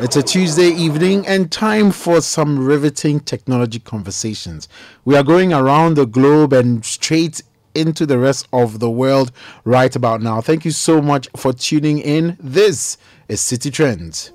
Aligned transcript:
It's 0.00 0.14
a 0.14 0.22
Tuesday 0.22 0.68
evening 0.68 1.26
and 1.26 1.50
time 1.50 1.90
for 1.90 2.20
some 2.20 2.64
riveting 2.64 3.18
technology 3.18 3.80
conversations. 3.80 4.68
We 5.04 5.16
are 5.16 5.24
going 5.24 5.52
around 5.52 5.94
the 5.94 6.06
globe 6.06 6.52
and 6.52 6.84
straight 6.84 7.42
into 7.74 8.06
the 8.06 8.16
rest 8.16 8.46
of 8.52 8.78
the 8.78 8.88
world 8.88 9.32
right 9.64 9.94
about 9.96 10.22
now. 10.22 10.40
Thank 10.40 10.64
you 10.64 10.70
so 10.70 11.02
much 11.02 11.28
for 11.34 11.52
tuning 11.52 11.98
in. 11.98 12.36
This 12.38 12.96
is 13.26 13.40
Citi 13.40 13.72
Trends. 13.72 14.30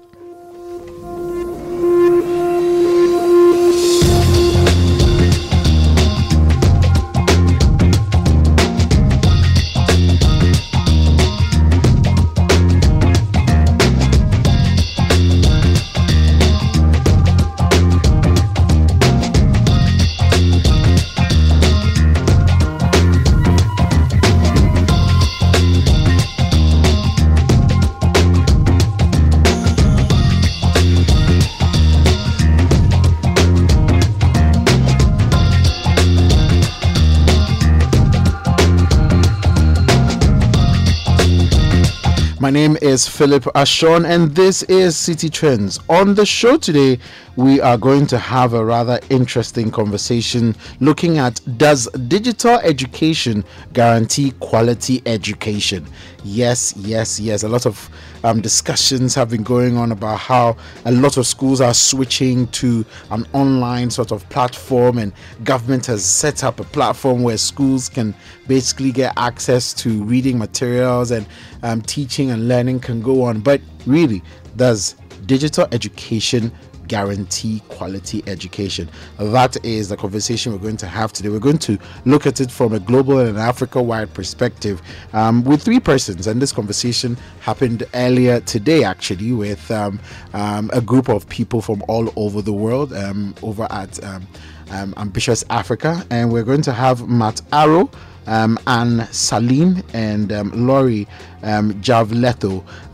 Name 42.53 42.77
is 42.83 43.07
Philip 43.07 43.45
Ashon, 43.55 44.07
and 44.07 44.35
this 44.35 44.61
is 44.63 44.95
Citi 44.95 45.31
Trends. 45.31 45.79
On 45.89 46.13
the 46.13 46.23
show 46.23 46.55
today, 46.55 46.99
we 47.35 47.59
are 47.59 47.79
going 47.79 48.05
to 48.05 48.19
have 48.19 48.53
a 48.53 48.63
rather 48.63 48.99
interesting 49.09 49.71
conversation 49.71 50.55
looking 50.79 51.17
at 51.17 51.41
does 51.57 51.87
digital 52.07 52.59
education 52.59 53.43
guarantee 53.73 54.33
quality 54.39 55.01
education? 55.07 55.87
Yes, 56.23 56.75
yes, 56.77 57.19
yes. 57.19 57.41
A 57.41 57.49
lot 57.49 57.65
of 57.65 57.89
um, 58.23 58.41
discussions 58.41 59.13
have 59.15 59.29
been 59.29 59.43
going 59.43 59.77
on 59.77 59.91
about 59.91 60.19
how 60.19 60.55
a 60.85 60.91
lot 60.91 61.17
of 61.17 61.27
schools 61.27 61.61
are 61.61 61.73
switching 61.73 62.47
to 62.47 62.85
an 63.11 63.25
online 63.33 63.89
sort 63.89 64.11
of 64.11 64.27
platform, 64.29 64.97
and 64.97 65.11
government 65.43 65.85
has 65.87 66.03
set 66.05 66.43
up 66.43 66.59
a 66.59 66.63
platform 66.63 67.23
where 67.23 67.37
schools 67.37 67.89
can 67.89 68.15
basically 68.47 68.91
get 68.91 69.13
access 69.17 69.73
to 69.73 70.03
reading 70.03 70.37
materials 70.37 71.11
and 71.11 71.27
um, 71.63 71.81
teaching 71.81 72.31
and 72.31 72.47
learning 72.47 72.79
can 72.79 73.01
go 73.01 73.23
on. 73.23 73.39
But 73.39 73.61
really, 73.85 74.21
does 74.55 74.95
digital 75.25 75.67
education 75.71 76.51
guarantee 76.93 77.59
quality 77.69 78.21
education? 78.27 78.87
That 79.17 79.57
is 79.65 79.89
the 79.89 79.97
conversation 79.97 80.51
we're 80.51 80.59
going 80.59 80.77
to 80.77 80.85
have 80.85 81.11
today. 81.11 81.29
We're 81.29 81.39
going 81.39 81.57
to 81.69 81.79
look 82.05 82.27
at 82.27 82.39
it 82.39 82.51
from 82.51 82.71
a 82.73 82.79
global 82.79 83.17
and 83.17 83.35
Africa 83.35 83.81
wide 83.81 84.13
perspective 84.13 84.79
um, 85.13 85.43
with 85.43 85.63
three 85.63 85.79
persons. 85.79 86.27
And 86.27 86.39
this 86.39 86.51
conversation 86.51 87.17
happened 87.39 87.81
earlier 87.95 88.41
today, 88.41 88.83
actually, 88.83 89.31
with 89.31 89.71
um, 89.71 89.99
um, 90.33 90.69
a 90.71 90.81
group 90.81 91.09
of 91.09 91.27
people 91.29 91.61
from 91.61 91.81
all 91.87 92.13
over 92.15 92.43
the 92.43 92.53
world 92.53 92.93
um, 92.93 93.33
over 93.41 93.65
at 93.71 94.03
um, 94.03 94.27
um, 94.69 94.93
Ambitious 94.97 95.43
Africa. 95.49 96.05
And 96.11 96.31
we're 96.31 96.43
going 96.43 96.61
to 96.61 96.73
have 96.73 97.09
Matt 97.09 97.41
Aro 97.51 97.91
um, 98.27 98.59
and 98.67 99.07
Salim 99.07 99.81
and 99.93 100.31
um, 100.31 100.67
Lauri 100.67 101.07
um, 101.41 101.71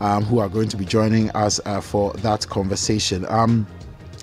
um, 0.00 0.24
who 0.24 0.38
are 0.38 0.48
going 0.48 0.68
to 0.68 0.76
be 0.78 0.86
joining 0.86 1.30
us 1.32 1.60
uh, 1.66 1.82
for 1.82 2.14
that 2.14 2.48
conversation. 2.48 3.26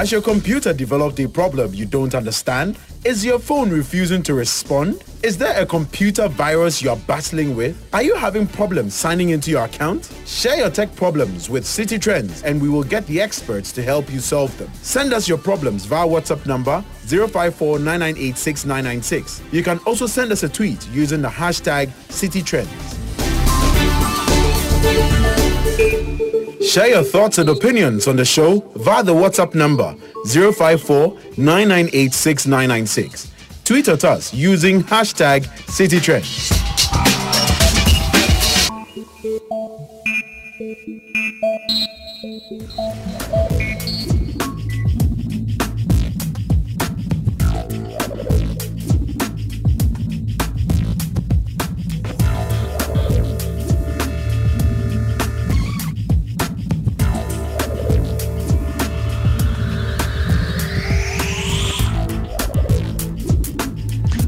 Has 0.07 0.13
your 0.13 0.23
computer 0.23 0.73
developed 0.73 1.19
a 1.19 1.29
problem 1.29 1.75
you 1.75 1.85
don't 1.85 2.15
understand? 2.15 2.79
Is 3.05 3.25
your 3.25 3.41
phone 3.41 3.71
refusing 3.71 4.23
to 4.23 4.35
respond? 4.35 5.03
Is 5.25 5.37
there 5.37 5.61
a 5.61 5.67
computer 5.67 6.29
virus 6.29 6.81
you're 6.81 6.95
battling 7.09 7.57
with? 7.57 7.77
Are 7.93 8.05
you 8.05 8.15
having 8.15 8.47
problems 8.47 8.95
signing 8.95 9.31
into 9.31 9.51
your 9.51 9.65
account? 9.65 10.09
Share 10.25 10.59
your 10.59 10.71
tech 10.71 10.95
problems 10.95 11.51
with 11.51 11.65
Citi 11.65 12.01
Trends 12.01 12.45
and 12.45 12.63
we 12.63 12.69
will 12.69 12.85
get 12.85 13.05
the 13.09 13.21
experts 13.21 13.73
to 13.73 13.83
help 13.83 14.09
you 14.09 14.21
solve 14.21 14.57
them. 14.59 14.71
Send 14.75 15.13
us 15.13 15.27
your 15.29 15.39
problems 15.39 15.87
via 15.87 16.07
WhatsApp 16.07 16.47
number 16.47 16.85
054 17.09 17.81
You 19.51 19.63
can 19.65 19.79
also 19.79 20.07
send 20.07 20.31
us 20.31 20.45
a 20.45 20.49
tweet 20.49 20.89
using 20.91 21.21
the 21.21 21.29
hashtag 21.29 21.89
Citi 22.11 22.45
Trends. 22.45 22.71
Share 26.67 26.89
your 26.89 27.05
thoughts 27.05 27.39
and 27.39 27.49
opinions 27.49 28.09
on 28.09 28.17
the 28.17 28.25
show 28.25 28.59
via 28.75 29.01
the 29.05 29.15
WhatsApp 29.15 29.55
number 29.55 29.95
054 30.27 31.17
Tweet 33.65 33.89
at 33.89 34.05
us 34.05 34.35
using 34.35 34.83
hashtag 34.83 35.45
CitiTrends. 35.69 37.46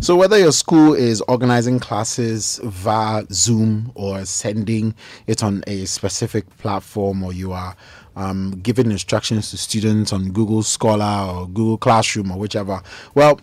So, 0.09 0.17
whether 0.17 0.39
your 0.39 0.53
school 0.53 0.95
is 0.95 1.21
organizing 1.29 1.81
classes 1.81 2.59
via 2.65 3.27
Zoom 3.31 3.93
or 3.95 4.25
sending 4.25 4.95
it 5.27 5.43
on 5.43 5.63
a 5.67 5.85
specific 5.85 6.49
platform, 6.57 7.23
or 7.23 7.35
you 7.35 7.53
are 7.53 7.77
um, 8.17 8.53
giving 8.63 8.91
instructions 8.91 9.51
to 9.51 9.59
students 9.59 10.15
on 10.15 10.31
Google 10.31 10.63
Scholar 10.63 11.31
or 11.31 11.47
Google 11.47 11.77
Classroom 11.77 12.31
or 12.31 12.39
whichever, 12.39 12.81
well, 13.15 13.39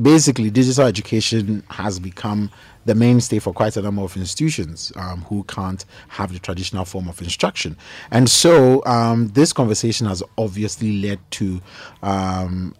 basically, 0.00 0.48
digital 0.48 0.86
education 0.86 1.62
has 1.68 2.00
become 2.00 2.50
the 2.86 2.94
mainstay 2.94 3.38
for 3.38 3.52
quite 3.52 3.76
a 3.76 3.82
number 3.82 4.00
of 4.00 4.16
institutions 4.16 4.94
um, 4.96 5.20
who 5.24 5.44
can't 5.44 5.84
have 6.08 6.32
the 6.32 6.38
traditional 6.38 6.86
form 6.86 7.10
of 7.10 7.20
instruction. 7.20 7.76
And 8.10 8.30
so, 8.30 8.82
um, 8.86 9.28
this 9.28 9.52
conversation 9.52 10.06
has 10.06 10.22
obviously 10.38 10.98
led 11.02 11.18
to 11.32 11.60
um, 12.02 12.74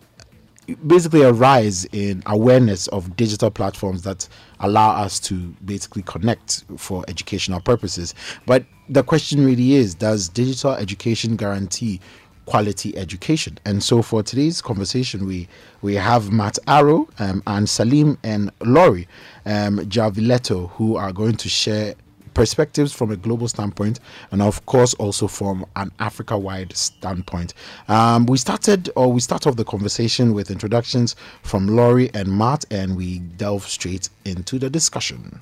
basically 0.86 1.22
a 1.22 1.32
rise 1.32 1.84
in 1.86 2.22
awareness 2.26 2.86
of 2.88 3.16
digital 3.16 3.50
platforms 3.50 4.02
that 4.02 4.28
allow 4.60 4.90
us 4.90 5.18
to 5.20 5.34
basically 5.64 6.02
connect 6.02 6.64
for 6.76 7.04
educational 7.08 7.60
purposes. 7.60 8.14
But 8.46 8.64
the 8.88 9.02
question 9.02 9.44
really 9.44 9.74
is 9.74 9.94
does 9.94 10.28
digital 10.28 10.72
education 10.72 11.36
guarantee 11.36 12.00
quality 12.46 12.96
education. 12.96 13.58
And 13.64 13.82
so 13.82 14.02
for 14.02 14.22
today's 14.22 14.60
conversation, 14.60 15.24
we 15.24 15.48
we 15.82 15.94
have 15.94 16.32
Matt 16.32 16.58
Aro 16.66 17.08
um, 17.20 17.42
and 17.46 17.68
Salim 17.68 18.18
and 18.24 18.50
Lauri 18.60 19.06
um, 19.46 19.78
Järvilehto 19.78 20.70
who 20.70 20.96
are 20.96 21.12
going 21.12 21.36
to 21.36 21.48
share 21.48 21.94
perspectives 22.34 22.92
from 22.92 23.10
a 23.10 23.16
global 23.16 23.48
standpoint 23.48 24.00
and 24.30 24.42
of 24.42 24.64
course 24.66 24.94
also 24.94 25.26
from 25.26 25.64
an 25.76 25.90
africa 25.98 26.36
wide 26.36 26.74
standpoint 26.76 27.54
um, 27.88 28.26
we 28.26 28.38
started 28.38 28.90
or 28.96 29.12
we 29.12 29.20
start 29.20 29.46
off 29.46 29.56
the 29.56 29.64
conversation 29.64 30.32
with 30.32 30.50
introductions 30.50 31.16
from 31.42 31.66
lauri 31.66 32.10
and 32.14 32.28
matt 32.28 32.64
and 32.70 32.96
we 32.96 33.18
delve 33.18 33.64
straight 33.64 34.08
into 34.24 34.58
the 34.58 34.70
discussion 34.70 35.40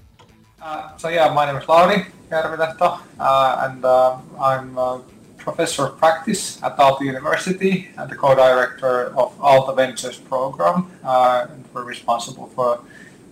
uh, 0.63 0.97
so 0.97 1.09
yeah 1.09 1.33
my 1.33 1.47
name 1.47 1.57
is 1.57 1.69
lauri 1.69 2.07
uh, 2.31 3.69
and 3.69 3.85
uh, 3.85 4.17
i'm 4.41 4.77
a 4.79 5.03
professor 5.49 5.87
of 5.87 5.99
practice 5.99 6.63
at 6.63 6.77
Aalto 6.77 7.01
University 7.01 7.89
and 7.97 8.11
the 8.11 8.17
co-director 8.17 9.17
of 9.17 9.29
Aalto 9.39 9.75
Ventures 9.75 10.19
program. 10.19 10.91
Uh, 11.03 11.47
and 11.51 11.65
we're 11.73 11.85
responsible 11.85 12.49
for 12.49 12.81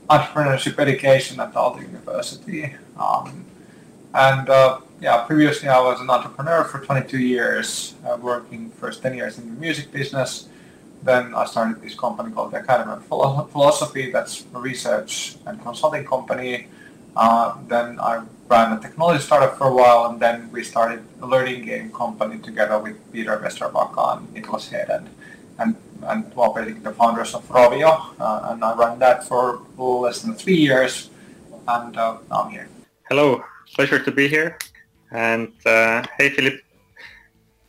entrepreneurship 0.09 0.79
education 0.79 1.41
at 1.41 1.53
Aalto 1.55 1.83
University. 1.83 2.75
Um, 2.99 3.45
and 4.15 4.49
uh, 4.49 4.81
yeah, 5.01 5.25
previously 5.25 5.69
I 5.69 5.81
was 5.81 6.01
an 6.01 6.09
entrepreneur 6.09 6.65
for 6.65 6.81
22 6.81 7.19
years, 7.19 7.95
uh, 8.07 8.17
working 8.21 8.71
first 8.71 9.03
10 9.03 9.15
years 9.15 9.39
in 9.39 9.55
the 9.55 9.61
music 9.61 9.93
business. 9.93 10.49
Then 11.03 11.35
I 11.35 11.45
started 11.45 11.83
this 11.83 11.95
company 11.95 12.33
called 12.33 12.53
the 12.53 12.61
Academy 12.61 12.93
of 12.93 13.05
Philosophy. 13.51 14.11
That's 14.11 14.45
a 14.55 14.59
research 14.59 15.37
and 15.47 15.61
consulting 15.63 16.05
company. 16.05 16.69
Uh, 17.15 17.57
then 17.69 18.01
I 18.01 18.23
ran 18.49 18.73
a 18.77 18.81
technology 18.81 19.23
startup 19.23 19.59
for 19.59 19.69
a 19.69 19.75
while, 19.75 20.07
and 20.07 20.21
then 20.21 20.51
we 20.53 20.63
started 20.63 21.03
a 21.21 21.27
learning 21.27 21.65
game 21.65 21.91
company 21.93 22.39
together 22.39 22.79
with 22.79 22.97
Peter 23.13 23.37
Vesterbacka 23.39 24.19
and 24.19 24.35
Niklas 24.35 24.71
Heden, 24.71 25.09
and 26.03 26.25
and 26.27 26.35
well, 26.35 26.53
basically 26.53 26.81
the 26.81 26.93
founders 26.93 27.35
of 27.35 27.49
Rovio, 27.49 28.15
uh, 28.21 28.51
and 28.51 28.65
I 28.65 28.75
ran 28.75 28.99
that 28.99 29.25
for 29.25 29.63
less 29.79 30.23
than 30.23 30.35
three 30.35 30.57
years, 30.57 31.11
and 31.69 31.97
uh, 31.97 32.19
now 32.31 32.43
I'm 32.43 32.51
here. 32.51 32.69
Hello, 33.09 33.43
pleasure 33.75 34.03
to 34.03 34.11
be 34.11 34.29
here, 34.29 34.59
and 35.11 35.53
uh, 35.65 36.05
hey 36.19 36.31
Philip, 36.31 36.61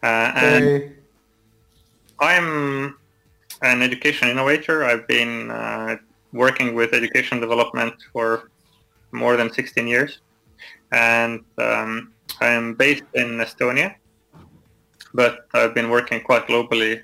uh, 0.03 0.31
and 0.35 0.63
hey. 0.63 0.91
I'm 2.19 2.97
an 3.61 3.81
education 3.81 4.29
innovator. 4.29 4.83
I've 4.83 5.07
been 5.07 5.51
uh, 5.51 5.97
working 6.33 6.75
with 6.75 6.93
education 6.93 7.39
development 7.39 7.95
for 8.13 8.49
more 9.11 9.37
than 9.37 9.51
16 9.51 9.87
years 9.87 10.19
and 10.91 11.43
um, 11.57 12.13
I 12.39 12.47
am 12.47 12.75
based 12.75 13.03
in 13.13 13.37
Estonia, 13.37 13.95
but 15.13 15.47
I've 15.53 15.73
been 15.73 15.89
working 15.89 16.21
quite 16.21 16.47
globally. 16.47 17.01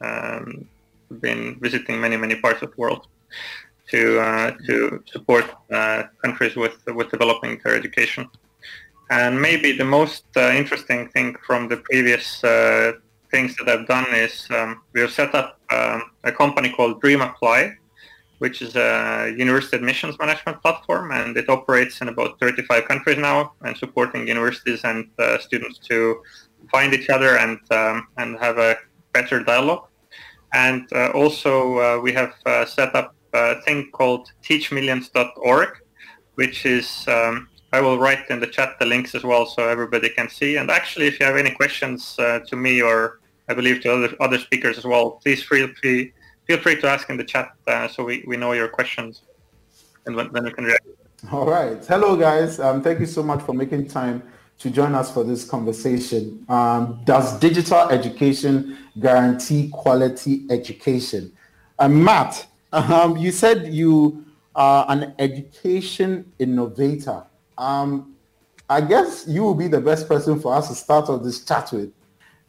Um, 0.00 0.68
been 1.20 1.58
visiting 1.60 2.00
many 2.00 2.16
many 2.16 2.34
parts 2.34 2.62
of 2.62 2.70
the 2.70 2.76
world 2.76 3.06
to 3.88 4.20
uh, 4.20 4.50
to 4.66 5.02
support 5.06 5.44
uh, 5.72 6.04
countries 6.22 6.56
with 6.56 6.76
with 6.88 7.10
developing 7.10 7.60
their 7.62 7.74
education. 7.76 8.28
And 9.10 9.40
maybe 9.40 9.70
the 9.72 9.84
most 9.84 10.24
uh, 10.36 10.50
interesting 10.50 11.08
thing 11.10 11.36
from 11.46 11.68
the 11.68 11.76
previous 11.76 12.42
uh, 12.42 12.92
things 13.30 13.54
that 13.56 13.68
I've 13.68 13.86
done 13.86 14.06
is 14.12 14.48
um, 14.50 14.82
we 14.92 15.00
have 15.00 15.12
set 15.12 15.32
up 15.34 15.60
um, 15.70 16.10
a 16.24 16.32
company 16.32 16.72
called 16.72 17.00
Dream 17.00 17.20
Apply, 17.20 17.76
which 18.38 18.62
is 18.62 18.74
a 18.74 19.32
university 19.36 19.76
admissions 19.76 20.18
management 20.18 20.60
platform, 20.60 21.12
and 21.12 21.36
it 21.36 21.48
operates 21.48 22.00
in 22.00 22.08
about 22.08 22.40
35 22.40 22.88
countries 22.88 23.18
now, 23.18 23.52
and 23.62 23.76
supporting 23.76 24.26
universities 24.26 24.80
and 24.82 25.08
uh, 25.20 25.38
students 25.38 25.78
to 25.78 26.20
find 26.72 26.92
each 26.92 27.08
other 27.08 27.38
and 27.38 27.60
um, 27.70 28.08
and 28.16 28.36
have 28.40 28.58
a 28.58 28.76
better 29.18 29.38
dialogue. 29.52 29.84
And 30.52 30.82
uh, 30.92 31.10
also, 31.20 31.52
uh, 31.78 32.00
we 32.06 32.12
have 32.20 32.32
uh, 32.46 32.64
set 32.64 32.94
up 32.94 33.14
a 33.32 33.60
thing 33.64 33.90
called 33.98 34.24
TeachMillions.org, 34.46 35.70
which 36.40 36.58
is 36.64 36.86
um, 37.16 37.48
I 37.76 37.80
will 37.84 37.98
write 38.04 38.24
in 38.30 38.38
the 38.44 38.50
chat 38.56 38.70
the 38.80 38.86
links 38.94 39.14
as 39.18 39.24
well, 39.30 39.44
so 39.54 39.68
everybody 39.76 40.08
can 40.18 40.28
see. 40.38 40.52
And 40.56 40.70
actually, 40.70 41.06
if 41.10 41.14
you 41.18 41.26
have 41.30 41.36
any 41.44 41.52
questions 41.62 42.00
to 42.50 42.56
me 42.64 42.74
or 42.88 42.96
I 43.50 43.52
believe 43.60 43.76
to 43.82 43.88
other 43.96 44.10
other 44.26 44.38
speakers 44.46 44.76
as 44.80 44.86
well, 44.92 45.06
please 45.22 45.40
feel 45.50 45.68
free 45.80 46.12
feel 46.46 46.60
free 46.64 46.76
to 46.82 46.86
ask 46.94 47.04
in 47.12 47.16
the 47.22 47.28
chat 47.32 47.48
so 47.94 47.98
we, 48.08 48.14
we 48.30 48.36
know 48.42 48.52
your 48.60 48.70
questions 48.78 49.12
and 50.06 50.12
then 50.34 50.44
we 50.48 50.52
can 50.56 50.64
react. 50.64 50.86
All 51.32 51.48
right. 51.56 51.84
Hello, 51.92 52.10
guys. 52.16 52.60
Um, 52.60 52.82
thank 52.86 53.00
you 53.00 53.10
so 53.18 53.22
much 53.22 53.42
for 53.42 53.52
making 53.52 53.88
time 53.88 54.22
to 54.58 54.70
join 54.70 54.94
us 54.94 55.12
for 55.12 55.24
this 55.24 55.44
conversation. 55.48 56.44
Um, 56.48 57.00
does 57.04 57.38
digital 57.38 57.88
education 57.90 58.78
guarantee 58.98 59.68
quality 59.68 60.46
education? 60.50 61.32
Uh, 61.78 61.88
Matt, 61.88 62.46
um, 62.72 63.16
you 63.16 63.30
said 63.30 63.72
you 63.72 64.24
are 64.54 64.86
an 64.88 65.14
education 65.18 66.32
innovator. 66.38 67.24
Um, 67.58 68.14
I 68.68 68.80
guess 68.80 69.26
you 69.28 69.42
will 69.42 69.54
be 69.54 69.68
the 69.68 69.80
best 69.80 70.08
person 70.08 70.40
for 70.40 70.54
us 70.54 70.68
to 70.68 70.74
start 70.74 71.08
off 71.08 71.22
this 71.22 71.44
chat 71.44 71.70
with. 71.72 71.92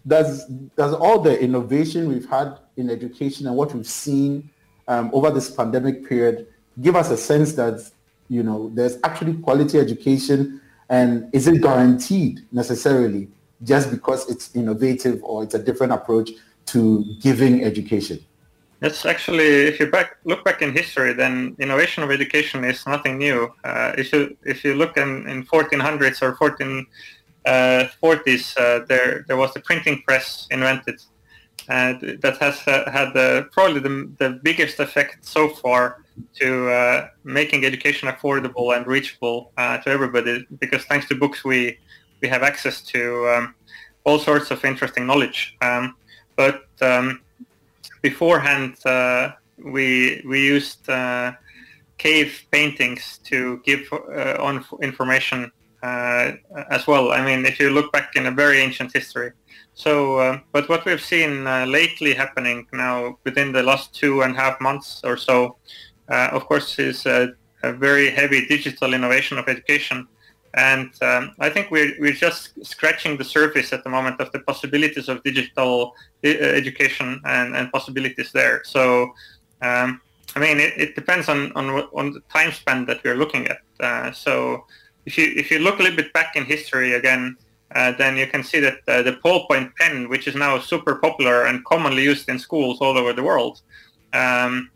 Does 0.05 0.45
does 0.77 0.93
all 0.93 1.19
the 1.19 1.37
innovation 1.39 2.07
we've 2.07 2.29
had 2.29 2.57
in 2.77 2.89
education 2.89 3.45
and 3.45 3.55
what 3.55 3.73
we've 3.73 3.85
seen 3.85 4.49
um, 4.87 5.11
over 5.13 5.29
this 5.31 5.51
pandemic 5.51 6.07
period 6.07 6.47
give 6.81 6.95
us 6.95 7.09
a 7.09 7.17
sense 7.17 7.53
that 7.53 7.89
you 8.29 8.43
know 8.43 8.71
there's 8.73 8.97
actually 9.03 9.33
quality 9.33 9.79
education 9.79 10.61
and 10.89 11.29
is 11.33 11.47
it 11.47 11.61
guaranteed 11.61 12.39
necessarily 12.51 13.27
just 13.63 13.91
because 13.91 14.29
it's 14.29 14.55
innovative 14.55 15.23
or 15.23 15.43
it's 15.43 15.55
a 15.55 15.59
different 15.59 15.91
approach 15.91 16.31
to 16.65 17.03
giving 17.21 17.63
education 17.63 18.19
It's 18.79 19.05
actually, 19.05 19.67
if 19.67 19.79
you 19.79 19.87
back 19.89 20.17
look 20.23 20.43
back 20.45 20.61
in 20.61 20.71
history, 20.71 21.11
then 21.11 21.55
innovation 21.57 22.03
of 22.03 22.11
education 22.11 22.63
is 22.63 22.85
nothing 22.85 23.17
new. 23.17 23.51
Uh, 23.63 23.93
if 23.97 24.13
you 24.13 24.37
if 24.43 24.63
you 24.63 24.75
look 24.75 24.97
in, 24.97 25.27
in 25.27 25.43
1400s 25.45 26.21
or 26.21 26.35
1440s, 26.37 26.85
uh, 28.57 28.61
uh, 28.61 28.85
there 28.85 29.25
there 29.27 29.37
was 29.43 29.51
the 29.55 29.61
printing 29.61 30.03
press 30.05 30.45
invented, 30.51 31.01
and 31.67 32.19
that 32.21 32.37
has 32.37 32.55
uh, 32.67 32.85
had 32.97 33.09
probably 33.51 33.81
the, 33.87 33.95
the 34.21 34.29
biggest 34.43 34.79
effect 34.79 35.25
so 35.25 35.49
far 35.49 35.83
to 36.35 36.69
uh, 36.69 37.07
making 37.23 37.65
education 37.65 38.09
affordable 38.09 38.75
and 38.75 38.85
reachable 38.87 39.51
uh, 39.57 39.77
to 39.79 39.89
everybody 39.89 40.45
because 40.59 40.83
thanks 40.85 41.07
to 41.07 41.15
books 41.15 41.43
we 41.43 41.77
we 42.21 42.27
have 42.27 42.43
access 42.43 42.81
to 42.81 43.27
um, 43.29 43.55
all 44.03 44.19
sorts 44.19 44.49
of 44.51 44.63
interesting 44.65 45.05
knowledge. 45.05 45.55
Um, 45.61 45.95
but 46.35 46.63
um, 46.81 47.21
beforehand 48.01 48.75
uh, 48.85 49.31
we 49.57 50.21
we 50.25 50.45
used 50.45 50.89
uh, 50.89 51.33
cave 51.97 52.43
paintings 52.51 53.19
to 53.25 53.61
give 53.65 53.87
uh, 53.93 54.37
on 54.39 54.65
information 54.81 55.51
as 56.69 56.85
well. 56.85 57.11
I 57.11 57.23
mean 57.23 57.45
if 57.45 57.59
you 57.59 57.69
look 57.69 57.91
back 57.93 58.15
in 58.15 58.25
a 58.25 58.31
very 58.31 58.59
ancient 58.59 58.91
history. 58.93 59.31
So, 59.77 60.17
uh, 60.17 60.39
but 60.51 60.67
what 60.69 60.85
we've 60.85 61.03
seen 61.03 61.45
uh, 61.45 61.67
lately 61.67 62.15
happening 62.15 62.65
now 62.73 63.19
within 63.23 63.51
the 63.51 63.61
last 63.61 63.93
two 63.93 64.23
and 64.23 64.35
a 64.35 64.39
half 64.39 64.59
months 64.59 65.01
or 65.03 65.17
so, 65.17 65.45
uh, 65.45 65.49
of 66.09 66.45
course, 66.45 66.79
is 66.79 67.05
a, 67.05 67.33
a, 67.63 67.73
very 67.73 68.09
heavy 68.09 68.45
digital 68.45 68.93
innovation 68.93 69.37
of 69.37 69.47
education. 69.47 70.07
And 70.53 70.91
um, 71.03 71.35
I 71.39 71.49
think 71.49 71.69
we're, 71.69 71.93
we're 71.99 72.13
just 72.13 72.65
scratching 72.65 73.17
the 73.17 73.23
surface 73.23 73.73
at 73.73 73.83
the 73.83 73.89
moment 73.89 74.19
of 74.19 74.31
the 74.31 74.39
possibilities 74.39 75.07
of 75.07 75.21
digital 75.23 75.93
uh, 76.25 76.29
education 76.29 77.21
and, 77.25 77.55
and 77.55 77.71
possibilities 77.71 78.31
there. 78.31 78.63
So, 78.63 79.13
um, 79.61 80.01
I 80.35 80.39
mean, 80.39 80.59
it, 80.59 80.73
it, 80.77 80.95
depends 80.95 81.29
on, 81.29 81.51
on, 81.53 81.69
on 81.93 82.13
the 82.13 82.21
time 82.33 82.51
span 82.51 82.85
that 82.85 83.03
we're 83.03 83.15
looking 83.15 83.47
at. 83.47 83.59
Uh, 83.79 84.11
so 84.11 84.65
if 85.05 85.17
you, 85.17 85.31
if 85.35 85.51
you 85.51 85.59
look 85.59 85.79
a 85.79 85.83
little 85.83 85.97
bit 85.97 86.11
back 86.13 86.35
in 86.35 86.45
history 86.45 86.93
again, 86.93 87.37
uh, 87.75 87.91
then 87.91 88.17
you 88.17 88.27
can 88.27 88.43
see 88.43 88.59
that 88.59 88.79
uh, 88.87 89.01
the 89.01 89.13
ballpoint 89.23 89.75
pen, 89.75 90.09
which 90.09 90.27
is 90.27 90.35
now 90.35 90.57
super 90.59 90.95
popular 90.95 91.45
and 91.45 91.63
commonly 91.65 92.03
used 92.03 92.29
in 92.29 92.39
schools 92.39 92.79
all 92.81 92.97
over 92.97 93.13
the 93.13 93.23
world, 93.23 93.61
um, 94.13 94.69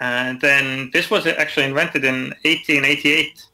and 0.00 0.40
then 0.40 0.90
this 0.92 1.10
was 1.10 1.26
actually 1.26 1.66
invented 1.66 2.04
in 2.04 2.34
1888. 2.44 3.46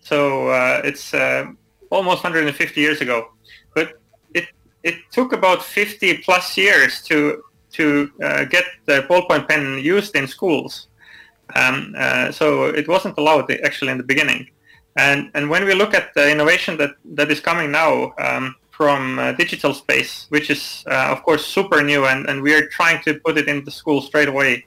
So 0.00 0.48
uh, 0.48 0.80
it's 0.84 1.14
uh, 1.14 1.46
almost 1.90 2.24
150 2.24 2.80
years 2.80 3.00
ago. 3.00 3.28
But 3.74 4.00
it 4.34 4.48
it 4.82 4.96
took 5.10 5.32
about 5.32 5.62
50 5.62 6.18
plus 6.18 6.56
years 6.56 7.02
to 7.02 7.42
to 7.72 8.10
uh, 8.22 8.44
get 8.44 8.64
the 8.86 9.02
ballpoint 9.08 9.48
pen 9.48 9.78
used 9.78 10.14
in 10.14 10.26
schools. 10.26 10.88
Um, 11.54 11.94
uh, 11.96 12.32
so 12.32 12.66
it 12.66 12.88
wasn't 12.88 13.18
allowed 13.18 13.50
actually 13.50 13.92
in 13.92 13.98
the 13.98 14.04
beginning. 14.04 14.48
And, 14.96 15.30
and 15.34 15.48
when 15.48 15.64
we 15.64 15.74
look 15.74 15.94
at 15.94 16.12
the 16.14 16.30
innovation 16.30 16.76
that, 16.78 16.92
that 17.14 17.30
is 17.30 17.40
coming 17.40 17.70
now 17.70 18.12
um, 18.18 18.54
from 18.70 19.18
uh, 19.18 19.32
digital 19.32 19.72
space, 19.74 20.26
which 20.28 20.50
is 20.50 20.84
uh, 20.86 21.08
of 21.10 21.22
course 21.22 21.46
super 21.46 21.82
new, 21.82 22.04
and, 22.04 22.28
and 22.28 22.42
we 22.42 22.54
are 22.54 22.66
trying 22.66 23.02
to 23.04 23.14
put 23.20 23.38
it 23.38 23.48
into 23.48 23.70
school 23.70 24.02
straight 24.02 24.28
away, 24.28 24.66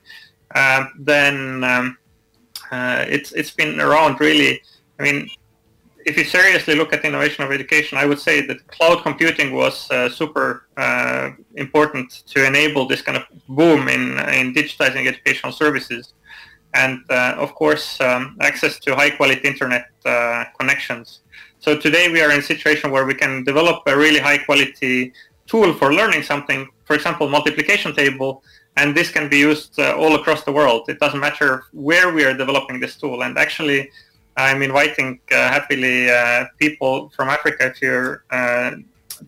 uh, 0.55 0.85
then 0.97 1.63
um, 1.63 1.97
uh, 2.71 3.05
it's 3.07 3.31
it's 3.33 3.51
been 3.51 3.79
around 3.79 4.19
really. 4.19 4.61
I 4.99 5.03
mean, 5.03 5.29
if 6.05 6.17
you 6.17 6.23
seriously 6.23 6.75
look 6.75 6.93
at 6.93 7.03
innovation 7.03 7.43
of 7.43 7.51
education, 7.51 7.97
I 7.97 8.05
would 8.05 8.19
say 8.19 8.45
that 8.47 8.65
cloud 8.67 9.01
computing 9.03 9.53
was 9.53 9.89
uh, 9.91 10.07
super 10.09 10.67
uh, 10.77 11.31
important 11.55 12.23
to 12.27 12.45
enable 12.45 12.87
this 12.87 13.01
kind 13.01 13.17
of 13.17 13.23
boom 13.49 13.87
in, 13.89 14.03
in 14.39 14.53
digitizing 14.53 15.07
educational 15.07 15.51
services. 15.51 16.13
And 16.75 16.99
uh, 17.09 17.35
of 17.37 17.55
course, 17.55 17.99
um, 18.01 18.37
access 18.41 18.79
to 18.79 18.95
high 18.95 19.09
quality 19.09 19.47
internet 19.47 19.87
uh, 20.05 20.45
connections. 20.59 21.21
So 21.59 21.77
today 21.77 22.09
we 22.11 22.21
are 22.21 22.31
in 22.31 22.39
a 22.39 22.43
situation 22.43 22.91
where 22.91 23.05
we 23.05 23.15
can 23.15 23.43
develop 23.43 23.83
a 23.87 23.97
really 23.97 24.19
high 24.19 24.37
quality 24.37 25.11
tool 25.47 25.73
for 25.73 25.93
learning 25.93 26.23
something, 26.23 26.69
for 26.85 26.95
example, 26.95 27.27
multiplication 27.27 27.95
table, 27.95 28.43
and 28.77 28.95
this 28.95 29.09
can 29.09 29.29
be 29.29 29.37
used 29.37 29.79
uh, 29.79 29.95
all 29.97 30.15
across 30.15 30.43
the 30.43 30.51
world. 30.51 30.89
It 30.89 30.99
doesn't 30.99 31.19
matter 31.19 31.63
where 31.71 32.13
we 32.13 32.23
are 32.25 32.33
developing 32.33 32.79
this 32.79 32.97
tool. 32.97 33.23
And 33.23 33.37
actually, 33.37 33.89
I'm 34.37 34.61
inviting 34.61 35.19
uh, 35.31 35.35
happily 35.35 36.09
uh, 36.09 36.45
people 36.59 37.09
from 37.15 37.29
Africa 37.29 37.67
if 37.67 37.81
you're 37.81 38.25
uh, 38.31 38.71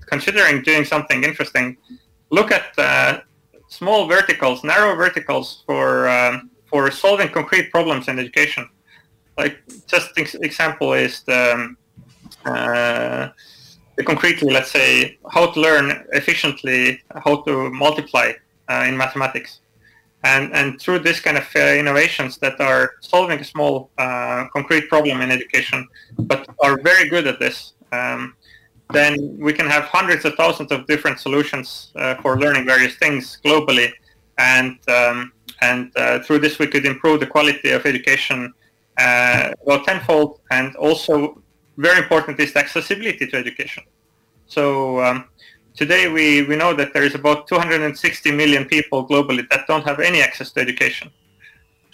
considering 0.05 0.63
doing 0.63 0.83
something 0.83 1.23
interesting. 1.23 1.77
Look 2.29 2.51
at 2.51 2.77
uh, 2.77 3.21
small 3.69 4.07
verticals, 4.07 4.63
narrow 4.63 4.95
verticals 4.95 5.63
for 5.65 6.09
um, 6.09 6.49
for 6.69 6.91
solving 6.91 7.29
concrete 7.29 7.71
problems 7.71 8.09
in 8.09 8.19
education. 8.19 8.67
Like 9.37 9.57
just 9.87 10.09
ex- 10.17 10.35
example 10.35 10.91
is 10.91 11.21
the, 11.23 11.53
um, 11.53 11.77
uh, 12.45 13.29
concretely, 14.03 14.51
let's 14.51 14.71
say, 14.71 15.17
how 15.31 15.51
to 15.51 15.61
learn 15.61 16.05
efficiently 16.11 17.01
how 17.15 17.43
to 17.43 17.69
multiply 17.69 18.33
in 18.87 18.97
mathematics. 18.97 19.59
And, 20.23 20.53
and 20.53 20.81
through 20.81 20.99
this 20.99 21.19
kind 21.19 21.37
of 21.37 21.47
uh, 21.55 21.59
innovations 21.59 22.37
that 22.39 22.59
are 22.59 22.93
solving 23.01 23.39
a 23.39 23.43
small 23.43 23.91
uh, 23.97 24.45
concrete 24.51 24.89
problem 24.89 25.21
in 25.21 25.31
education, 25.31 25.87
but 26.17 26.47
are 26.63 26.81
very 26.81 27.07
good 27.07 27.27
at 27.27 27.39
this, 27.39 27.73
um, 27.91 28.35
then 28.91 29.37
we 29.37 29.53
can 29.53 29.67
have 29.69 29.83
hundreds 29.83 30.25
of 30.25 30.35
thousands 30.35 30.71
of 30.71 30.87
different 30.87 31.19
solutions 31.19 31.91
uh, 31.95 32.15
for 32.21 32.39
learning 32.39 32.65
various 32.65 32.95
things 32.95 33.39
globally. 33.45 33.91
And, 34.37 34.77
um, 34.89 35.33
and 35.61 35.91
uh, 35.95 36.19
through 36.19 36.39
this 36.39 36.57
we 36.59 36.67
could 36.67 36.85
improve 36.85 37.19
the 37.19 37.27
quality 37.27 37.71
of 37.71 37.85
education 37.85 38.53
uh, 38.97 39.53
about 39.63 39.85
tenfold. 39.85 40.39
And 40.51 40.75
also 40.77 41.41
very 41.77 41.99
important 41.99 42.39
is 42.39 42.53
the 42.53 42.59
accessibility 42.59 43.27
to 43.27 43.37
education. 43.37 43.83
So 44.47 45.01
um, 45.03 45.25
today 45.77 46.07
we, 46.07 46.41
we 46.43 46.55
know 46.55 46.73
that 46.73 46.91
there 46.93 47.03
is 47.03 47.15
about 47.15 47.47
260 47.47 48.31
million 48.31 48.65
people 48.65 49.07
globally 49.07 49.47
that 49.49 49.67
don't 49.67 49.85
have 49.85 49.99
any 49.99 50.21
access 50.21 50.51
to 50.51 50.59
education. 50.59 51.09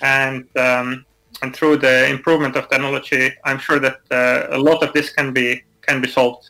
And, 0.02 0.48
um, 0.58 1.06
and 1.42 1.56
through 1.56 1.78
the 1.78 2.10
improvement 2.10 2.56
of 2.56 2.70
technology, 2.70 3.34
I'm 3.44 3.60
sure 3.60 3.80
that 3.80 4.00
uh, 4.10 4.58
a 4.58 4.60
lot 4.60 4.82
of 4.84 4.94
this 4.94 5.12
can 5.12 5.34
be, 5.34 5.62
can 5.82 6.02
be 6.02 6.08
solved. 6.08 6.50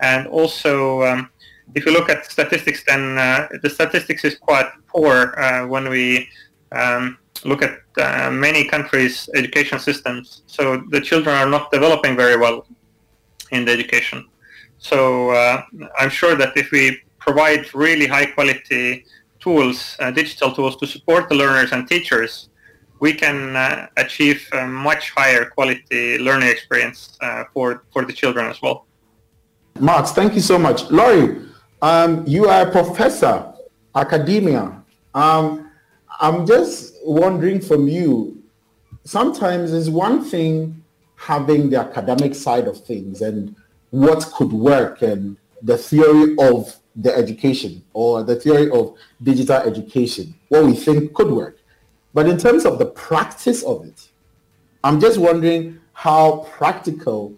And 0.00 0.26
also, 0.26 1.02
um, 1.04 1.30
if 1.74 1.86
you 1.86 1.92
look 1.92 2.10
at 2.10 2.30
statistics, 2.30 2.84
then 2.84 3.16
uh, 3.16 3.48
the 3.62 3.70
statistics 3.70 4.24
is 4.24 4.36
quite 4.36 4.66
poor 4.88 5.34
uh, 5.38 5.66
when 5.66 5.88
we 5.88 6.28
um, 6.72 7.18
look 7.44 7.62
at 7.62 7.78
uh, 7.98 8.30
many 8.30 8.64
countries' 8.64 9.30
education 9.34 9.78
systems. 9.78 10.42
So 10.46 10.82
the 10.90 11.00
children 11.00 11.36
are 11.36 11.48
not 11.48 11.70
developing 11.70 12.16
very 12.16 12.36
well 12.36 12.66
in 13.52 13.64
the 13.64 13.72
education. 13.72 14.28
So 14.90 15.30
uh, 15.30 15.62
I'm 15.98 16.10
sure 16.10 16.36
that 16.36 16.56
if 16.56 16.70
we 16.70 17.00
provide 17.18 17.74
really 17.74 18.06
high 18.06 18.26
quality 18.26 19.04
tools, 19.40 19.96
uh, 19.98 20.12
digital 20.12 20.52
tools 20.52 20.76
to 20.76 20.86
support 20.86 21.28
the 21.28 21.34
learners 21.34 21.72
and 21.72 21.88
teachers, 21.88 22.50
we 23.00 23.12
can 23.12 23.56
uh, 23.56 23.88
achieve 23.96 24.48
a 24.52 24.64
much 24.64 25.10
higher 25.10 25.44
quality 25.46 26.18
learning 26.18 26.48
experience 26.48 27.18
for, 27.52 27.82
for 27.92 28.04
the 28.04 28.12
children 28.12 28.46
as 28.46 28.62
well. 28.62 28.86
Max, 29.80 30.12
thank 30.12 30.34
you 30.34 30.40
so 30.40 30.56
much. 30.56 30.88
Lauri, 30.90 31.36
um, 31.82 32.24
you 32.26 32.46
are 32.46 32.68
a 32.68 32.70
professor, 32.70 33.52
academia. 33.94 34.82
Um, 35.14 35.70
I'm 36.20 36.46
just 36.46 36.94
wondering 37.04 37.60
from 37.60 37.88
you, 37.88 38.40
sometimes 39.04 39.72
it's 39.72 39.88
one 39.88 40.24
thing 40.24 40.82
having 41.16 41.70
the 41.70 41.80
academic 41.80 42.34
side 42.34 42.68
of 42.68 42.78
things 42.84 43.20
and 43.20 43.56
what 43.90 44.24
could 44.34 44.52
work 44.52 45.02
and 45.02 45.36
the 45.62 45.76
theory 45.76 46.36
of 46.38 46.76
the 46.96 47.14
education 47.14 47.84
or 47.92 48.22
the 48.22 48.36
theory 48.36 48.70
of 48.70 48.94
digital 49.22 49.56
education, 49.56 50.34
what 50.48 50.64
we 50.64 50.74
think 50.74 51.12
could 51.14 51.30
work. 51.30 51.58
But 52.14 52.28
in 52.28 52.38
terms 52.38 52.64
of 52.64 52.78
the 52.78 52.86
practice 52.86 53.62
of 53.62 53.84
it, 53.84 54.08
I'm 54.82 55.00
just 55.00 55.18
wondering 55.18 55.80
how 55.92 56.46
practical 56.50 57.34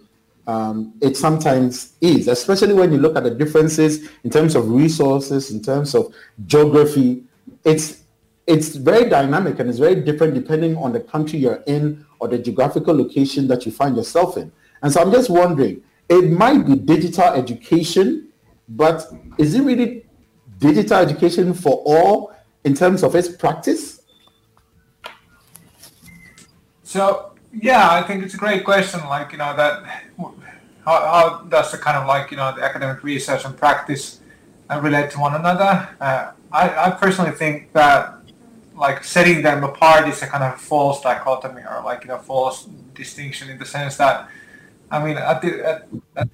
um, 0.47 0.95
it 1.01 1.17
sometimes 1.17 1.95
is, 2.01 2.29
especially 2.29 2.75
when 2.75 2.93
you 2.93 2.99
look 2.99 3.17
at 3.17 3.25
the 3.25 3.31
differences 3.31 4.09
in 4.25 4.31
terms 4.31 4.55
of 4.55 4.71
resources, 4.71 5.51
in 5.51 5.63
terms 5.63 5.95
of 5.95 6.13
geography. 6.47 7.25
It's 7.65 8.03
it's 8.47 8.77
very 8.77 9.11
dynamic 9.11 9.59
and 9.59 9.69
it's 9.69 9.79
very 9.79 9.97
different 9.97 10.33
depending 10.33 10.75
on 10.77 10.93
the 10.95 11.01
country 11.01 11.39
you're 11.39 11.63
in 11.67 12.07
or 12.19 12.29
the 12.29 12.39
geographical 12.39 12.97
location 12.97 13.47
that 13.49 13.67
you 13.67 13.73
find 13.73 13.95
yourself 13.95 14.39
in. 14.39 14.51
And 14.83 14.91
so 14.91 15.03
I'm 15.03 15.13
just 15.13 15.29
wondering, 15.29 15.83
it 16.09 16.31
might 16.31 16.67
be 16.67 16.75
digital 16.77 17.35
education, 17.35 18.29
but 18.69 19.07
is 19.37 19.55
it 19.55 19.63
really 19.63 20.07
digital 20.59 20.99
education 20.99 21.55
for 21.55 21.83
all 21.85 22.33
in 22.65 22.75
terms 22.75 23.03
of 23.03 23.15
its 23.15 23.29
practice? 23.29 24.01
So 26.83 27.33
yeah, 27.53 27.91
I 27.91 28.03
think 28.03 28.25
it's 28.25 28.35
a 28.35 28.39
great 28.39 28.65
question. 28.65 29.01
Like 29.01 29.33
you 29.33 29.39
know 29.39 29.55
that 29.57 29.85
how, 30.85 31.01
how 31.13 31.43
does 31.49 31.71
the 31.73 31.79
kind 31.79 31.97
of 31.97 32.07
like 32.07 32.31
you 32.31 32.37
know 32.37 32.55
the 32.55 32.63
academic 32.63 33.03
research 33.03 33.45
and 33.45 33.57
practice 33.57 34.21
uh, 34.71 34.81
relate 34.81 35.11
to 35.11 35.21
one 35.21 35.35
another? 35.35 35.89
Uh, 36.01 36.33
I, 36.51 36.87
I 36.87 36.91
personally 36.93 37.33
think 37.33 37.73
that 37.73 38.15
like 38.75 39.05
setting 39.05 39.43
them 39.43 39.65
apart 39.65 40.09
is 40.09 40.23
a 40.23 40.27
kind 40.27 40.45
of 40.45 40.61
false 40.61 41.03
dichotomy 41.03 41.63
or 41.63 41.83
like 41.85 42.05
you 42.05 42.09
know 42.09 42.19
false 42.19 42.65
distinction 42.95 43.51
in 43.51 43.59
the 43.59 43.67
sense 43.67 43.97
that 43.97 44.29
I 44.91 45.05
mean, 45.05 45.17
at 45.19 45.43
the, 45.43 45.67
at, 45.67 45.89
at 46.17 46.29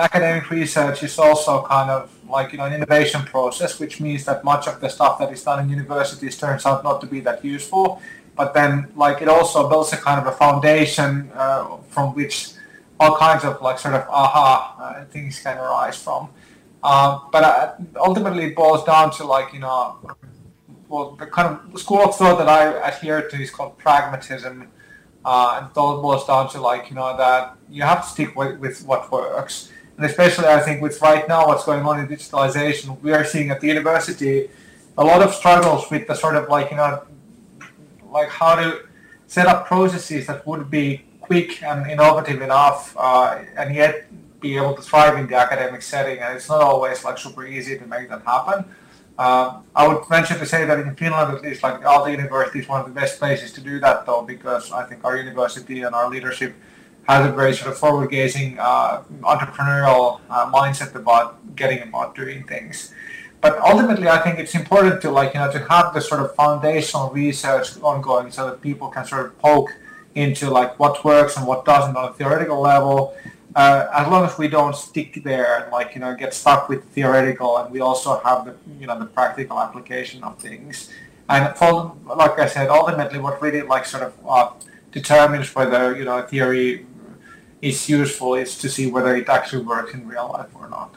academic 0.00 0.50
research 0.50 1.02
is 1.02 1.18
also 1.18 1.62
kind 1.64 1.90
of 1.90 2.10
like 2.28 2.52
you 2.52 2.58
know 2.58 2.64
an 2.64 2.72
innovation 2.72 3.22
process, 3.22 3.78
which 3.78 4.00
means 4.00 4.24
that 4.24 4.42
much 4.42 4.66
of 4.66 4.80
the 4.80 4.88
stuff 4.88 5.18
that 5.18 5.30
is 5.32 5.42
done 5.42 5.62
in 5.64 5.68
universities 5.68 6.38
turns 6.38 6.64
out 6.66 6.82
not 6.82 7.00
to 7.00 7.06
be 7.06 7.20
that 7.20 7.44
useful. 7.44 8.00
But 8.34 8.54
then, 8.54 8.88
like 8.96 9.20
it 9.20 9.28
also 9.28 9.68
builds 9.68 9.92
a 9.92 9.98
kind 9.98 10.18
of 10.20 10.26
a 10.26 10.36
foundation 10.36 11.30
uh, 11.34 11.76
from 11.88 12.14
which 12.14 12.52
all 12.98 13.16
kinds 13.16 13.44
of 13.44 13.60
like 13.60 13.78
sort 13.78 13.94
of 13.94 14.08
aha 14.08 14.76
uh, 14.80 15.04
things 15.06 15.38
can 15.40 15.58
arise 15.58 16.02
from. 16.02 16.30
Uh, 16.82 17.20
but 17.30 17.44
uh, 17.44 17.74
ultimately, 17.96 18.44
it 18.46 18.56
boils 18.56 18.84
down 18.84 19.10
to 19.12 19.24
like 19.24 19.52
you 19.52 19.60
know, 19.60 19.98
well, 20.88 21.12
the 21.16 21.26
kind 21.26 21.48
of 21.48 21.78
school 21.78 22.02
of 22.08 22.16
thought 22.16 22.38
that 22.38 22.48
I 22.48 22.88
adhere 22.88 23.28
to 23.28 23.36
is 23.36 23.50
called 23.50 23.76
pragmatism 23.78 24.68
uh, 25.24 25.60
and 25.62 25.76
all 25.76 26.00
boils 26.02 26.26
down 26.26 26.48
to 26.50 26.60
like, 26.60 26.90
you 26.90 26.96
know, 26.96 27.16
that 27.16 27.56
you 27.70 27.82
have 27.82 28.04
to 28.04 28.08
stick 28.08 28.36
with, 28.36 28.58
with 28.58 28.84
what 28.84 29.10
works. 29.10 29.70
And 29.96 30.06
especially 30.06 30.46
I 30.46 30.60
think 30.60 30.82
with 30.82 31.00
right 31.00 31.26
now 31.28 31.46
what's 31.46 31.64
going 31.64 31.84
on 31.84 32.00
in 32.00 32.08
digitalization, 32.08 33.00
we 33.02 33.12
are 33.12 33.24
seeing 33.24 33.50
at 33.50 33.60
the 33.60 33.68
university 33.68 34.50
a 34.98 35.04
lot 35.04 35.22
of 35.22 35.32
struggles 35.34 35.90
with 35.90 36.06
the 36.06 36.14
sort 36.14 36.36
of 36.36 36.48
like, 36.48 36.70
you 36.70 36.76
know, 36.76 37.02
like 38.10 38.28
how 38.28 38.56
to 38.56 38.86
set 39.26 39.46
up 39.46 39.66
processes 39.66 40.26
that 40.26 40.46
would 40.46 40.70
be 40.70 41.04
quick 41.20 41.62
and 41.62 41.90
innovative 41.90 42.42
enough 42.42 42.94
uh, 42.98 43.38
and 43.56 43.74
yet 43.74 44.06
be 44.40 44.56
able 44.56 44.74
to 44.74 44.82
thrive 44.82 45.16
in 45.16 45.26
the 45.26 45.36
academic 45.36 45.80
setting. 45.80 46.18
And 46.18 46.36
it's 46.36 46.48
not 46.48 46.60
always 46.60 47.04
like 47.04 47.16
super 47.16 47.46
easy 47.46 47.78
to 47.78 47.86
make 47.86 48.08
that 48.10 48.22
happen. 48.22 48.64
Uh, 49.18 49.60
I 49.76 49.86
would 49.86 50.06
venture 50.08 50.38
to 50.38 50.46
say 50.46 50.64
that 50.64 50.78
in 50.78 50.94
Finland, 50.96 51.36
at 51.36 51.42
least, 51.42 51.62
like 51.62 51.80
Aalto 51.82 52.10
University 52.10 52.60
is 52.60 52.68
one 52.68 52.80
of 52.80 52.86
the 52.86 52.92
best 52.92 53.18
places 53.18 53.52
to 53.52 53.60
do 53.60 53.78
that, 53.80 54.06
though, 54.06 54.22
because 54.22 54.72
I 54.72 54.84
think 54.84 55.04
our 55.04 55.16
university 55.16 55.82
and 55.82 55.94
our 55.94 56.08
leadership 56.08 56.54
has 57.08 57.28
a 57.28 57.32
very 57.32 57.52
sort 57.54 57.70
of 57.72 57.78
forward-gazing 57.78 58.58
uh, 58.58 59.02
entrepreneurial 59.22 60.20
uh, 60.30 60.50
mindset 60.50 60.94
about 60.94 61.56
getting 61.56 61.82
about 61.82 62.14
doing 62.14 62.44
things. 62.44 62.94
But 63.40 63.58
ultimately, 63.60 64.08
I 64.08 64.18
think 64.18 64.38
it's 64.38 64.54
important 64.54 65.02
to 65.02 65.10
like 65.10 65.34
you 65.34 65.40
know 65.40 65.50
to 65.50 65.58
have 65.68 65.92
the 65.94 66.00
sort 66.00 66.20
of 66.20 66.34
foundational 66.34 67.10
research 67.10 67.76
ongoing, 67.82 68.30
so 68.30 68.46
that 68.46 68.60
people 68.60 68.88
can 68.88 69.04
sort 69.04 69.26
of 69.26 69.38
poke 69.38 69.74
into 70.14 70.48
like 70.50 70.78
what 70.78 71.04
works 71.04 71.36
and 71.36 71.46
what 71.46 71.64
doesn't 71.64 71.96
on 71.96 72.10
a 72.10 72.12
theoretical 72.14 72.60
level, 72.60 73.14
uh, 73.54 73.86
as 73.92 74.08
long 74.08 74.24
as 74.24 74.38
we 74.38 74.48
don't 74.48 74.76
stick 74.76 75.22
there 75.24 75.62
and 75.62 75.72
like 75.72 75.94
you 75.94 76.00
know 76.00 76.14
get 76.14 76.32
stuck 76.34 76.68
with 76.68 76.84
theoretical 76.90 77.58
and 77.58 77.70
we 77.70 77.80
also 77.80 78.18
have 78.20 78.44
the 78.44 78.54
you 78.80 78.86
know 78.86 78.98
the 78.98 79.06
practical 79.06 79.58
application 79.60 80.22
of 80.24 80.38
things 80.38 80.90
and 81.28 81.54
for, 81.56 81.96
like 82.16 82.38
I 82.38 82.46
said 82.46 82.68
ultimately 82.68 83.18
what 83.18 83.40
really 83.42 83.62
like 83.62 83.84
sort 83.84 84.04
of 84.04 84.14
uh, 84.26 84.50
determines 84.90 85.54
whether 85.54 85.96
you 85.96 86.04
know 86.04 86.22
theory 86.22 86.86
is 87.62 87.88
useful 87.88 88.34
is 88.34 88.58
to 88.58 88.68
see 88.68 88.90
whether 88.90 89.14
it 89.14 89.28
actually 89.28 89.64
works 89.64 89.94
in 89.94 90.06
real 90.06 90.30
life 90.32 90.50
or 90.54 90.68
not. 90.68 90.94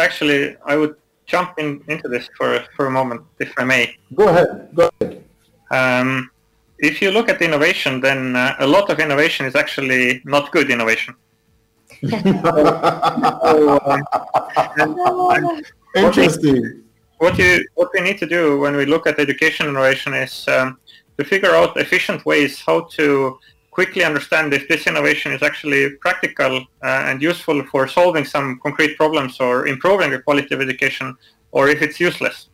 Actually, 0.00 0.56
I 0.66 0.76
would 0.76 0.96
jump 1.26 1.58
in 1.58 1.82
into 1.88 2.08
this 2.08 2.28
for 2.36 2.64
for 2.74 2.86
a 2.86 2.90
moment, 2.90 3.22
if 3.38 3.52
I 3.56 3.64
may. 3.64 3.96
Go 4.14 4.28
ahead. 4.28 4.68
Go 4.74 4.90
ahead. 5.00 5.24
Um, 5.70 6.30
if 6.78 7.02
you 7.02 7.10
look 7.10 7.28
at 7.28 7.42
innovation, 7.42 8.00
then 8.00 8.36
uh, 8.36 8.54
a 8.60 8.66
lot 8.66 8.90
of 8.90 9.00
innovation 9.00 9.46
is 9.46 9.54
actually 9.54 10.22
not 10.24 10.52
good 10.52 10.70
innovation. 10.70 11.14
Interesting. 15.96 16.84
What 17.18 17.36
you 17.36 17.66
what 17.74 17.90
we 17.92 18.00
need 18.00 18.18
to 18.18 18.26
do 18.26 18.60
when 18.60 18.76
we 18.76 18.86
look 18.86 19.06
at 19.08 19.18
education 19.18 19.66
innovation 19.66 20.14
is 20.14 20.46
um, 20.46 20.78
to 21.18 21.24
figure 21.24 21.50
out 21.50 21.76
efficient 21.76 22.24
ways 22.24 22.60
how 22.60 22.82
to 22.96 23.38
quickly 23.72 24.04
understand 24.04 24.52
if 24.52 24.68
this 24.68 24.86
innovation 24.86 25.32
is 25.32 25.42
actually 25.42 25.90
practical 26.06 26.56
uh, 26.82 27.08
and 27.08 27.22
useful 27.22 27.64
for 27.66 27.86
solving 27.88 28.24
some 28.24 28.58
concrete 28.62 28.96
problems 28.96 29.40
or 29.40 29.66
improving 29.66 30.10
the 30.10 30.20
quality 30.20 30.54
of 30.54 30.60
education, 30.60 31.16
or 31.52 31.68
if 31.68 31.82
it's 31.82 31.98
useless. 32.00 32.48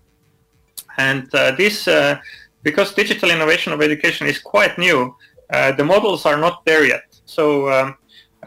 And 0.98 1.34
uh, 1.34 1.52
this, 1.52 1.88
uh, 1.88 2.18
because 2.64 2.92
digital 2.94 3.30
innovation 3.30 3.72
of 3.72 3.80
education 3.80 4.26
is 4.26 4.38
quite 4.40 4.76
new, 4.76 5.14
uh, 5.50 5.70
the 5.72 5.84
models 5.84 6.26
are 6.26 6.36
not 6.36 6.64
there 6.64 6.84
yet. 6.84 7.04
So 7.26 7.70
um, 7.70 7.96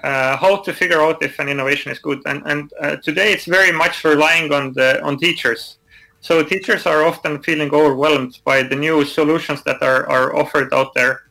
uh, 0.03 0.35
how 0.35 0.57
to 0.57 0.73
figure 0.73 1.01
out 1.01 1.23
if 1.23 1.39
an 1.39 1.47
innovation 1.47 1.91
is 1.91 1.99
good. 1.99 2.21
And, 2.25 2.41
and 2.45 2.73
uh, 2.81 2.97
today 2.97 3.31
it's 3.31 3.45
very 3.45 3.71
much 3.71 4.03
relying 4.03 4.51
on 4.51 4.73
the 4.73 5.01
on 5.03 5.17
teachers. 5.17 5.77
So 6.19 6.43
teachers 6.43 6.85
are 6.85 7.05
often 7.05 7.41
feeling 7.43 7.71
overwhelmed 7.73 8.39
by 8.43 8.63
the 8.63 8.75
new 8.75 9.05
solutions 9.05 9.63
that 9.63 9.81
are, 9.81 10.09
are 10.09 10.35
offered 10.35 10.73
out 10.73 10.93
there. 10.93 11.21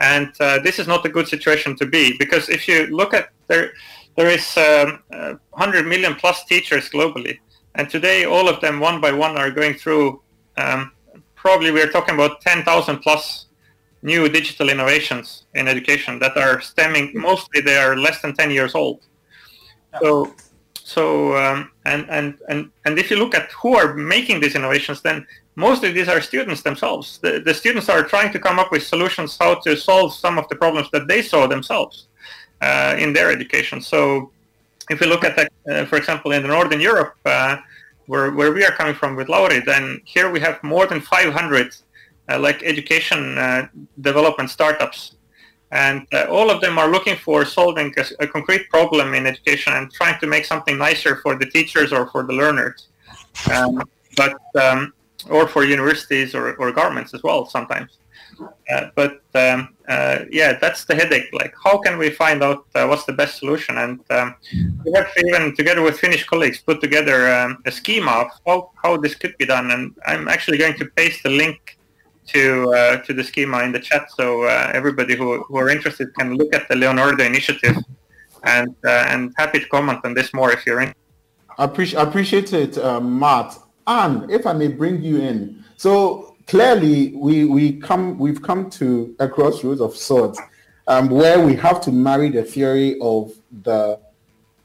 And 0.00 0.32
uh, 0.38 0.58
this 0.58 0.78
is 0.78 0.86
not 0.86 1.06
a 1.06 1.08
good 1.08 1.28
situation 1.28 1.76
to 1.76 1.86
be 1.86 2.16
because 2.18 2.48
if 2.48 2.68
you 2.68 2.86
look 2.88 3.14
at 3.14 3.30
there, 3.46 3.72
there 4.16 4.28
is 4.28 4.56
um, 4.56 5.02
uh, 5.12 5.34
100 5.50 5.86
million 5.86 6.14
plus 6.14 6.44
teachers 6.44 6.88
globally. 6.90 7.38
And 7.74 7.88
today 7.88 8.24
all 8.24 8.48
of 8.48 8.60
them 8.60 8.80
one 8.80 9.00
by 9.00 9.12
one 9.12 9.36
are 9.36 9.50
going 9.50 9.74
through 9.74 10.22
um, 10.56 10.92
probably 11.44 11.70
we're 11.70 11.90
talking 11.90 12.14
about 12.14 12.40
10,000 12.40 12.98
plus 13.00 13.46
new 14.02 14.28
digital 14.28 14.70
innovations 14.70 15.44
in 15.54 15.68
education 15.68 16.18
that 16.18 16.36
are 16.36 16.60
stemming 16.60 17.12
mostly 17.14 17.60
they 17.60 17.76
are 17.76 17.96
less 17.96 18.20
than 18.22 18.34
10 18.34 18.50
years 18.50 18.74
old. 18.74 19.00
So 20.00 20.34
so 20.94 21.04
um, 21.42 21.70
and 21.92 22.02
and 22.10 22.34
and 22.50 22.70
and 22.84 22.98
if 22.98 23.10
you 23.10 23.16
look 23.16 23.34
at 23.34 23.46
who 23.60 23.74
are 23.80 23.94
making 23.94 24.40
these 24.40 24.54
innovations 24.54 25.00
then 25.02 25.26
mostly 25.66 25.92
these 25.92 26.08
are 26.08 26.20
students 26.20 26.62
themselves. 26.62 27.18
The, 27.24 27.32
the 27.48 27.54
students 27.54 27.88
are 27.88 28.02
trying 28.02 28.30
to 28.32 28.38
come 28.46 28.58
up 28.58 28.70
with 28.72 28.82
solutions 28.94 29.36
how 29.38 29.52
to 29.66 29.76
solve 29.76 30.14
some 30.24 30.38
of 30.38 30.48
the 30.48 30.56
problems 30.56 30.88
that 30.94 31.08
they 31.08 31.20
saw 31.22 31.46
themselves 31.46 32.08
uh, 32.60 32.96
in 32.98 33.12
their 33.12 33.30
education. 33.30 33.80
So 33.80 34.30
if 34.90 35.00
we 35.00 35.06
look 35.06 35.24
at 35.24 35.36
that 35.36 35.48
uh, 35.70 35.84
for 35.84 35.96
example 35.96 36.32
in 36.32 36.42
the 36.42 36.48
northern 36.48 36.80
europe 36.80 37.14
uh, 37.24 37.56
where, 38.06 38.30
where 38.30 38.52
we 38.52 38.64
are 38.64 38.72
coming 38.72 38.94
from 38.94 39.16
with 39.16 39.28
Lauri, 39.28 39.60
then 39.60 40.00
here 40.04 40.30
we 40.30 40.40
have 40.40 40.62
more 40.62 40.86
than 40.86 41.00
500 41.00 41.74
uh, 42.28 42.38
like 42.38 42.62
education 42.62 43.38
uh, 43.38 43.66
development 44.00 44.50
startups. 44.50 45.16
And 45.70 46.06
uh, 46.12 46.26
all 46.30 46.50
of 46.50 46.60
them 46.60 46.78
are 46.78 46.88
looking 46.88 47.16
for 47.16 47.44
solving 47.44 47.92
a, 47.96 48.24
a, 48.24 48.28
concrete 48.28 48.68
problem 48.70 49.12
in 49.12 49.26
education 49.26 49.72
and 49.72 49.90
trying 49.90 50.20
to 50.20 50.26
make 50.26 50.44
something 50.44 50.78
nicer 50.78 51.16
for 51.16 51.34
the 51.34 51.46
teachers 51.46 51.92
or 51.92 52.06
for 52.06 52.22
the 52.22 52.32
learners. 52.32 52.88
Um, 53.52 53.82
but 54.16 54.36
um, 54.54 54.92
or 55.30 55.48
for 55.48 55.64
universities 55.64 56.34
or, 56.34 56.54
or 56.56 56.70
governments 56.70 57.14
as 57.14 57.22
well 57.22 57.46
sometimes. 57.46 57.98
Uh, 58.40 58.88
but 58.94 59.22
um, 59.34 59.74
uh, 59.88 60.20
yeah, 60.30 60.58
that's 60.58 60.84
the 60.84 60.94
headache. 60.94 61.28
Like, 61.32 61.54
how 61.62 61.78
can 61.78 61.98
we 61.98 62.10
find 62.10 62.42
out 62.42 62.66
uh, 62.74 62.86
what's 62.86 63.04
the 63.04 63.12
best 63.12 63.38
solution? 63.38 63.78
And 63.78 64.00
um, 64.10 64.34
we 64.84 64.92
have 64.92 65.08
even, 65.16 65.54
together 65.54 65.82
with 65.82 65.98
Finnish 65.98 66.24
colleagues, 66.24 66.58
put 66.60 66.80
together 66.80 67.32
um, 67.34 67.58
a 67.66 67.70
schema 67.70 68.10
of 68.10 68.28
how, 68.46 68.70
how 68.82 68.96
this 68.96 69.14
could 69.14 69.36
be 69.38 69.46
done. 69.46 69.70
And 69.70 69.94
I'm 70.06 70.28
actually 70.28 70.58
going 70.58 70.76
to 70.78 70.86
paste 70.96 71.22
the 71.22 71.30
link 71.30 71.78
to 72.26 72.72
uh, 72.72 72.96
to 73.04 73.12
the 73.12 73.22
schema 73.22 73.62
in 73.64 73.72
the 73.72 73.80
chat, 73.80 74.10
so 74.16 74.44
uh, 74.44 74.70
everybody 74.72 75.14
who, 75.14 75.42
who 75.42 75.56
are 75.58 75.68
interested 75.68 76.08
can 76.14 76.36
look 76.36 76.54
at 76.54 76.66
the 76.68 76.74
Leonardo 76.74 77.22
initiative. 77.22 77.76
And 78.44 78.74
and 78.84 79.32
happy 79.36 79.60
to 79.60 79.68
comment 79.68 80.00
on 80.04 80.14
this 80.14 80.32
more 80.32 80.52
if 80.52 80.64
you're 80.66 80.80
in. 80.80 80.94
I 81.58 81.64
appreciate 81.64 82.00
appreciate 82.00 82.52
it, 82.52 82.76
Matt. 83.02 83.58
And 83.86 84.30
if 84.30 84.46
I 84.46 84.54
may 84.54 84.68
bring 84.68 85.02
you 85.02 85.18
in, 85.18 85.64
so 85.76 86.33
clearly 86.46 87.12
we, 87.14 87.44
we 87.44 87.72
come, 87.72 88.18
we've 88.18 88.42
come 88.42 88.70
to 88.70 89.14
a 89.18 89.28
crossroads 89.28 89.80
of 89.80 89.96
sorts 89.96 90.40
um, 90.86 91.08
where 91.08 91.44
we 91.44 91.54
have 91.56 91.80
to 91.82 91.92
marry 91.92 92.28
the 92.28 92.42
theory 92.42 92.98
of 93.00 93.32
the, 93.62 93.98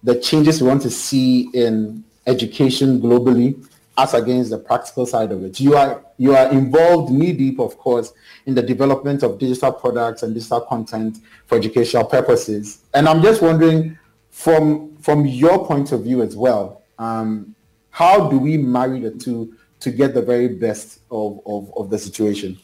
the 0.03 0.19
changes 0.19 0.61
we 0.61 0.67
want 0.67 0.81
to 0.81 0.89
see 0.89 1.49
in 1.53 2.03
education 2.27 2.99
globally 3.01 3.65
as 3.97 4.13
against 4.13 4.49
the 4.49 4.57
practical 4.57 5.05
side 5.05 5.31
of 5.31 5.43
it. 5.43 5.59
You 5.59 5.75
are, 5.75 6.03
you 6.17 6.35
are 6.35 6.49
involved 6.51 7.11
knee 7.11 7.33
deep, 7.33 7.59
of 7.59 7.77
course, 7.77 8.13
in 8.45 8.55
the 8.55 8.61
development 8.61 9.23
of 9.23 9.37
digital 9.37 9.73
products 9.73 10.23
and 10.23 10.33
digital 10.33 10.61
content 10.61 11.17
for 11.47 11.57
educational 11.57 12.05
purposes. 12.05 12.79
And 12.93 13.09
I'm 13.09 13.21
just 13.21 13.41
wondering, 13.41 13.97
from, 14.29 14.95
from 14.97 15.25
your 15.25 15.65
point 15.65 15.91
of 15.91 16.03
view 16.03 16.21
as 16.21 16.35
well, 16.35 16.83
um, 16.97 17.55
how 17.91 18.29
do 18.29 18.37
we 18.37 18.57
marry 18.57 19.01
the 19.01 19.11
two 19.11 19.53
to 19.79 19.91
get 19.91 20.13
the 20.13 20.21
very 20.21 20.47
best 20.47 20.99
of, 21.09 21.39
of, 21.45 21.71
of 21.75 21.89
the 21.89 21.97
situation? 21.97 22.57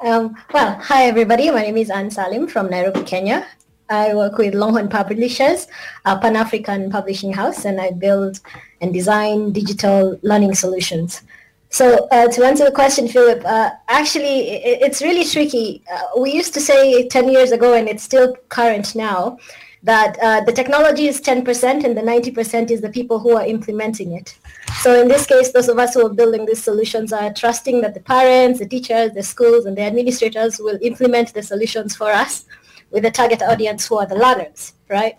Um, 0.00 0.36
well, 0.52 0.78
hi 0.80 1.04
everybody. 1.04 1.50
My 1.50 1.62
name 1.62 1.76
is 1.76 1.90
Anne 1.90 2.10
Salim 2.10 2.46
from 2.46 2.68
Nairobi, 2.68 3.02
Kenya. 3.02 3.46
I 3.88 4.14
work 4.14 4.38
with 4.38 4.54
Longhorn 4.54 4.88
Publishers, 4.88 5.66
a 6.04 6.18
Pan-African 6.18 6.90
publishing 6.90 7.32
house, 7.32 7.64
and 7.64 7.80
I 7.80 7.90
build 7.90 8.40
and 8.80 8.92
design 8.92 9.52
digital 9.52 10.18
learning 10.22 10.54
solutions. 10.54 11.22
So 11.68 12.08
uh, 12.10 12.28
to 12.28 12.44
answer 12.44 12.64
the 12.64 12.70
question, 12.70 13.08
Philip, 13.08 13.42
uh, 13.44 13.70
actually, 13.88 14.50
it, 14.50 14.80
it's 14.80 15.02
really 15.02 15.24
tricky. 15.24 15.82
Uh, 15.92 16.20
we 16.20 16.32
used 16.32 16.54
to 16.54 16.60
say 16.60 17.08
10 17.08 17.28
years 17.28 17.52
ago, 17.52 17.74
and 17.74 17.88
it's 17.88 18.02
still 18.02 18.36
current 18.48 18.94
now, 18.94 19.38
that 19.82 20.18
uh, 20.22 20.40
the 20.42 20.52
technology 20.52 21.08
is 21.08 21.20
10% 21.20 21.84
and 21.84 21.96
the 21.96 22.00
90% 22.00 22.70
is 22.70 22.80
the 22.80 22.88
people 22.88 23.18
who 23.18 23.36
are 23.36 23.44
implementing 23.44 24.12
it. 24.12 24.38
So 24.82 25.00
in 25.00 25.08
this 25.08 25.26
case, 25.26 25.52
those 25.52 25.68
of 25.68 25.78
us 25.78 25.94
who 25.94 26.06
are 26.06 26.12
building 26.12 26.44
these 26.44 26.62
solutions 26.62 27.12
are 27.12 27.32
trusting 27.32 27.80
that 27.80 27.94
the 27.94 28.00
parents, 28.00 28.58
the 28.58 28.66
teachers, 28.66 29.12
the 29.12 29.22
schools, 29.22 29.66
and 29.66 29.76
the 29.76 29.82
administrators 29.82 30.58
will 30.58 30.78
implement 30.82 31.32
the 31.32 31.42
solutions 31.42 31.96
for 31.96 32.10
us 32.10 32.44
with 32.90 33.02
the 33.02 33.10
target 33.10 33.42
audience 33.42 33.86
who 33.86 33.98
are 33.98 34.06
the 34.06 34.14
learners, 34.14 34.74
right? 34.88 35.16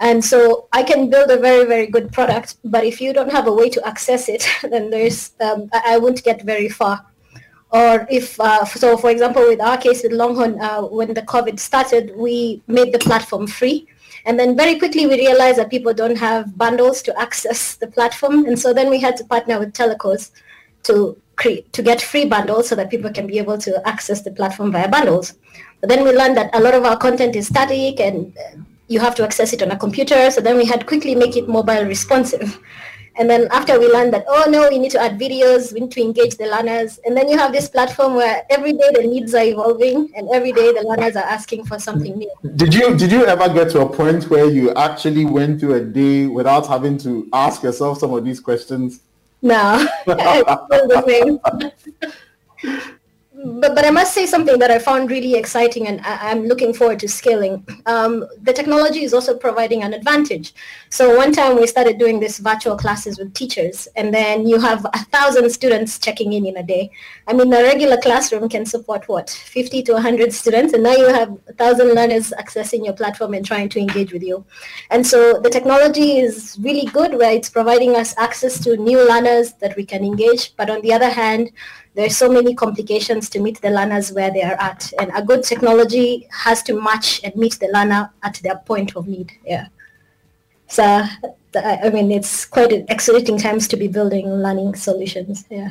And 0.00 0.22
so 0.24 0.68
I 0.72 0.82
can 0.82 1.08
build 1.08 1.30
a 1.30 1.38
very, 1.38 1.64
very 1.64 1.86
good 1.86 2.12
product, 2.12 2.56
but 2.64 2.84
if 2.84 3.00
you 3.00 3.12
don't 3.12 3.30
have 3.30 3.46
a 3.46 3.52
way 3.52 3.70
to 3.70 3.86
access 3.86 4.28
it, 4.28 4.46
then 4.62 4.90
there's, 4.90 5.32
um, 5.40 5.70
I 5.72 5.98
won't 5.98 6.22
get 6.22 6.42
very 6.42 6.68
far. 6.68 7.06
Or 7.70 8.06
if, 8.10 8.38
uh, 8.38 8.64
so 8.64 8.96
for 8.96 9.10
example, 9.10 9.42
with 9.42 9.60
our 9.60 9.76
case 9.76 10.02
with 10.02 10.12
Longhorn, 10.12 10.60
uh, 10.60 10.82
when 10.82 11.14
the 11.14 11.22
COVID 11.22 11.58
started, 11.58 12.12
we 12.16 12.62
made 12.66 12.92
the 12.92 12.98
platform 12.98 13.46
free 13.46 13.88
and 14.26 14.38
then 14.38 14.56
very 14.56 14.76
quickly 14.78 15.06
we 15.06 15.14
realized 15.14 15.58
that 15.58 15.70
people 15.70 15.94
don't 15.94 16.16
have 16.16 16.58
bundles 16.58 17.00
to 17.02 17.18
access 17.18 17.76
the 17.76 17.86
platform. 17.86 18.44
And 18.46 18.58
so 18.58 18.74
then 18.74 18.90
we 18.90 19.00
had 19.00 19.16
to 19.18 19.24
partner 19.24 19.60
with 19.60 19.72
telcos 19.72 20.32
to 20.82 21.16
create, 21.36 21.72
to 21.72 21.82
get 21.82 22.02
free 22.02 22.24
bundles 22.24 22.68
so 22.68 22.74
that 22.74 22.90
people 22.90 23.10
can 23.12 23.28
be 23.28 23.38
able 23.38 23.56
to 23.58 23.88
access 23.88 24.22
the 24.22 24.32
platform 24.32 24.72
via 24.72 24.88
bundles. 24.88 25.34
But 25.80 25.90
then 25.90 26.02
we 26.02 26.10
learned 26.10 26.36
that 26.36 26.50
a 26.54 26.60
lot 26.60 26.74
of 26.74 26.84
our 26.84 26.96
content 26.96 27.36
is 27.36 27.46
static 27.46 28.00
and 28.00 28.36
uh, 28.36 28.58
you 28.88 28.98
have 28.98 29.14
to 29.14 29.24
access 29.24 29.52
it 29.52 29.62
on 29.62 29.70
a 29.70 29.78
computer. 29.78 30.28
So 30.32 30.40
then 30.40 30.56
we 30.56 30.64
had 30.64 30.86
quickly 30.86 31.14
make 31.14 31.36
it 31.36 31.48
mobile 31.48 31.84
responsive. 31.84 32.58
And 33.18 33.30
then 33.30 33.48
after 33.50 33.78
we 33.78 33.88
learned 33.88 34.12
that, 34.12 34.24
oh 34.28 34.44
no, 34.48 34.68
we 34.68 34.78
need 34.78 34.90
to 34.92 35.00
add 35.00 35.18
videos, 35.18 35.72
we 35.72 35.80
need 35.80 35.92
to 35.92 36.02
engage 36.02 36.36
the 36.36 36.46
learners. 36.46 36.98
And 37.04 37.16
then 37.16 37.28
you 37.28 37.38
have 37.38 37.52
this 37.52 37.68
platform 37.68 38.14
where 38.14 38.42
every 38.50 38.72
day 38.72 38.90
the 38.92 39.02
needs 39.02 39.34
are 39.34 39.44
evolving 39.44 40.12
and 40.14 40.28
every 40.34 40.52
day 40.52 40.72
the 40.72 40.82
learners 40.82 41.16
are 41.16 41.24
asking 41.24 41.64
for 41.64 41.78
something 41.78 42.16
new. 42.16 42.30
Did 42.56 42.74
you 42.74 42.96
did 42.96 43.10
you 43.10 43.24
ever 43.26 43.52
get 43.52 43.70
to 43.70 43.80
a 43.80 43.88
point 43.88 44.28
where 44.30 44.46
you 44.46 44.74
actually 44.74 45.24
went 45.24 45.60
through 45.60 45.74
a 45.74 45.80
day 45.84 46.26
without 46.26 46.66
having 46.66 46.98
to 46.98 47.28
ask 47.32 47.62
yourself 47.62 47.98
some 47.98 48.12
of 48.12 48.24
these 48.24 48.40
questions? 48.40 49.00
No, 49.40 49.86
still 50.02 50.16
the 50.16 51.40
same. 52.62 52.82
but, 53.46 53.74
but 53.74 53.84
I 53.84 53.90
must 53.90 54.12
say 54.12 54.26
something 54.26 54.58
that 54.58 54.70
I 54.70 54.78
found 54.78 55.10
really 55.10 55.34
exciting 55.34 55.86
and 55.86 56.00
I, 56.00 56.32
am 56.32 56.46
looking 56.46 56.74
forward 56.74 56.98
to 57.00 57.08
scaling. 57.08 57.66
Um, 57.86 58.26
the 58.42 58.52
technology 58.52 59.04
is 59.04 59.14
also 59.14 59.36
providing 59.36 59.82
an 59.82 59.94
advantage. 59.94 60.52
So 60.90 61.16
one 61.16 61.32
time 61.32 61.56
we 61.56 61.66
started 61.66 61.98
doing 61.98 62.18
this 62.18 62.38
virtual 62.38 62.76
classes 62.76 63.18
with 63.18 63.34
teachers 63.34 63.86
and 63.96 64.12
then 64.12 64.46
you 64.46 64.58
have 64.60 64.84
a 64.84 64.98
thousand 65.06 65.50
students 65.50 65.98
checking 65.98 66.32
in 66.32 66.46
in 66.46 66.56
a 66.56 66.62
day. 66.62 66.90
I 67.28 67.34
mean, 67.34 67.52
a 67.52 67.62
regular 67.62 67.98
classroom 67.98 68.48
can 68.48 68.66
support 68.66 69.08
what, 69.08 69.30
50 69.30 69.82
to 69.84 69.92
100 69.92 70.32
students 70.32 70.72
and 70.72 70.82
now 70.82 70.94
you 70.94 71.06
have 71.06 71.38
a 71.48 71.52
thousand 71.52 71.94
learners 71.94 72.32
accessing 72.38 72.84
your 72.84 72.94
platform 72.94 73.34
and 73.34 73.46
trying 73.46 73.68
to 73.70 73.78
engage 73.78 74.12
with 74.12 74.22
you. 74.22 74.44
And 74.90 75.06
so 75.06 75.40
the 75.40 75.50
technology 75.50 76.18
is 76.18 76.58
really 76.60 76.86
good 76.86 77.12
where 77.14 77.32
it's 77.32 77.48
providing 77.48 77.94
us 77.94 78.14
access 78.18 78.58
to 78.64 78.76
new 78.76 79.06
learners 79.06 79.52
that 79.60 79.76
we 79.76 79.84
can 79.84 80.04
engage. 80.04 80.56
But 80.56 80.68
on 80.68 80.80
the 80.82 80.92
other 80.92 81.08
hand, 81.08 81.52
there's 81.96 82.16
so 82.16 82.30
many 82.30 82.54
complications 82.54 83.30
to 83.30 83.40
meet 83.40 83.60
the 83.62 83.70
learners 83.70 84.12
where 84.12 84.30
they 84.30 84.42
are 84.42 84.56
at. 84.60 84.92
And 85.00 85.10
a 85.14 85.22
good 85.22 85.42
technology 85.42 86.28
has 86.30 86.62
to 86.64 86.78
match 86.78 87.22
and 87.24 87.34
meet 87.34 87.58
the 87.58 87.68
learner 87.72 88.12
at 88.22 88.34
their 88.42 88.56
point 88.56 88.94
of 88.96 89.08
need. 89.08 89.32
Yeah. 89.46 89.68
So, 90.68 90.82
I 90.84 91.90
mean, 91.90 92.12
it's 92.12 92.44
quite 92.44 92.70
exciting 92.90 93.38
times 93.38 93.66
to 93.68 93.78
be 93.78 93.88
building 93.88 94.30
learning 94.30 94.74
solutions. 94.74 95.46
Yeah. 95.48 95.70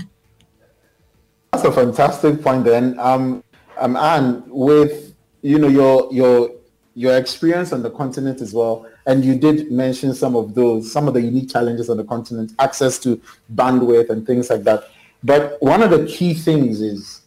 That's 1.53 1.63
a 1.63 1.71
fantastic 1.71 2.41
point 2.41 2.65
then. 2.65 2.99
Um, 2.99 3.43
um, 3.77 3.95
and 3.95 4.43
with 4.47 5.13
you 5.41 5.59
know 5.59 5.67
your 5.67 6.09
your 6.11 6.49
your 6.95 7.17
experience 7.17 7.71
on 7.71 7.83
the 7.83 7.91
continent 7.91 8.41
as 8.41 8.53
well, 8.53 8.87
and 9.05 9.23
you 9.23 9.35
did 9.35 9.71
mention 9.71 10.15
some 10.15 10.35
of 10.35 10.55
those, 10.55 10.91
some 10.91 11.07
of 11.07 11.13
the 11.13 11.21
unique 11.21 11.51
challenges 11.51 11.89
on 11.89 11.97
the 11.97 12.03
continent, 12.03 12.53
access 12.57 12.97
to 12.99 13.21
bandwidth 13.53 14.09
and 14.09 14.25
things 14.25 14.49
like 14.49 14.63
that. 14.63 14.89
But 15.25 15.57
one 15.59 15.81
of 15.81 15.89
the 15.89 16.05
key 16.05 16.35
things 16.35 16.81
is, 16.81 17.21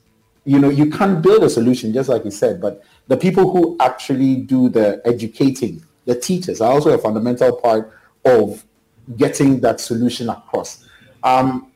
you 0.44 0.60
know, 0.60 0.70
you 0.70 0.88
can't 0.88 1.20
build 1.20 1.42
a 1.42 1.50
solution 1.50 1.92
just 1.92 2.08
like 2.08 2.24
you 2.24 2.30
said, 2.30 2.60
but 2.60 2.84
the 3.08 3.16
people 3.16 3.50
who 3.50 3.76
actually 3.80 4.36
do 4.36 4.68
the 4.68 5.02
educating, 5.04 5.82
the 6.04 6.14
teachers, 6.14 6.60
are 6.60 6.70
also 6.70 6.90
a 6.94 6.98
fundamental 6.98 7.56
part 7.56 7.92
of 8.24 8.64
getting 9.16 9.58
that 9.60 9.80
solution 9.80 10.28
across. 10.28 10.86
Um, 11.24 11.72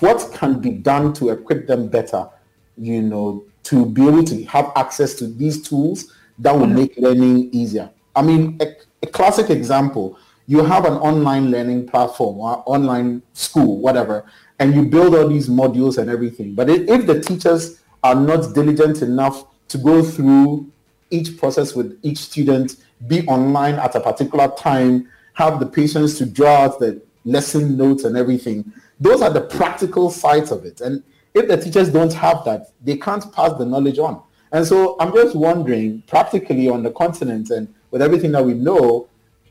what 0.00 0.28
can 0.34 0.60
be 0.60 0.70
done 0.70 1.12
to 1.14 1.30
equip 1.30 1.68
them 1.68 1.86
better, 1.86 2.28
you 2.76 3.00
know, 3.00 3.44
to 3.64 3.86
be 3.86 4.08
able 4.08 4.24
to 4.24 4.44
have 4.46 4.72
access 4.74 5.14
to 5.14 5.28
these 5.28 5.62
tools 5.62 6.12
that 6.40 6.52
will 6.52 6.66
make 6.66 6.96
learning 6.96 7.50
easier? 7.52 7.90
I 8.16 8.22
mean, 8.22 8.58
a, 8.60 8.74
a 9.04 9.06
classic 9.06 9.50
example, 9.50 10.18
you 10.50 10.64
have 10.64 10.84
an 10.84 10.94
online 10.94 11.52
learning 11.52 11.86
platform 11.86 12.40
or 12.40 12.60
online 12.66 13.22
school, 13.34 13.78
whatever, 13.78 14.24
and 14.58 14.74
you 14.74 14.84
build 14.84 15.14
all 15.14 15.28
these 15.28 15.48
modules 15.48 15.96
and 15.96 16.10
everything. 16.10 16.56
But 16.56 16.68
if, 16.68 17.06
the 17.06 17.20
teachers 17.20 17.80
are 18.02 18.16
not 18.16 18.52
diligent 18.52 19.00
enough 19.00 19.44
to 19.68 19.78
go 19.78 20.02
through 20.02 20.68
each 21.10 21.38
process 21.38 21.76
with 21.76 21.96
each 22.02 22.18
student, 22.18 22.82
be 23.06 23.24
online 23.28 23.76
at 23.76 23.94
a 23.94 24.00
particular 24.00 24.48
time, 24.58 25.08
have 25.34 25.60
the 25.60 25.66
patience 25.66 26.18
to 26.18 26.26
draw 26.26 26.64
out 26.64 26.80
the 26.80 27.00
lesson 27.24 27.76
notes 27.76 28.02
and 28.02 28.16
everything. 28.16 28.72
Those 28.98 29.22
are 29.22 29.30
the 29.30 29.42
practical 29.42 30.10
sides 30.10 30.50
of 30.50 30.64
it. 30.64 30.80
And 30.80 31.04
if 31.32 31.46
the 31.46 31.58
teachers 31.58 31.90
don't 31.90 32.12
have 32.14 32.44
that, 32.44 32.72
they 32.82 32.96
can't 32.96 33.32
pass 33.32 33.56
the 33.56 33.66
knowledge 33.66 34.00
on. 34.00 34.20
And 34.50 34.66
so 34.66 34.96
I'm 34.98 35.12
just 35.12 35.36
wondering, 35.36 36.02
practically 36.08 36.68
on 36.68 36.82
the 36.82 36.90
continent 36.90 37.50
and 37.50 37.72
with 37.92 38.02
everything 38.02 38.32
that 38.32 38.44
we 38.44 38.54
know, 38.54 39.06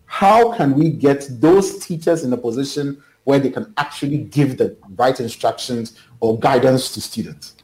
how 0.09 0.51
can 0.53 0.73
we 0.73 0.89
get 0.89 1.27
those 1.39 1.77
teachers 1.85 2.23
in 2.23 2.33
a 2.33 2.37
position 2.37 3.01
where 3.25 3.39
they 3.39 3.51
can 3.51 3.71
actually 3.77 4.17
give 4.17 4.57
the 4.57 4.75
right 4.95 5.19
instructions 5.19 5.99
or 6.19 6.37
guidance 6.39 6.91
to 6.95 6.99
students? 6.99 7.55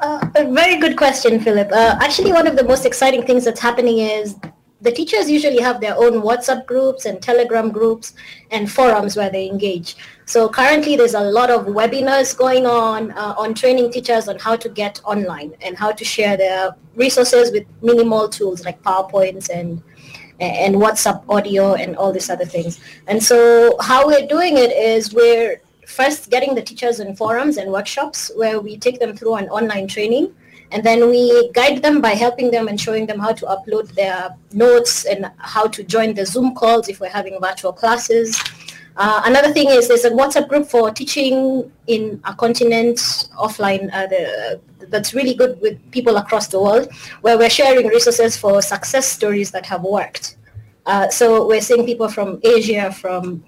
Uh, 0.00 0.26
a 0.36 0.50
very 0.50 0.78
good 0.78 0.96
question, 0.96 1.38
Philip. 1.38 1.70
Uh, 1.70 1.98
actually, 2.00 2.32
one 2.32 2.46
of 2.46 2.56
the 2.56 2.64
most 2.64 2.86
exciting 2.86 3.26
things 3.26 3.44
that's 3.44 3.60
happening 3.60 3.98
is 3.98 4.36
the 4.80 4.90
teachers 4.90 5.30
usually 5.30 5.60
have 5.60 5.82
their 5.82 5.94
own 5.94 6.22
WhatsApp 6.22 6.64
groups 6.64 7.04
and 7.04 7.20
Telegram 7.20 7.70
groups 7.70 8.14
and 8.50 8.70
forums 8.70 9.14
where 9.14 9.28
they 9.30 9.46
engage. 9.46 9.96
So 10.24 10.48
currently 10.48 10.96
there's 10.96 11.14
a 11.14 11.20
lot 11.20 11.50
of 11.50 11.66
webinars 11.66 12.36
going 12.36 12.64
on 12.64 13.10
uh, 13.12 13.34
on 13.36 13.52
training 13.52 13.92
teachers 13.92 14.28
on 14.28 14.38
how 14.38 14.56
to 14.56 14.68
get 14.70 14.98
online 15.04 15.54
and 15.60 15.76
how 15.76 15.92
to 15.92 16.04
share 16.04 16.38
their 16.38 16.74
resources 16.96 17.52
with 17.52 17.66
minimal 17.82 18.30
tools 18.30 18.64
like 18.64 18.82
PowerPoints 18.82 19.50
and 19.50 19.82
and 20.40 20.74
WhatsApp 20.76 21.24
audio 21.28 21.74
and 21.74 21.96
all 21.96 22.12
these 22.12 22.30
other 22.30 22.44
things. 22.44 22.80
And 23.06 23.22
so 23.22 23.76
how 23.80 24.06
we're 24.06 24.26
doing 24.26 24.58
it 24.58 24.72
is 24.72 25.14
we're 25.14 25.60
first 25.86 26.30
getting 26.30 26.54
the 26.54 26.62
teachers 26.62 27.00
in 27.00 27.14
forums 27.14 27.56
and 27.56 27.70
workshops 27.70 28.30
where 28.34 28.60
we 28.60 28.76
take 28.76 28.98
them 28.98 29.16
through 29.16 29.34
an 29.36 29.48
online 29.48 29.86
training 29.86 30.34
and 30.74 30.82
then 30.82 31.08
we 31.08 31.50
guide 31.52 31.82
them 31.82 32.00
by 32.00 32.10
helping 32.10 32.50
them 32.50 32.66
and 32.68 32.80
showing 32.80 33.06
them 33.06 33.18
how 33.18 33.32
to 33.32 33.46
upload 33.46 33.94
their 33.94 34.34
notes 34.52 35.04
and 35.04 35.30
how 35.38 35.68
to 35.68 35.84
join 35.84 36.14
the 36.14 36.26
Zoom 36.26 36.54
calls 36.54 36.88
if 36.88 36.98
we're 37.00 37.08
having 37.08 37.38
virtual 37.40 37.72
classes. 37.72 38.36
Uh, 38.96 39.22
another 39.24 39.52
thing 39.52 39.68
is 39.70 39.88
there's 39.88 40.04
a 40.04 40.10
WhatsApp 40.10 40.48
group 40.48 40.66
for 40.68 40.90
teaching 40.90 41.70
in 41.88 42.20
a 42.24 42.34
continent 42.34 42.96
offline 43.36 43.92
uh, 43.92 44.06
the, 44.06 44.60
that's 44.88 45.14
really 45.14 45.34
good 45.34 45.60
with 45.60 45.78
people 45.90 46.16
across 46.16 46.46
the 46.48 46.60
world 46.60 46.88
where 47.22 47.36
we're 47.36 47.50
sharing 47.50 47.88
resources 47.88 48.36
for 48.36 48.62
success 48.62 49.06
stories 49.06 49.50
that 49.50 49.66
have 49.66 49.82
worked. 49.82 50.36
Uh, 50.86 51.08
so 51.08 51.46
we're 51.46 51.60
seeing 51.60 51.86
people 51.86 52.08
from 52.08 52.38
Asia, 52.42 52.92
from 52.92 53.42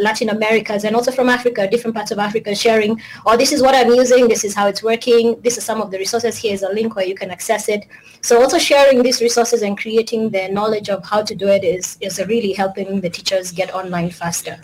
Latin 0.00 0.30
Americas, 0.30 0.84
and 0.84 0.96
also 0.96 1.12
from 1.12 1.28
Africa, 1.28 1.68
different 1.68 1.94
parts 1.94 2.10
of 2.10 2.18
Africa 2.18 2.54
sharing, 2.54 3.00
oh, 3.24 3.36
this 3.36 3.52
is 3.52 3.62
what 3.62 3.74
I'm 3.74 3.90
using, 3.92 4.26
this 4.26 4.44
is 4.44 4.54
how 4.54 4.66
it's 4.66 4.82
working, 4.82 5.40
this 5.42 5.56
is 5.56 5.64
some 5.64 5.80
of 5.80 5.92
the 5.92 5.98
resources, 5.98 6.36
here's 6.36 6.62
a 6.62 6.68
link 6.68 6.96
where 6.96 7.06
you 7.06 7.14
can 7.14 7.30
access 7.30 7.68
it. 7.68 7.86
So 8.20 8.42
also 8.42 8.58
sharing 8.58 9.02
these 9.02 9.20
resources 9.20 9.62
and 9.62 9.78
creating 9.78 10.30
the 10.30 10.48
knowledge 10.48 10.88
of 10.88 11.04
how 11.04 11.22
to 11.22 11.34
do 11.34 11.46
it 11.46 11.62
is, 11.62 11.98
is 12.00 12.18
really 12.26 12.52
helping 12.52 13.00
the 13.00 13.10
teachers 13.10 13.52
get 13.52 13.72
online 13.72 14.10
faster. 14.10 14.60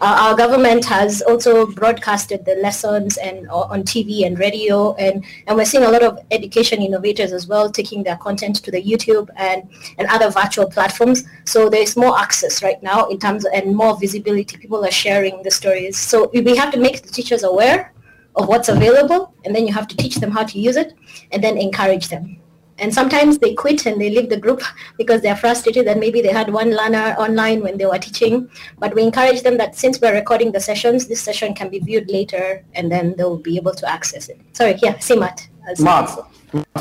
Uh, 0.00 0.16
our 0.18 0.34
government 0.34 0.82
has 0.82 1.20
also 1.20 1.66
broadcasted 1.66 2.42
the 2.46 2.54
lessons 2.54 3.18
and 3.18 3.46
uh, 3.50 3.68
on 3.68 3.82
TV 3.82 4.24
and 4.24 4.38
radio, 4.38 4.94
and, 4.94 5.22
and 5.46 5.56
we're 5.58 5.64
seeing 5.64 5.84
a 5.84 5.90
lot 5.90 6.02
of 6.02 6.18
education 6.30 6.80
innovators 6.80 7.32
as 7.32 7.46
well 7.46 7.70
taking 7.70 8.02
their 8.02 8.16
content 8.16 8.56
to 8.56 8.70
the 8.70 8.82
YouTube 8.82 9.28
and, 9.36 9.68
and 9.98 10.08
other 10.08 10.30
virtual 10.30 10.66
platforms. 10.70 11.24
So 11.44 11.68
there's 11.68 11.98
more 11.98 12.18
access 12.18 12.62
right 12.62 12.82
now 12.82 13.08
in 13.08 13.18
terms 13.18 13.44
of, 13.44 13.52
and 13.52 13.76
more 13.76 13.98
visibility. 14.00 14.56
People 14.56 14.82
are 14.86 14.90
sharing 14.90 15.42
the 15.42 15.50
stories. 15.50 15.98
So 15.98 16.30
we 16.32 16.56
have 16.56 16.72
to 16.72 16.80
make 16.80 17.02
the 17.02 17.10
teachers 17.10 17.42
aware 17.42 17.92
of 18.36 18.48
what's 18.48 18.70
available, 18.70 19.34
and 19.44 19.54
then 19.54 19.66
you 19.66 19.74
have 19.74 19.86
to 19.88 19.96
teach 19.98 20.16
them 20.16 20.30
how 20.30 20.44
to 20.44 20.58
use 20.58 20.76
it, 20.76 20.94
and 21.30 21.44
then 21.44 21.58
encourage 21.58 22.08
them. 22.08 22.39
And 22.80 22.92
sometimes 22.92 23.38
they 23.38 23.54
quit 23.54 23.86
and 23.86 24.00
they 24.00 24.10
leave 24.10 24.30
the 24.30 24.36
group 24.36 24.62
because 24.98 25.20
they're 25.20 25.36
frustrated 25.36 25.86
that 25.86 25.98
maybe 25.98 26.20
they 26.22 26.32
had 26.32 26.52
one 26.52 26.70
learner 26.70 27.14
online 27.18 27.62
when 27.62 27.76
they 27.76 27.86
were 27.86 27.98
teaching. 27.98 28.50
But 28.78 28.94
we 28.94 29.02
encourage 29.02 29.42
them 29.42 29.56
that 29.58 29.76
since 29.76 30.00
we're 30.00 30.14
recording 30.14 30.52
the 30.52 30.60
sessions, 30.60 31.06
this 31.06 31.20
session 31.20 31.54
can 31.54 31.68
be 31.68 31.78
viewed 31.78 32.10
later 32.10 32.64
and 32.74 32.90
then 32.90 33.14
they'll 33.16 33.36
be 33.36 33.56
able 33.56 33.74
to 33.74 33.88
access 33.88 34.28
it. 34.28 34.40
Sorry, 34.52 34.76
yeah, 34.82 34.98
see 34.98 35.16
Matt. 35.16 35.46
Matt, 35.78 36.18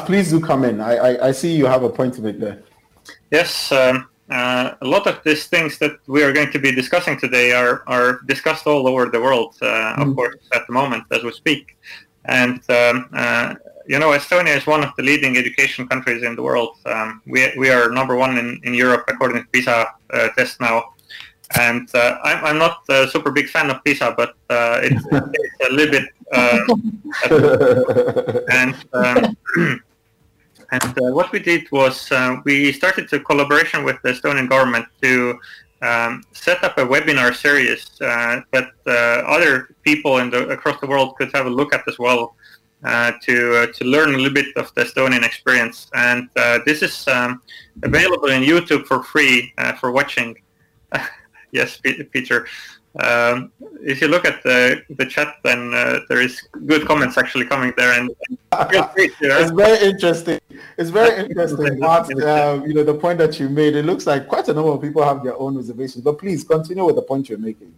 please 0.05 0.29
do 0.31 0.39
come 0.39 0.63
in. 0.63 0.81
I, 0.81 0.95
I, 0.95 1.27
I, 1.27 1.31
see 1.31 1.55
you 1.55 1.65
have 1.65 1.83
a 1.83 1.89
point 1.89 2.15
to 2.15 2.21
make 2.21 2.39
there. 2.39 2.63
Yes, 3.29 3.71
um, 3.71 4.09
uh, 4.29 4.75
a 4.81 4.85
lot 4.85 5.07
of 5.07 5.21
these 5.23 5.47
things 5.47 5.77
that 5.79 5.97
we 6.07 6.23
are 6.23 6.31
going 6.31 6.51
to 6.51 6.59
be 6.59 6.71
discussing 6.71 7.19
today 7.19 7.51
are, 7.51 7.83
are 7.87 8.21
discussed 8.25 8.65
all 8.67 8.87
over 8.87 9.05
the 9.07 9.19
world, 9.19 9.55
uh, 9.61 9.95
mm. 9.95 10.09
of 10.09 10.15
course, 10.15 10.35
at 10.53 10.65
the 10.67 10.73
moment 10.73 11.03
as 11.11 11.23
we 11.23 11.31
speak. 11.31 11.77
And 12.25 12.59
um, 12.69 13.09
uh, 13.13 13.55
you 13.89 13.97
know, 13.97 14.11
Estonia 14.11 14.55
is 14.55 14.67
one 14.67 14.83
of 14.83 14.91
the 14.97 15.03
leading 15.03 15.35
education 15.35 15.87
countries 15.87 16.21
in 16.21 16.35
the 16.35 16.43
world. 16.43 16.77
Um, 16.85 17.23
we, 17.25 17.51
we 17.57 17.71
are 17.71 17.89
number 17.89 18.15
one 18.15 18.37
in, 18.37 18.61
in 18.63 18.75
Europe 18.75 19.05
according 19.07 19.41
to 19.41 19.49
PISA 19.49 19.87
uh, 20.11 20.29
test 20.37 20.61
now. 20.61 20.93
And 21.57 21.89
uh, 21.95 22.19
I'm, 22.23 22.45
I'm 22.45 22.57
not 22.59 22.83
a 22.89 23.07
super 23.07 23.31
big 23.31 23.49
fan 23.49 23.71
of 23.71 23.83
PISA, 23.83 24.13
but 24.15 24.35
uh, 24.51 24.79
it's, 24.83 25.03
it's, 25.11 25.71
a 25.71 25.73
little 25.73 25.91
bit... 25.91 26.07
Uh, 26.31 26.59
and 28.51 28.75
um, 28.93 29.37
and 30.71 30.99
uh, 31.01 31.11
what 31.17 31.31
we 31.31 31.39
did 31.39 31.63
was 31.71 32.11
uh, 32.11 32.35
we 32.45 32.71
started 32.71 33.11
a 33.11 33.19
collaboration 33.19 33.83
with 33.83 33.99
the 34.03 34.09
Estonian 34.09 34.47
government 34.47 34.85
to 35.01 35.39
um, 35.81 36.23
set 36.31 36.63
up 36.63 36.77
a 36.77 36.85
webinar 36.85 37.33
series 37.33 37.89
that 37.99 38.71
other 38.85 39.73
people 39.81 40.19
in 40.19 40.29
the, 40.29 40.47
across 40.49 40.79
the 40.79 40.85
world 40.85 41.15
could 41.15 41.31
have 41.33 41.47
a 41.47 41.49
look 41.49 41.73
at 41.73 41.87
as 41.87 41.97
well 41.97 42.35
to 42.83 43.57
uh, 43.57 43.67
to 43.73 43.85
learn 43.85 44.13
a 44.13 44.17
little 44.17 44.33
bit 44.33 44.55
of 44.55 44.73
the 44.75 44.83
Estonian 44.83 45.23
experience. 45.23 45.89
And 45.93 46.29
uh, 46.35 46.59
this 46.65 46.81
is 46.81 47.07
um, 47.07 47.41
available 47.83 48.29
in 48.29 48.43
YouTube 48.43 48.85
for 48.85 49.03
free 49.03 49.53
uh, 49.57 49.73
for 49.73 49.91
watching. 49.91 50.35
yes, 51.51 51.79
Peter. 52.11 52.47
Um, 53.03 53.51
if 53.83 54.01
you 54.01 54.07
look 54.07 54.25
at 54.25 54.41
the 54.43 54.81
the 54.97 55.05
chat, 55.05 55.35
then 55.43 55.73
uh, 55.73 55.99
there 56.09 56.21
is 56.21 56.41
good 56.65 56.87
comments 56.87 57.17
actually 57.17 57.45
coming 57.45 57.71
there, 57.77 57.93
and, 57.99 58.09
it's 58.51 59.51
very 59.51 59.89
interesting. 59.89 60.39
It's 60.77 60.89
very 60.89 61.25
interesting. 61.25 61.79
What 61.79 62.09
you 62.09 62.73
know, 62.73 62.83
the 62.83 62.97
point 62.99 63.19
that 63.19 63.39
you 63.39 63.47
made. 63.47 63.75
It 63.75 63.85
looks 63.85 64.07
like 64.07 64.27
quite 64.27 64.47
a 64.47 64.53
number 64.53 64.71
of 64.71 64.81
people 64.81 65.03
have 65.03 65.23
their 65.23 65.37
own 65.37 65.55
reservations. 65.55 66.03
But 66.03 66.17
please 66.17 66.43
continue 66.43 66.83
with 66.83 66.95
the 66.95 67.03
point 67.03 67.29
you're 67.29 67.37
making. 67.37 67.73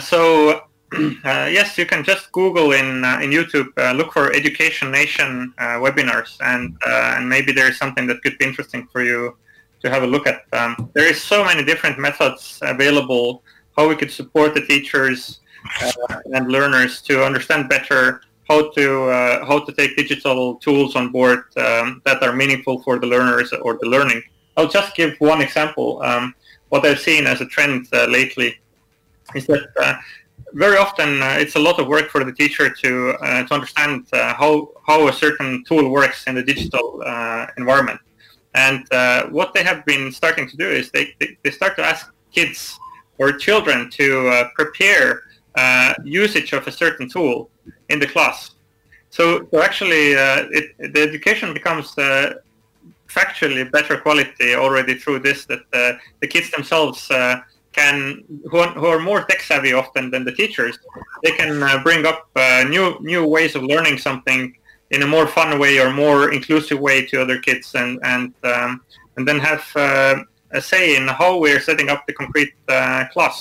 so 0.00 0.67
uh, 0.94 1.48
yes, 1.50 1.76
you 1.76 1.84
can 1.84 2.02
just 2.02 2.32
Google 2.32 2.72
in 2.72 3.04
uh, 3.04 3.20
in 3.22 3.30
YouTube, 3.30 3.68
uh, 3.76 3.92
look 3.92 4.12
for 4.12 4.32
Education 4.32 4.90
Nation 4.90 5.52
uh, 5.58 5.76
webinars, 5.84 6.36
and 6.40 6.76
uh, 6.86 7.14
and 7.16 7.28
maybe 7.28 7.52
there 7.52 7.68
is 7.68 7.76
something 7.76 8.06
that 8.06 8.22
could 8.22 8.38
be 8.38 8.46
interesting 8.46 8.88
for 8.90 9.02
you 9.02 9.36
to 9.82 9.90
have 9.90 10.02
a 10.02 10.06
look 10.06 10.26
at. 10.26 10.42
Um, 10.52 10.90
there 10.94 11.06
is 11.06 11.22
so 11.22 11.44
many 11.44 11.62
different 11.62 11.98
methods 11.98 12.58
available 12.62 13.42
how 13.76 13.86
we 13.86 13.96
could 13.96 14.10
support 14.10 14.54
the 14.54 14.62
teachers 14.62 15.40
uh, 15.82 15.92
and 16.32 16.50
learners 16.50 17.02
to 17.02 17.22
understand 17.22 17.68
better 17.68 18.22
how 18.48 18.70
to 18.70 19.10
how 19.46 19.58
to 19.58 19.72
take 19.72 19.94
digital 19.94 20.56
tools 20.56 20.96
on 20.96 21.12
board 21.12 21.44
um, 21.58 22.00
that 22.06 22.22
are 22.22 22.32
meaningful 22.32 22.82
for 22.82 22.98
the 22.98 23.06
learners 23.06 23.52
or 23.52 23.76
the 23.82 23.86
learning. 23.86 24.22
I'll 24.56 24.68
just 24.68 24.96
give 24.96 25.14
one 25.18 25.42
example. 25.42 26.00
Um, 26.02 26.34
what 26.70 26.84
I've 26.86 26.98
seen 26.98 27.26
as 27.26 27.42
a 27.42 27.46
trend 27.46 27.88
lately 27.92 28.58
is 29.34 29.46
that 29.46 30.00
very 30.54 30.76
often 30.76 31.22
uh, 31.22 31.36
it's 31.38 31.56
a 31.56 31.58
lot 31.58 31.78
of 31.78 31.86
work 31.86 32.08
for 32.10 32.24
the 32.24 32.32
teacher 32.32 32.70
to 32.70 33.10
uh, 33.20 33.44
to 33.44 33.54
understand 33.54 34.06
uh, 34.12 34.34
how 34.34 34.70
how 34.86 35.08
a 35.08 35.12
certain 35.12 35.64
tool 35.64 35.90
works 35.90 36.24
in 36.26 36.34
the 36.34 36.42
digital 36.42 37.02
uh, 37.04 37.46
environment. 37.56 38.00
And 38.54 38.90
uh, 38.92 39.26
what 39.28 39.52
they 39.54 39.62
have 39.62 39.84
been 39.84 40.10
starting 40.10 40.48
to 40.48 40.56
do 40.56 40.68
is 40.68 40.90
they, 40.90 41.14
they, 41.20 41.50
start 41.50 41.76
to 41.76 41.84
ask 41.84 42.12
kids 42.32 42.78
or 43.18 43.30
children 43.32 43.90
to 43.90 44.28
uh, 44.28 44.48
prepare 44.54 45.22
usage 46.02 46.52
of 46.54 46.66
a 46.66 46.72
certain 46.72 47.08
tool 47.08 47.50
in 47.90 48.00
the 48.00 48.06
class. 48.06 48.52
so, 49.10 49.46
so 49.50 49.60
actually, 49.60 50.12
it, 50.58 50.66
the 50.94 51.02
education 51.02 51.52
becomes 51.52 51.94
factually 53.16 53.70
better 53.70 53.96
quality 53.98 54.54
already 54.54 54.94
through 54.94 55.18
this. 55.20 55.44
That 55.44 55.62
the 56.20 56.26
kids 56.26 56.50
themselves 56.50 57.10
can, 57.78 57.96
who 58.50 58.58
are, 58.64 58.72
who 58.80 58.86
are, 58.86 58.98
more 59.10 59.20
tech 59.28 59.40
savvy 59.40 59.72
often 59.82 60.04
than 60.12 60.22
the 60.24 60.34
teachers, 60.40 60.74
they 61.22 61.32
can 61.40 61.62
uh, 61.62 61.82
bring 61.88 62.02
up 62.10 62.20
uh, 62.36 62.64
new 62.74 62.86
new 63.12 63.22
ways 63.36 63.52
of 63.56 63.62
learning 63.72 63.96
something 64.08 64.40
in 64.94 65.00
a 65.02 65.08
more 65.16 65.26
fun 65.26 65.50
way 65.58 65.74
or 65.82 65.90
more 66.04 66.20
inclusive 66.38 66.78
way 66.88 66.96
to 67.10 67.14
other 67.24 67.38
kids, 67.46 67.66
and 67.74 67.92
and 68.12 68.26
um, 68.52 68.70
and 69.16 69.22
then 69.28 69.38
have 69.50 69.64
a 70.58 70.60
say 70.72 70.84
in 70.96 71.04
how 71.20 71.30
we're 71.44 71.62
setting 71.68 71.88
up 71.92 72.00
the 72.06 72.14
concrete 72.20 72.52
class. 73.12 73.36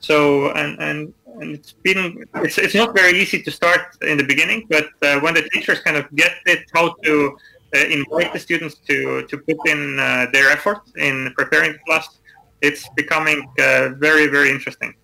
So 0.00 0.16
and 0.52 0.72
and 0.86 0.98
and 1.40 1.54
it's 1.56 1.72
been 1.72 2.24
it's 2.36 2.58
it's 2.58 2.74
not 2.74 2.94
very 2.94 3.18
easy 3.18 3.42
to 3.42 3.50
start 3.50 3.96
in 4.02 4.16
the 4.16 4.24
beginning, 4.24 4.66
but 4.68 4.88
uh, 5.02 5.20
when 5.20 5.34
the 5.34 5.48
teachers 5.52 5.80
kind 5.80 5.96
of 5.96 6.04
get 6.14 6.32
it 6.46 6.60
how 6.74 6.94
to 7.04 7.36
uh, 7.74 7.78
invite 7.78 8.32
the 8.32 8.38
students 8.38 8.76
to 8.88 9.26
to 9.26 9.38
put 9.38 9.58
in 9.68 9.98
uh, 9.98 10.26
their 10.32 10.50
effort 10.50 10.80
in 10.96 11.32
preparing 11.36 11.72
the 11.72 11.78
class, 11.86 12.17
it's 12.60 12.88
becoming 12.96 13.48
uh, 13.58 13.90
very 13.98 14.26
very 14.26 14.50
interesting. 14.50 14.94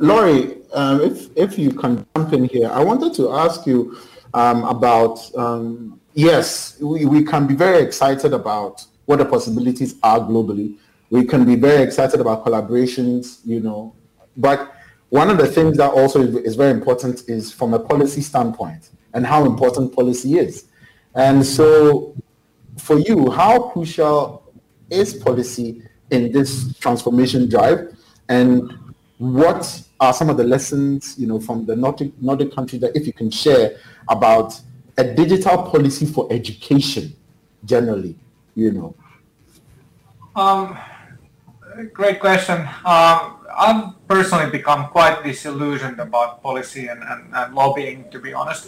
Lauri, 0.00 0.58
um, 0.72 1.00
if 1.00 1.28
if 1.36 1.58
you 1.58 1.70
can 1.70 2.04
jump 2.16 2.32
in 2.32 2.44
here, 2.44 2.70
I 2.70 2.82
wanted 2.82 3.14
to 3.14 3.32
ask 3.32 3.66
you 3.66 3.96
um, 4.34 4.64
about 4.64 5.18
um, 5.36 6.00
yes, 6.14 6.78
we, 6.80 7.06
we 7.06 7.24
can 7.24 7.46
be 7.46 7.54
very 7.54 7.82
excited 7.82 8.32
about 8.32 8.84
what 9.06 9.18
the 9.18 9.24
possibilities 9.24 9.96
are 10.02 10.20
globally. 10.20 10.76
We 11.10 11.24
can 11.24 11.44
be 11.44 11.56
very 11.56 11.82
excited 11.82 12.20
about 12.20 12.44
collaborations, 12.44 13.40
you 13.44 13.60
know, 13.60 13.94
but 14.36 14.74
one 15.10 15.30
of 15.30 15.38
the 15.38 15.46
things 15.46 15.76
that 15.76 15.92
also 15.92 16.22
is 16.22 16.56
very 16.56 16.72
important 16.72 17.28
is 17.28 17.52
from 17.52 17.72
a 17.74 17.78
policy 17.78 18.20
standpoint 18.20 18.90
and 19.12 19.24
how 19.24 19.44
important 19.44 19.94
policy 19.94 20.38
is. 20.38 20.64
And 21.14 21.46
so 21.46 22.16
for 22.78 22.98
you, 22.98 23.30
how 23.30 23.70
crucial 23.70 24.43
is 24.90 25.14
policy 25.14 25.82
in 26.10 26.32
this 26.32 26.76
transformation 26.78 27.48
drive? 27.48 27.96
And 28.28 28.72
what 29.18 29.82
are 30.00 30.12
some 30.12 30.28
of 30.30 30.36
the 30.36 30.44
lessons, 30.44 31.16
you 31.18 31.26
know, 31.26 31.40
from 31.40 31.66
the 31.66 31.76
Nordic, 31.76 32.12
Nordic 32.20 32.54
countries 32.54 32.80
that 32.82 32.96
if 32.96 33.06
you 33.06 33.12
can 33.12 33.30
share 33.30 33.76
about 34.08 34.60
a 34.96 35.04
digital 35.04 35.62
policy 35.62 36.06
for 36.06 36.26
education 36.30 37.14
generally, 37.64 38.16
you 38.54 38.70
know? 38.72 38.94
Um, 40.36 40.76
great 41.92 42.20
question. 42.20 42.60
Um, 42.84 43.38
I've 43.56 43.94
personally 44.08 44.50
become 44.50 44.88
quite 44.88 45.22
disillusioned 45.22 46.00
about 46.00 46.42
policy 46.42 46.88
and, 46.88 47.02
and, 47.02 47.32
and 47.32 47.54
lobbying, 47.54 48.10
to 48.10 48.18
be 48.18 48.32
honest. 48.32 48.66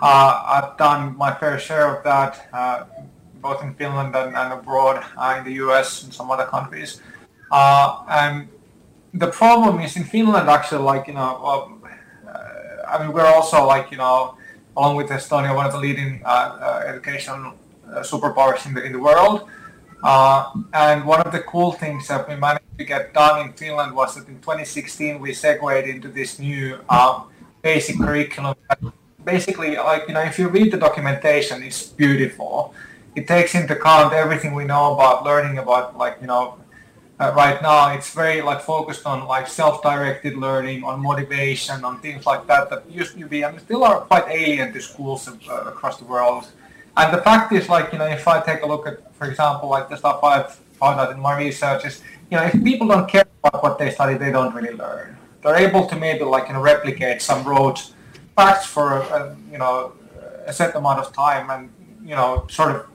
Uh, 0.00 0.42
I've 0.46 0.76
done 0.76 1.16
my 1.16 1.34
fair 1.34 1.58
share 1.58 1.96
of 1.96 2.04
that, 2.04 2.48
uh, 2.52 2.84
both 3.46 3.60
in 3.66 3.72
Finland 3.80 4.10
and, 4.20 4.30
and 4.40 4.48
abroad, 4.58 4.96
uh, 5.16 5.36
in 5.38 5.42
the 5.48 5.54
US 5.64 5.88
and 6.02 6.10
some 6.18 6.28
other 6.34 6.48
countries. 6.54 6.90
Uh, 7.60 7.88
and 8.22 8.34
the 9.22 9.30
problem 9.40 9.74
is 9.86 9.96
in 10.00 10.04
Finland, 10.04 10.46
actually, 10.56 10.84
like, 10.92 11.04
you 11.10 11.16
know, 11.20 11.32
uh, 11.50 11.62
I 12.92 12.94
mean, 13.00 13.10
we're 13.16 13.32
also 13.38 13.58
like, 13.74 13.86
you 13.92 13.98
know, 14.02 14.18
along 14.76 14.92
with 14.98 15.08
Estonia, 15.18 15.54
one 15.60 15.66
of 15.70 15.72
the 15.76 15.82
leading 15.86 16.12
education 16.92 17.38
superpowers 18.10 18.66
in 18.66 18.74
the, 18.74 18.82
in 18.86 18.92
the 18.96 19.02
world. 19.08 19.48
Uh, 20.02 20.52
and 20.72 21.04
one 21.04 21.20
of 21.22 21.32
the 21.32 21.40
cool 21.40 21.72
things 21.72 22.06
that 22.08 22.28
we 22.28 22.36
managed 22.36 22.78
to 22.78 22.84
get 22.84 23.12
done 23.14 23.40
in 23.44 23.52
Finland 23.54 23.94
was 23.94 24.14
that 24.14 24.28
in 24.28 24.38
2016 24.40 25.18
we 25.20 25.32
segued 25.32 25.86
into 25.88 26.08
this 26.08 26.38
new 26.38 26.78
uh, 26.88 27.22
basic 27.62 27.96
curriculum. 27.98 28.54
Basically, 29.24 29.76
like 29.76 30.06
you 30.06 30.14
know, 30.14 30.20
if 30.20 30.38
you 30.38 30.48
read 30.48 30.70
the 30.70 30.76
documentation, 30.76 31.62
it's 31.62 31.82
beautiful. 31.82 32.74
It 33.16 33.26
takes 33.26 33.54
into 33.54 33.72
account 33.78 34.12
everything 34.12 34.54
we 34.54 34.64
know 34.64 34.94
about 34.94 35.24
learning 35.24 35.58
about 35.58 35.96
like 35.96 36.18
you 36.20 36.28
know. 36.28 36.58
Uh, 37.18 37.32
right 37.34 37.62
now, 37.62 37.94
it's 37.96 38.12
very 38.12 38.42
like 38.42 38.60
focused 38.60 39.06
on 39.06 39.26
like 39.26 39.48
self-directed 39.48 40.36
learning, 40.36 40.84
on 40.84 41.00
motivation, 41.00 41.82
on 41.82 41.98
things 42.00 42.26
like 42.26 42.46
that 42.46 42.68
that 42.68 42.80
used 42.90 43.16
to 43.16 43.26
be 43.26 43.40
and 43.40 43.58
still 43.58 43.82
are 43.84 44.00
quite 44.00 44.26
alien 44.28 44.70
to 44.70 44.80
schools 44.82 45.26
uh, 45.26 45.72
across 45.72 45.96
the 45.96 46.04
world. 46.04 46.44
And 46.94 47.12
the 47.16 47.22
fact 47.22 47.52
is, 47.52 47.70
like, 47.70 47.92
you 47.92 47.98
know, 47.98 48.04
if 48.04 48.28
I 48.28 48.42
take 48.42 48.60
a 48.62 48.66
look 48.66 48.86
at, 48.86 49.14
for 49.16 49.26
example, 49.28 49.70
like 49.70 49.88
the 49.88 49.96
stuff 49.96 50.22
I've 50.22 50.52
found 50.80 51.00
out 51.00 51.10
in 51.10 51.18
my 51.18 51.38
research 51.38 51.86
is, 51.86 52.02
you 52.30 52.36
know, 52.36 52.44
if 52.44 52.52
people 52.62 52.86
don't 52.86 53.08
care 53.08 53.24
about 53.42 53.62
what 53.62 53.78
they 53.78 53.90
study, 53.90 54.18
they 54.18 54.30
don't 54.30 54.54
really 54.54 54.74
learn. 54.74 55.16
They're 55.42 55.56
able 55.56 55.86
to 55.86 55.96
maybe, 55.96 56.24
like, 56.24 56.48
you 56.48 56.52
know, 56.52 56.60
replicate 56.60 57.22
some 57.22 57.44
rote 57.44 57.92
facts 58.34 58.66
for, 58.66 58.98
a, 58.98 59.34
you 59.50 59.56
know, 59.56 59.92
a 60.44 60.52
set 60.52 60.74
amount 60.74 61.00
of 61.00 61.14
time 61.14 61.48
and, 61.48 61.70
you 62.04 62.14
know, 62.14 62.46
sort 62.50 62.76
of 62.76 62.86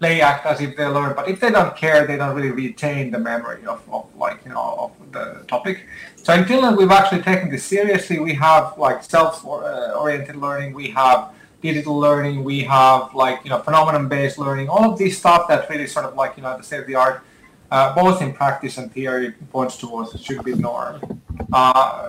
play 0.00 0.20
act 0.20 0.42
as 0.46 0.60
if 0.60 0.70
they 0.76 0.86
learn. 0.86 1.14
But 1.18 1.28
if 1.28 1.38
they 1.42 1.50
don't 1.58 1.74
care, 1.76 2.06
they 2.06 2.16
don't 2.16 2.34
really 2.34 2.54
retain 2.66 3.10
the 3.14 3.18
memory 3.30 3.62
of, 3.72 3.80
of 3.96 4.04
like, 4.24 4.38
you 4.44 4.52
know, 4.54 4.66
of 4.84 5.12
the 5.12 5.24
topic. 5.46 5.76
So 6.16 6.34
in 6.34 6.44
Finland, 6.50 6.76
we've 6.78 6.90
actually 6.90 7.22
taken 7.22 7.46
this 7.54 7.64
seriously. 7.64 8.18
We 8.18 8.34
have, 8.34 8.64
like, 8.76 8.98
self-oriented 9.04 10.36
learning. 10.36 10.74
We 10.74 10.88
have 11.02 11.20
digital 11.60 11.98
learning, 11.98 12.42
we 12.42 12.60
have 12.60 13.14
like, 13.14 13.38
you 13.44 13.50
know, 13.50 13.60
phenomenon-based 13.60 14.38
learning, 14.38 14.66
all 14.70 14.90
of 14.90 14.98
these 14.98 15.18
stuff 15.18 15.46
that 15.46 15.68
really 15.68 15.86
sort 15.86 16.06
of 16.06 16.14
like, 16.14 16.32
you 16.38 16.42
know, 16.42 16.56
the 16.56 16.62
state 16.62 16.80
of 16.80 16.86
the 16.86 16.94
art, 16.94 17.22
uh, 17.70 17.94
both 17.94 18.22
in 18.22 18.32
practice 18.32 18.78
and 18.78 18.90
theory 18.92 19.32
points 19.52 19.76
towards 19.76 20.14
it 20.14 20.22
should 20.22 20.42
be 20.42 20.54
norm. 20.54 21.20
Uh, 21.52 22.08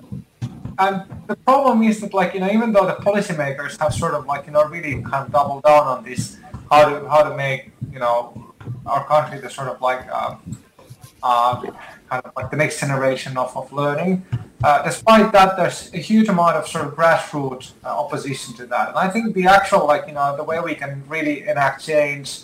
and 0.79 1.03
the 1.27 1.35
problem 1.35 1.83
is 1.83 1.99
that 1.99 2.13
like, 2.13 2.33
you 2.33 2.39
know, 2.39 2.49
even 2.49 2.71
though 2.71 2.85
the 2.85 2.95
policymakers 3.03 3.77
have 3.77 3.93
sort 3.93 4.13
of 4.13 4.25
like, 4.25 4.45
you 4.47 4.53
know, 4.53 4.63
really 4.63 5.01
kind 5.01 5.25
of 5.25 5.31
doubled 5.33 5.63
down 5.63 5.85
on 5.85 6.01
this, 6.05 6.37
how 6.71 6.89
to, 6.89 7.09
how 7.09 7.21
to 7.21 7.35
make, 7.35 7.71
you 7.91 7.99
know, 7.99 8.53
our 8.85 9.05
country 9.05 9.37
the 9.39 9.49
sort 9.49 9.67
of 9.67 9.81
like, 9.81 10.07
uh, 10.11 10.35
uh, 11.21 11.61
kind 12.09 12.23
of 12.25 12.31
like 12.37 12.49
the 12.49 12.57
next 12.57 12.79
generation 12.79 13.37
of, 13.37 13.55
of 13.55 13.71
learning. 13.73 14.25
Uh, 14.63 14.81
despite 14.83 15.31
that, 15.31 15.57
there's 15.57 15.93
a 15.93 15.97
huge 15.97 16.29
amount 16.29 16.55
of 16.55 16.67
sort 16.67 16.85
of 16.87 16.93
grassroots 16.95 17.73
uh, 17.83 17.87
opposition 17.87 18.53
to 18.53 18.65
that. 18.67 18.89
And 18.89 18.97
I 18.97 19.09
think 19.09 19.33
the 19.33 19.47
actual, 19.47 19.85
like, 19.85 20.07
you 20.07 20.13
know, 20.13 20.37
the 20.37 20.43
way 20.43 20.59
we 20.59 20.75
can 20.75 21.03
really 21.07 21.41
enact 21.47 21.83
change 21.83 22.43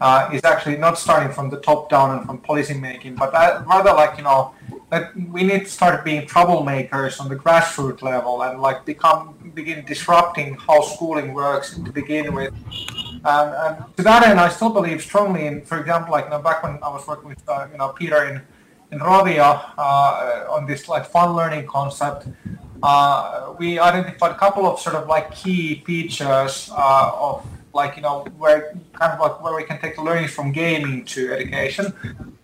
uh, 0.00 0.30
is 0.32 0.42
actually 0.44 0.78
not 0.78 0.98
starting 0.98 1.32
from 1.32 1.50
the 1.50 1.60
top 1.60 1.90
down 1.90 2.16
and 2.16 2.26
from 2.26 2.38
policy 2.38 2.74
making, 2.74 3.14
but 3.14 3.32
rather 3.32 3.92
like, 3.92 4.16
you 4.16 4.24
know, 4.24 4.54
that 4.90 5.14
we 5.28 5.42
need 5.42 5.64
to 5.64 5.70
start 5.70 6.04
being 6.04 6.26
troublemakers 6.26 7.20
on 7.20 7.28
the 7.28 7.36
grassroots 7.36 8.02
level 8.02 8.42
and 8.42 8.60
like 8.60 8.86
become 8.86 9.34
begin 9.54 9.84
disrupting 9.84 10.54
how 10.54 10.80
schooling 10.80 11.34
works 11.34 11.74
to 11.74 11.92
begin 11.92 12.34
with. 12.34 12.54
And, 13.28 13.48
and 13.62 13.96
to 13.96 14.02
that 14.04 14.26
end, 14.26 14.40
I 14.40 14.48
still 14.48 14.70
believe 14.70 15.02
strongly 15.02 15.46
in, 15.46 15.60
for 15.62 15.78
example, 15.78 16.12
like 16.12 16.24
you 16.24 16.30
know, 16.30 16.40
back 16.40 16.62
when 16.62 16.78
I 16.82 16.88
was 16.88 17.06
working 17.06 17.28
with 17.28 17.42
uh, 17.46 17.66
you 17.70 17.78
know 17.78 17.88
Peter 17.90 18.24
in 18.24 18.40
in 18.90 19.00
Rovio 19.00 19.50
uh, 19.76 20.46
on 20.48 20.66
this 20.66 20.88
like 20.88 21.04
fun 21.04 21.36
learning 21.36 21.66
concept, 21.66 22.26
uh, 22.82 23.52
we 23.58 23.78
identified 23.78 24.30
a 24.30 24.38
couple 24.38 24.64
of 24.66 24.80
sort 24.80 24.96
of 24.96 25.08
like 25.08 25.34
key 25.34 25.82
features 25.84 26.70
uh, 26.72 27.10
of 27.14 27.46
like 27.74 27.96
you 27.96 28.02
know 28.02 28.24
where 28.38 28.72
kind 28.94 29.12
of 29.12 29.20
like 29.20 29.42
where 29.42 29.54
we 29.54 29.64
can 29.64 29.78
take 29.78 29.98
learning 29.98 30.28
from 30.28 30.50
gaming 30.50 31.04
to 31.04 31.20
education. 31.32 31.92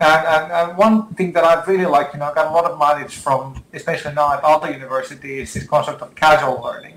And, 0.01 0.27
and, 0.35 0.53
and, 0.53 0.77
one 0.77 1.15
thing 1.15 1.33
that 1.33 1.45
I've 1.45 1.67
really 1.67 1.87
like 1.87 2.13
you 2.13 2.19
know 2.19 2.27
I 2.31 2.35
got 2.35 2.47
a 2.49 2.51
lot 2.51 2.67
of 2.71 2.77
mileage 2.79 3.17
from, 3.17 3.65
especially 3.73 4.13
now 4.13 4.35
at 4.35 4.45
other 4.45 4.71
universities, 4.71 5.49
is 5.49 5.55
this 5.55 5.67
concept 5.67 6.03
of 6.03 6.15
casual 6.15 6.61
learning. 6.61 6.97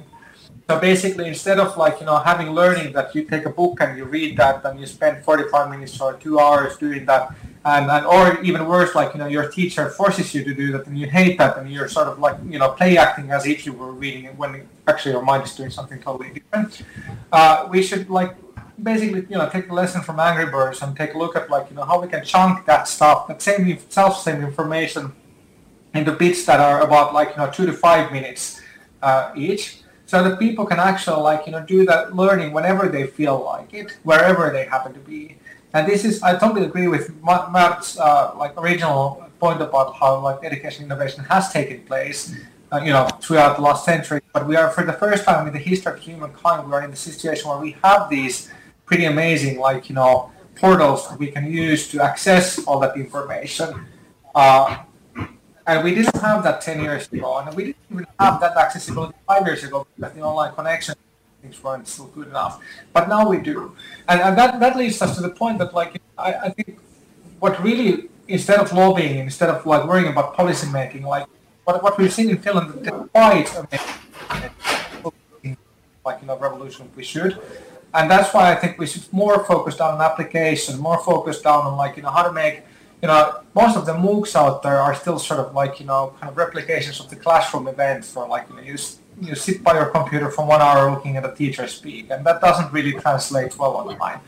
So 0.69 0.77
basically, 0.79 1.29
instead 1.29 1.59
of 1.59 1.77
like 1.77 2.01
you 2.01 2.05
know 2.05 2.17
having 2.17 2.51
learning 2.51 2.91
that 2.91 3.15
you 3.15 3.23
take 3.23 3.45
a 3.45 3.49
book 3.49 3.79
and 3.79 3.97
you 3.97 4.03
read 4.03 4.35
that 4.35 4.65
and 4.65 4.77
you 4.77 4.85
spend 4.85 5.23
45 5.23 5.69
minutes 5.69 5.99
or 6.01 6.15
two 6.15 6.39
hours 6.39 6.75
doing 6.75 7.05
that, 7.05 7.33
and, 7.63 7.89
and 7.89 8.05
or 8.05 8.41
even 8.43 8.67
worse, 8.67 8.93
like 8.93 9.13
you 9.13 9.19
know, 9.19 9.27
your 9.27 9.47
teacher 9.47 9.89
forces 9.89 10.35
you 10.35 10.43
to 10.43 10.53
do 10.53 10.73
that, 10.73 10.85
and 10.85 10.99
you 10.99 11.07
hate 11.07 11.37
that, 11.37 11.57
and 11.57 11.71
you're 11.71 11.87
sort 11.87 12.09
of 12.09 12.19
like 12.19 12.35
you 12.49 12.59
know, 12.59 12.71
play 12.71 12.97
acting 12.97 13.31
as 13.31 13.45
if 13.45 13.65
you 13.65 13.71
were 13.71 13.93
reading 13.93 14.25
it 14.25 14.35
when 14.35 14.67
actually 14.89 15.13
your 15.13 15.21
mind 15.21 15.43
is 15.43 15.55
doing 15.55 15.69
something 15.69 16.01
totally 16.01 16.31
different. 16.31 16.81
Uh, 17.31 17.65
we 17.69 17.81
should 17.81 18.09
like 18.09 18.35
basically 18.83 19.21
you 19.29 19.37
know 19.37 19.47
take 19.47 19.69
a 19.69 19.73
lesson 19.73 20.01
from 20.01 20.19
Angry 20.19 20.47
Birds 20.47 20.81
and 20.81 20.97
take 20.97 21.13
a 21.13 21.17
look 21.17 21.37
at 21.37 21.49
like 21.49 21.69
you 21.69 21.77
know 21.77 21.85
how 21.85 22.01
we 22.01 22.09
can 22.09 22.25
chunk 22.25 22.65
that 22.65 22.89
stuff, 22.89 23.25
that 23.29 23.41
same 23.41 23.79
self 23.87 24.21
same 24.21 24.43
information, 24.43 25.13
into 25.93 26.11
bits 26.11 26.45
that 26.45 26.59
are 26.59 26.81
about 26.81 27.13
like 27.13 27.29
you 27.29 27.37
know 27.37 27.49
two 27.49 27.65
to 27.65 27.71
five 27.71 28.11
minutes 28.11 28.59
uh, 29.01 29.31
each 29.33 29.83
so 30.07 30.23
that 30.23 30.39
people 30.39 30.65
can 30.65 30.79
actually 30.79 31.21
like 31.21 31.45
you 31.45 31.51
know 31.51 31.63
do 31.63 31.85
that 31.85 32.15
learning 32.15 32.51
whenever 32.51 32.87
they 32.89 33.05
feel 33.05 33.37
like 33.43 33.71
it 33.73 33.97
wherever 34.03 34.49
they 34.49 34.65
happen 34.65 34.91
to 34.93 34.99
be 34.99 35.37
and 35.73 35.87
this 35.87 36.05
is, 36.05 36.23
I 36.23 36.37
totally 36.37 36.65
agree 36.65 36.87
with 36.87 37.13
Matt's 37.23 37.99
uh, 37.99 38.33
like 38.35 38.57
original 38.57 39.23
point 39.39 39.61
about 39.61 39.95
how 39.95 40.19
like 40.19 40.43
education 40.43 40.85
innovation 40.85 41.23
has 41.25 41.51
taken 41.51 41.81
place, 41.81 42.35
uh, 42.71 42.77
you 42.77 42.91
know, 42.91 43.07
throughout 43.21 43.57
the 43.57 43.61
last 43.61 43.85
century. 43.85 44.21
But 44.33 44.47
we 44.47 44.55
are, 44.55 44.71
for 44.71 44.83
the 44.83 44.93
first 44.93 45.25
time 45.25 45.45
in 45.45 45.53
the 45.53 45.59
history 45.59 45.93
of 45.93 45.99
humankind, 45.99 46.67
we 46.67 46.73
are 46.73 46.83
in 46.83 46.89
the 46.89 46.97
situation 46.97 47.49
where 47.49 47.59
we 47.59 47.75
have 47.83 48.09
these 48.09 48.49
pretty 48.85 49.05
amazing, 49.05 49.59
like 49.59 49.89
you 49.89 49.95
know, 49.95 50.31
portals 50.55 51.09
that 51.09 51.19
we 51.19 51.27
can 51.27 51.51
use 51.51 51.89
to 51.89 52.01
access 52.01 52.57
all 52.65 52.79
that 52.79 52.95
information. 52.95 53.85
Uh, 54.33 54.79
And 55.67 55.83
we 55.83 55.93
didn't 55.93 56.15
have 56.15 56.43
that 56.43 56.61
10 56.61 56.81
years 56.81 57.11
ago, 57.11 57.39
and 57.39 57.53
we 57.53 57.63
didn't 57.65 57.77
even 57.91 58.07
have 58.19 58.39
that 58.39 58.55
accessibility 58.55 59.17
five 59.27 59.45
years 59.45 59.63
ago 59.65 59.85
because 59.97 60.13
the 60.13 60.21
online 60.21 60.55
connection 60.55 60.95
things 61.41 61.61
weren't 61.61 61.87
still 61.87 62.07
good 62.07 62.29
enough. 62.29 62.59
But 62.93 63.09
now 63.09 63.29
we 63.29 63.37
do. 63.37 63.75
And, 64.07 64.21
and 64.21 64.37
that, 64.37 64.59
that 64.59 64.77
leads 64.77 65.01
us 65.01 65.15
to 65.17 65.21
the 65.21 65.29
point 65.29 65.59
that, 65.59 65.73
like, 65.73 66.01
I, 66.17 66.33
I 66.33 66.49
think 66.49 66.79
what 67.39 67.61
really, 67.61 68.09
instead 68.27 68.59
of 68.59 68.71
lobbying, 68.73 69.19
instead 69.19 69.49
of, 69.49 69.65
like, 69.65 69.85
worrying 69.85 70.07
about 70.07 70.35
policy 70.35 70.67
making, 70.71 71.03
like, 71.03 71.27
what, 71.65 71.83
what 71.83 71.97
we've 71.97 72.13
seen 72.13 72.29
in 72.29 72.37
Finland, 72.37 72.83
despite 72.83 73.53
like, 76.05 76.21
you 76.21 76.27
know, 76.27 76.37
revolution, 76.37 76.89
we 76.95 77.03
should. 77.03 77.37
And 77.93 78.09
that's 78.09 78.33
why 78.33 78.51
I 78.53 78.55
think 78.55 78.79
we 78.79 78.87
should 78.87 79.11
more 79.11 79.43
focus 79.43 79.79
on 79.81 80.01
application, 80.01 80.79
more 80.79 81.03
focus 81.03 81.41
down 81.41 81.65
on, 81.65 81.75
like, 81.75 81.97
you 81.97 82.03
know, 82.03 82.09
how 82.09 82.23
to 82.23 82.31
make 82.31 82.63
you 83.01 83.07
know, 83.07 83.41
most 83.53 83.77
of 83.77 83.85
the 83.85 83.93
MOOCs 83.93 84.35
out 84.35 84.63
there 84.63 84.79
are 84.79 84.95
still 84.95 85.19
sort 85.19 85.39
of 85.39 85.53
like, 85.53 85.79
you 85.79 85.85
know, 85.85 86.13
kind 86.19 86.31
of 86.31 86.37
replications 86.37 86.99
of 86.99 87.09
the 87.09 87.15
classroom 87.15 87.67
events 87.67 88.11
for 88.11 88.27
like, 88.27 88.49
you 88.49 88.55
know, 88.55 88.61
you, 88.61 88.77
you 89.21 89.35
sit 89.35 89.63
by 89.63 89.73
your 89.73 89.87
computer 89.87 90.31
for 90.31 90.45
one 90.45 90.61
hour 90.61 90.89
looking 90.89 91.15
at 91.17 91.25
a 91.25 91.33
teacher 91.35 91.67
speak, 91.67 92.09
and 92.09 92.25
that 92.25 92.41
doesn't 92.41 92.71
really 92.73 92.93
translate 92.93 93.57
well 93.57 93.73
online. 93.73 94.19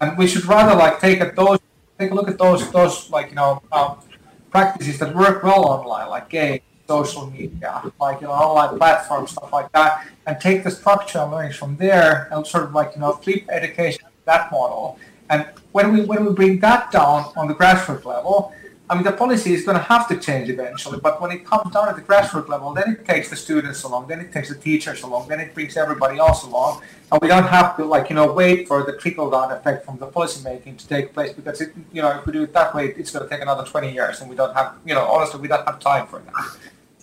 And 0.00 0.18
we 0.18 0.26
should 0.26 0.44
rather 0.46 0.74
like 0.74 0.98
take 1.00 1.20
at 1.20 1.36
those, 1.36 1.58
take 1.98 2.10
a 2.10 2.14
look 2.14 2.28
at 2.28 2.38
those, 2.38 2.70
those 2.72 3.10
like, 3.10 3.28
you 3.30 3.36
know, 3.36 3.62
um, 3.70 3.98
practices 4.50 4.98
that 4.98 5.14
work 5.14 5.44
well 5.44 5.66
online, 5.66 6.08
like 6.08 6.28
games, 6.28 6.62
social 6.88 7.30
media, 7.30 7.82
like, 8.00 8.20
you 8.20 8.26
know, 8.26 8.32
online 8.32 8.76
platforms, 8.76 9.30
stuff 9.30 9.52
like 9.52 9.70
that, 9.70 10.08
and 10.26 10.40
take 10.40 10.64
the 10.64 10.70
structural 10.70 11.28
learnings 11.28 11.54
from 11.54 11.76
there 11.76 12.28
and 12.32 12.44
sort 12.44 12.64
of 12.64 12.74
like, 12.74 12.94
you 12.96 13.00
know, 13.00 13.12
flip 13.12 13.44
education 13.48 14.04
that 14.24 14.50
model 14.52 14.98
and 15.30 15.46
when 15.72 15.92
we 15.92 16.04
when 16.04 16.26
we 16.26 16.32
bring 16.32 16.58
that 16.60 16.90
down 16.90 17.32
on 17.36 17.46
the 17.46 17.54
grassroots 17.54 18.04
level, 18.04 18.52
I 18.90 18.96
mean 18.96 19.04
the 19.04 19.12
policy 19.12 19.54
is 19.54 19.64
going 19.64 19.78
to 19.78 19.84
have 19.84 20.08
to 20.08 20.16
change 20.18 20.50
eventually. 20.50 20.98
But 21.00 21.20
when 21.22 21.30
it 21.30 21.46
comes 21.46 21.72
down 21.72 21.88
at 21.88 21.94
the 21.94 22.02
grassroots 22.02 22.48
level, 22.48 22.74
then 22.74 22.90
it 22.94 23.06
takes 23.06 23.30
the 23.30 23.36
students 23.36 23.84
along, 23.84 24.08
then 24.08 24.20
it 24.20 24.32
takes 24.32 24.48
the 24.48 24.56
teachers 24.56 25.02
along, 25.04 25.28
then 25.28 25.38
it 25.38 25.54
brings 25.54 25.76
everybody 25.76 26.18
else 26.18 26.42
along, 26.42 26.82
and 27.12 27.22
we 27.22 27.28
don't 27.28 27.46
have 27.46 27.76
to 27.76 27.84
like 27.84 28.10
you 28.10 28.16
know 28.16 28.32
wait 28.32 28.66
for 28.66 28.82
the 28.82 28.96
trickle 28.98 29.30
down 29.30 29.52
effect 29.52 29.86
from 29.86 29.98
the 29.98 30.06
policy 30.06 30.42
making 30.42 30.76
to 30.76 30.88
take 30.88 31.14
place 31.14 31.32
because 31.32 31.60
it, 31.60 31.72
you 31.92 32.02
know 32.02 32.10
if 32.18 32.26
we 32.26 32.32
do 32.32 32.42
it 32.42 32.52
that 32.52 32.74
way, 32.74 32.88
it's 32.98 33.12
going 33.12 33.24
to 33.24 33.30
take 33.30 33.40
another 33.40 33.64
20 33.64 33.92
years, 33.92 34.20
and 34.20 34.28
we 34.28 34.34
don't 34.34 34.54
have 34.54 34.74
you 34.84 34.94
know 34.94 35.04
honestly 35.06 35.40
we 35.40 35.46
don't 35.48 35.64
have 35.64 35.78
time 35.78 36.08
for 36.08 36.18
that. 36.18 36.44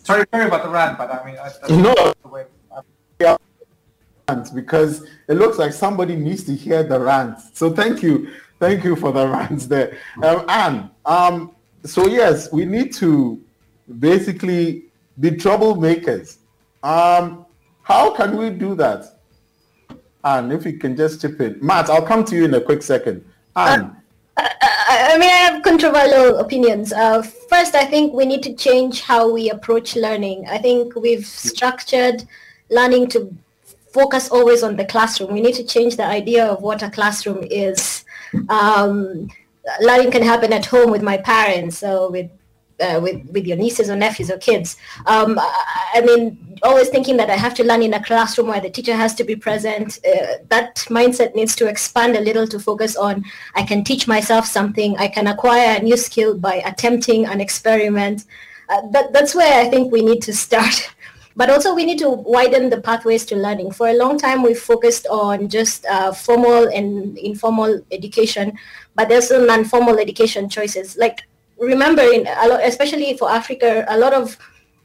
Sorry, 0.03 0.25
sorry 0.33 0.47
about 0.47 0.63
the 0.63 0.69
rant, 0.69 0.97
but 0.97 1.09
I 1.09 1.25
mean 1.25 1.35
that's, 1.35 1.57
that's 1.59 1.71
no. 1.71 2.13
the 2.21 2.27
way. 2.27 2.45
Yeah 3.19 3.37
because 4.53 5.07
it 5.29 5.35
looks 5.35 5.57
like 5.57 5.71
somebody 5.71 6.15
needs 6.15 6.43
to 6.43 6.53
hear 6.53 6.83
the 6.83 6.99
rant. 6.99 7.39
So 7.53 7.71
thank 7.71 8.03
you, 8.03 8.29
thank 8.59 8.83
you 8.83 8.95
for 8.95 9.11
the 9.13 9.25
rant 9.35 9.61
there, 9.69 9.97
um, 10.21 10.45
Anne. 10.49 10.89
Um, 11.05 11.55
so 11.85 12.07
yes, 12.07 12.51
we 12.51 12.65
need 12.65 12.93
to 12.95 13.41
basically 13.99 14.85
be 15.19 15.31
troublemakers. 15.31 16.37
Um, 16.83 17.45
how 17.83 18.13
can 18.13 18.35
we 18.35 18.49
do 18.49 18.75
that? 18.75 19.19
Anne, 20.25 20.51
if 20.51 20.65
you 20.65 20.77
can 20.77 20.97
just 20.97 21.21
chip 21.21 21.39
in. 21.39 21.57
Matt, 21.61 21.89
I'll 21.89 22.05
come 22.05 22.25
to 22.25 22.35
you 22.35 22.45
in 22.45 22.53
a 22.53 22.61
quick 22.61 22.83
second. 22.83 23.23
Anne. 23.55 23.95
Uh, 24.35 24.49
I, 24.89 25.13
I 25.13 25.17
mean, 25.17 25.29
I 25.29 25.37
have 25.37 25.63
controversial 25.63 26.39
opinions. 26.39 26.91
Uh, 26.91 27.21
first, 27.21 27.75
I 27.75 27.85
think 27.85 28.13
we 28.13 28.25
need 28.25 28.43
to 28.43 28.53
change 28.53 29.01
how 29.01 29.31
we 29.31 29.49
approach 29.49 29.95
learning. 29.95 30.47
I 30.49 30.57
think 30.57 30.95
we've 30.95 31.25
structured 31.25 32.27
learning 32.69 33.07
to 33.09 33.33
focus 33.99 34.29
always 34.29 34.61
on 34.63 34.75
the 34.75 34.85
classroom. 34.85 35.33
We 35.33 35.41
need 35.41 35.55
to 35.55 35.63
change 35.63 35.93
the 35.97 36.05
idea 36.05 36.45
of 36.45 36.61
what 36.61 36.83
a 36.83 36.89
classroom 36.97 37.41
is. 37.49 38.05
Um, 38.49 39.27
learning 39.81 40.11
can 40.11 40.23
happen 40.23 40.53
at 40.53 40.65
home 40.73 40.89
with 40.91 41.03
my 41.11 41.17
parents, 41.17 41.79
so 41.83 42.11
with 42.15 42.29
uh, 42.85 42.99
with 43.01 43.19
with 43.33 43.45
your 43.49 43.57
nieces 43.57 43.89
or 43.89 43.95
nephews 43.95 44.29
or 44.29 44.37
kids. 44.37 44.77
Um, 45.13 45.39
I 45.97 46.01
mean, 46.01 46.21
always 46.61 46.89
thinking 46.89 47.17
that 47.17 47.29
I 47.29 47.37
have 47.45 47.55
to 47.55 47.63
learn 47.63 47.81
in 47.81 47.93
a 47.93 48.03
classroom 48.03 48.47
where 48.49 48.61
the 48.61 48.69
teacher 48.69 48.95
has 48.95 49.15
to 49.15 49.23
be 49.23 49.35
present. 49.35 49.99
Uh, 50.05 50.45
that 50.53 50.75
mindset 50.89 51.33
needs 51.33 51.55
to 51.55 51.67
expand 51.67 52.15
a 52.15 52.21
little 52.21 52.47
to 52.47 52.59
focus 52.59 52.95
on 52.95 53.25
I 53.55 53.63
can 53.63 53.83
teach 53.83 54.07
myself 54.07 54.45
something. 54.45 54.95
I 54.97 55.07
can 55.07 55.27
acquire 55.27 55.77
a 55.77 55.81
new 55.81 55.97
skill 55.97 56.37
by 56.37 56.55
attempting 56.71 57.25
an 57.25 57.41
experiment. 57.41 58.25
Uh, 58.69 58.81
that, 58.93 59.13
that's 59.13 59.33
where 59.33 59.53
I 59.61 59.69
think 59.69 59.91
we 59.91 60.01
need 60.01 60.21
to 60.23 60.33
start. 60.33 60.93
But 61.37 61.51
also 61.51 61.75
we 61.75 61.85
need 61.85 61.99
to 61.99 62.09
widen 62.09 62.71
the 62.71 62.81
pathways 62.81 63.23
to 63.27 63.35
learning. 63.35 63.71
For 63.71 63.87
a 63.89 63.93
long 63.93 64.17
time, 64.17 64.41
we've 64.41 64.59
focused 64.59 65.05
on 65.05 65.49
just 65.49 65.85
uh, 65.85 66.11
formal 66.11 66.67
and 66.67 67.15
informal 67.17 67.79
education, 67.91 68.57
but 68.95 69.07
there's 69.07 69.27
some 69.29 69.45
non-formal 69.45 69.99
education 69.99 70.49
choices. 70.49 70.97
Like 70.97 71.21
remember, 71.59 72.01
in 72.01 72.25
especially 72.25 73.15
for 73.17 73.29
Africa, 73.29 73.85
a 73.87 73.97
lot 73.99 74.13
of 74.13 74.35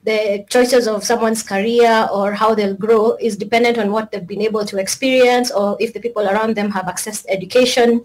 the 0.04 0.44
choices 0.50 0.86
of 0.86 1.04
someone's 1.04 1.42
career 1.42 2.06
or 2.12 2.32
how 2.32 2.54
they'll 2.54 2.74
grow 2.74 3.16
is 3.16 3.36
dependent 3.36 3.78
on 3.78 3.90
what 3.90 4.10
they've 4.10 4.26
been 4.26 4.42
able 4.42 4.64
to 4.66 4.78
experience 4.78 5.50
or 5.50 5.76
if 5.80 5.94
the 5.94 6.00
people 6.00 6.28
around 6.28 6.54
them 6.54 6.70
have 6.70 6.88
access 6.88 7.22
to 7.22 7.30
education. 7.30 8.02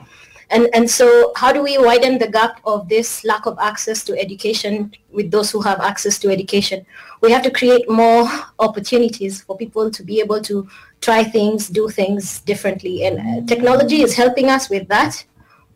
And, 0.49 0.69
and 0.73 0.89
so 0.89 1.33
how 1.35 1.51
do 1.51 1.61
we 1.61 1.77
widen 1.77 2.19
the 2.19 2.27
gap 2.27 2.61
of 2.65 2.87
this 2.87 3.25
lack 3.25 3.45
of 3.45 3.57
access 3.59 4.03
to 4.05 4.17
education 4.17 4.93
with 5.11 5.29
those 5.29 5.51
who 5.51 5.61
have 5.61 5.79
access 5.81 6.17
to 6.19 6.29
education? 6.29 6.85
We 7.21 7.31
have 7.31 7.43
to 7.43 7.51
create 7.51 7.89
more 7.89 8.29
opportunities 8.59 9.41
for 9.41 9.57
people 9.57 9.91
to 9.91 10.03
be 10.03 10.19
able 10.19 10.41
to 10.41 10.67
try 11.01 11.23
things, 11.23 11.67
do 11.67 11.89
things 11.89 12.39
differently. 12.41 13.05
And 13.05 13.19
uh, 13.19 13.45
technology 13.45 14.01
is 14.01 14.15
helping 14.15 14.49
us 14.49 14.69
with 14.69 14.87
that. 14.87 15.23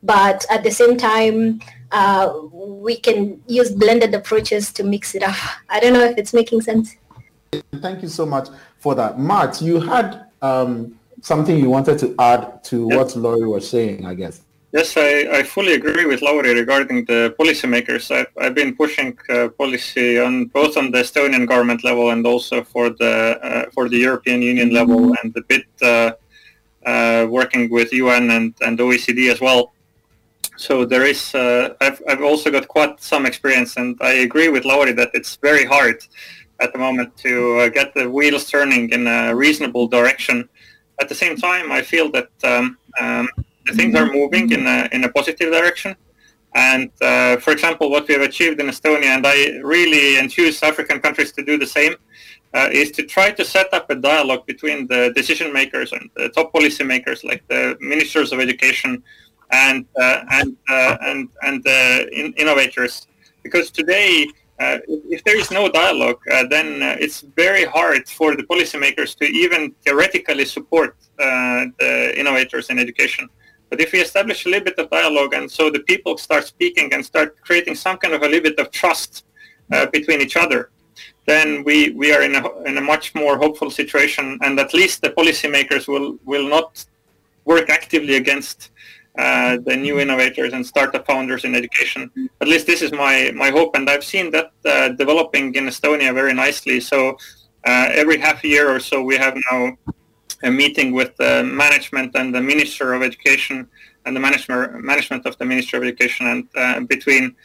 But 0.04 0.46
at 0.50 0.64
the 0.64 0.72
same 0.72 0.98
time, 0.98 1.62
uh, 1.92 2.34
we 2.52 2.96
can 2.96 3.42
use 3.48 3.72
blended 3.72 4.14
approaches 4.14 4.72
to 4.74 4.84
mix 4.84 5.16
it 5.16 5.24
up. 5.24 5.36
I 5.70 5.80
don't 5.80 5.94
know 5.94 6.04
if 6.04 6.18
it's 6.18 6.34
making 6.34 6.62
sense. 6.62 6.96
Thank 7.82 8.02
you 8.02 8.08
so 8.08 8.26
much 8.26 8.48
for 8.80 8.96
that. 8.96 9.20
Matt, 9.20 9.62
you 9.62 9.80
had 9.82 10.28
um, 10.42 10.98
something 11.22 11.58
you 11.58 11.70
wanted 11.70 12.00
to 12.00 12.16
add 12.18 12.64
to 12.66 12.88
yep. 12.88 12.98
what 12.98 13.16
Lauri 13.16 13.46
was 13.48 13.70
saying, 13.70 14.06
I 14.06 14.16
guess. 14.16 14.42
Yes, 14.74 14.96
I, 14.96 15.40
I 15.40 15.44
fully 15.44 15.74
agree 15.74 16.06
with 16.06 16.22
Lauri 16.22 16.54
regarding 16.54 17.04
the 17.04 17.36
policymakers. 17.38 18.10
I've, 18.10 18.32
I've 18.40 18.56
been 18.56 18.74
pushing 18.74 19.18
uh, 19.30 19.50
policy 19.50 20.18
on 20.18 20.46
both 20.46 20.78
on 20.78 20.92
the 20.92 21.00
Estonian 21.00 21.46
government 21.46 21.84
level 21.84 22.12
and 22.12 22.26
also 22.26 22.64
for 22.64 22.90
the 22.90 23.38
uh, 23.44 23.70
for 23.74 23.90
the 23.90 23.98
European 23.98 24.42
Union 24.42 24.70
level 24.70 25.14
and 25.22 25.36
a 25.36 25.42
bit 25.42 25.66
uh, 25.82 26.12
uh 26.86 27.28
working 27.30 27.70
with 27.70 27.92
UN 27.92 28.32
and, 28.32 28.56
and 28.62 28.80
OECD 28.80 29.30
as 29.30 29.42
well. 29.42 29.74
So 30.56 30.86
there 30.86 31.06
is, 31.06 31.36
uh, 31.36 31.74
I've, 31.82 32.02
I've 32.08 32.24
also 32.24 32.50
got 32.50 32.68
quite 32.68 33.02
some 33.02 33.26
experience 33.26 33.78
and 33.78 33.98
I 34.00 34.14
agree 34.28 34.48
with 34.48 34.64
Lauri 34.64 34.94
that 34.94 35.10
it's 35.14 35.36
very 35.38 35.66
hard 35.66 35.98
at 36.60 36.72
the 36.72 36.80
moment 36.80 37.18
to 37.18 37.60
uh, 37.60 37.70
get 37.70 37.94
the 37.94 38.10
wheels 38.10 38.50
turning 38.50 38.90
in 38.92 39.08
a 39.08 39.36
reasonable 39.36 39.88
direction. 39.88 40.48
At 41.02 41.10
the 41.10 41.16
same 41.16 41.36
time, 41.36 41.72
I 41.72 41.82
feel 41.82 42.12
that 42.12 42.30
um, 42.44 42.78
um, 43.00 43.28
things 43.74 43.96
are 43.96 44.12
moving 44.12 44.52
in 44.52 44.66
a, 44.68 44.90
in 44.92 45.04
a 45.04 45.10
positive 45.10 45.52
direction. 45.52 45.96
And 46.54 46.92
uh, 47.02 47.38
for 47.38 47.52
example, 47.52 47.90
what 47.90 48.08
we 48.08 48.14
have 48.14 48.24
achieved 48.24 48.60
in 48.60 48.68
Estonia, 48.68 49.06
and 49.06 49.26
I 49.26 49.60
really 49.64 50.18
enthuse 50.18 50.62
African 50.64 51.00
countries 51.00 51.32
to 51.34 51.46
do 51.46 51.58
the 51.58 51.66
same, 51.66 51.96
uh, 52.54 52.70
is 52.72 52.92
to 52.92 53.04
try 53.04 53.32
to 53.32 53.46
set 53.46 53.74
up 53.74 53.90
a 53.90 53.96
dialogue 53.96 54.46
between 54.46 54.88
the 54.88 55.14
decision 55.16 55.54
makers 55.54 55.94
and 55.94 56.10
the 56.16 56.28
top 56.30 56.52
policy 56.52 56.84
makers, 56.84 57.24
like 57.24 57.42
the 57.48 57.78
ministers 57.80 58.34
of 58.34 58.40
education 58.42 59.02
and 59.52 59.86
uh, 60.00 60.24
and 60.32 60.58
uh, 60.70 60.98
and 61.02 61.30
and 61.44 61.66
in- 62.12 62.34
innovators. 62.34 63.08
Because 63.44 63.72
today, 63.72 64.28
uh, 64.60 64.80
if 65.10 65.24
there 65.24 65.38
is 65.38 65.50
no 65.52 65.70
dialogue, 65.70 66.20
uh, 66.32 66.46
then 66.50 66.82
it's 67.00 67.22
very 67.22 67.66
hard 67.66 68.08
for 68.08 68.36
the 68.36 68.44
policymakers 68.44 69.16
to 69.18 69.26
even 69.26 69.74
theoretically 69.84 70.46
support 70.46 70.96
the 71.18 72.14
innovators 72.18 72.70
in 72.70 72.80
education. 72.80 73.30
But 73.72 73.80
if 73.80 73.94
we 73.94 74.02
establish 74.02 74.46
a 74.46 74.50
little 74.50 74.66
bit 74.66 74.78
of 74.78 74.90
dialogue 74.90 75.34
and 75.34 75.50
so 75.50 75.70
the 75.72 75.80
people 75.80 76.18
start 76.18 76.46
speaking 76.46 76.94
and 76.94 77.04
start 77.04 77.40
creating 77.42 77.76
some 77.76 77.98
kind 77.98 78.14
of 78.14 78.22
a 78.22 78.26
little 78.28 78.44
bit 78.44 78.60
of 78.60 78.70
trust 78.70 79.24
uh, 79.72 79.86
between 79.86 80.20
each 80.20 80.36
other, 80.36 80.72
then 81.26 81.64
we, 81.64 81.92
we 81.92 82.14
are 82.14 82.22
in 82.22 82.36
a, 82.36 82.62
in 82.64 82.78
a 82.78 82.82
much 82.82 83.16
more 83.16 83.38
hopeful 83.38 83.72
situation 83.72 84.38
and 84.42 84.60
at 84.60 84.74
least 84.74 85.02
the 85.02 85.12
policymakers 85.12 85.88
will, 85.88 86.18
will 86.26 86.48
not 86.50 86.86
work 87.46 87.70
actively 87.70 88.16
against 88.16 88.72
uh, 89.18 89.58
the 89.66 89.76
new 89.76 90.02
innovators 90.02 90.52
and 90.52 90.66
startup 90.66 91.08
founders 91.08 91.46
in 91.46 91.56
education. 91.56 92.12
At 92.42 92.50
least 92.50 92.68
this 92.68 92.82
is 92.82 92.92
my, 92.92 93.32
my 93.34 93.52
hope 93.52 93.76
and 93.76 93.90
I've 93.90 94.04
seen 94.04 94.32
that 94.32 94.52
uh, 94.66 94.90
developing 94.90 95.56
in 95.56 95.68
Estonia 95.68 96.14
very 96.14 96.34
nicely. 96.34 96.82
So 96.82 97.18
uh, 97.66 97.88
every 97.92 98.18
half 98.18 98.44
year 98.44 98.70
or 98.70 98.82
so 98.82 99.02
we 99.02 99.16
have 99.16 99.38
now 99.50 99.78
a 100.44 100.52
meeting 100.52 100.92
with 100.92 101.16
the 101.18 101.44
management 101.44 102.16
and 102.16 102.34
the 102.34 102.42
Minister 102.42 102.94
of 102.94 103.02
Education 103.04 103.68
and 104.06 104.16
the 104.16 104.20
management 104.20 104.84
management 104.84 105.26
of 105.26 105.38
the 105.38 105.46
Ministry 105.46 105.78
of 105.78 105.84
Education. 105.84 106.28
And 106.28 106.48
uh, 106.56 106.80
between 106.82 107.36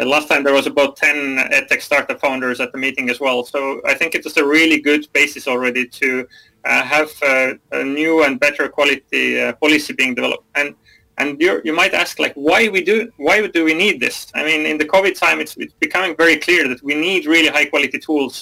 uh, 0.00 0.06
last 0.06 0.28
time 0.28 0.42
there 0.44 0.54
was 0.54 0.66
about 0.66 0.96
10 0.96 1.16
edtech 1.52 1.82
startup 1.82 2.20
founders 2.20 2.60
at 2.60 2.72
the 2.72 2.78
meeting 2.78 3.10
as 3.10 3.20
well. 3.20 3.44
So 3.44 3.80
I 3.86 3.94
think 3.94 4.14
it 4.14 4.24
is 4.26 4.36
a 4.36 4.44
really 4.44 4.80
good 4.80 5.06
basis 5.12 5.46
already 5.46 5.86
to 5.86 6.26
uh, 6.64 6.82
have 6.82 7.10
a 7.22 7.84
new 7.84 8.24
and 8.24 8.38
better 8.38 8.68
quality 8.68 9.40
uh, 9.40 9.52
policy 9.54 9.92
being 9.92 10.14
developed. 10.14 10.46
And 10.54 10.74
And 11.18 11.40
you 11.40 11.60
you 11.64 11.74
might 11.82 11.94
ask 11.94 12.18
like 12.18 12.34
why 12.34 12.60
we 12.74 12.80
do 12.90 12.96
why 13.16 13.46
do 13.46 13.64
we 13.64 13.74
need 13.84 13.96
this? 14.00 14.16
I 14.34 14.42
mean, 14.48 14.62
in 14.72 14.76
the 14.78 14.88
COVID 14.94 15.14
time, 15.24 15.38
it's, 15.40 15.54
it's 15.56 15.76
becoming 15.86 16.12
very 16.16 16.36
clear 16.46 16.62
that 16.68 16.80
we 16.82 16.94
need 16.94 17.26
really 17.26 17.50
high 17.56 17.68
quality 17.72 17.98
tools 17.98 18.34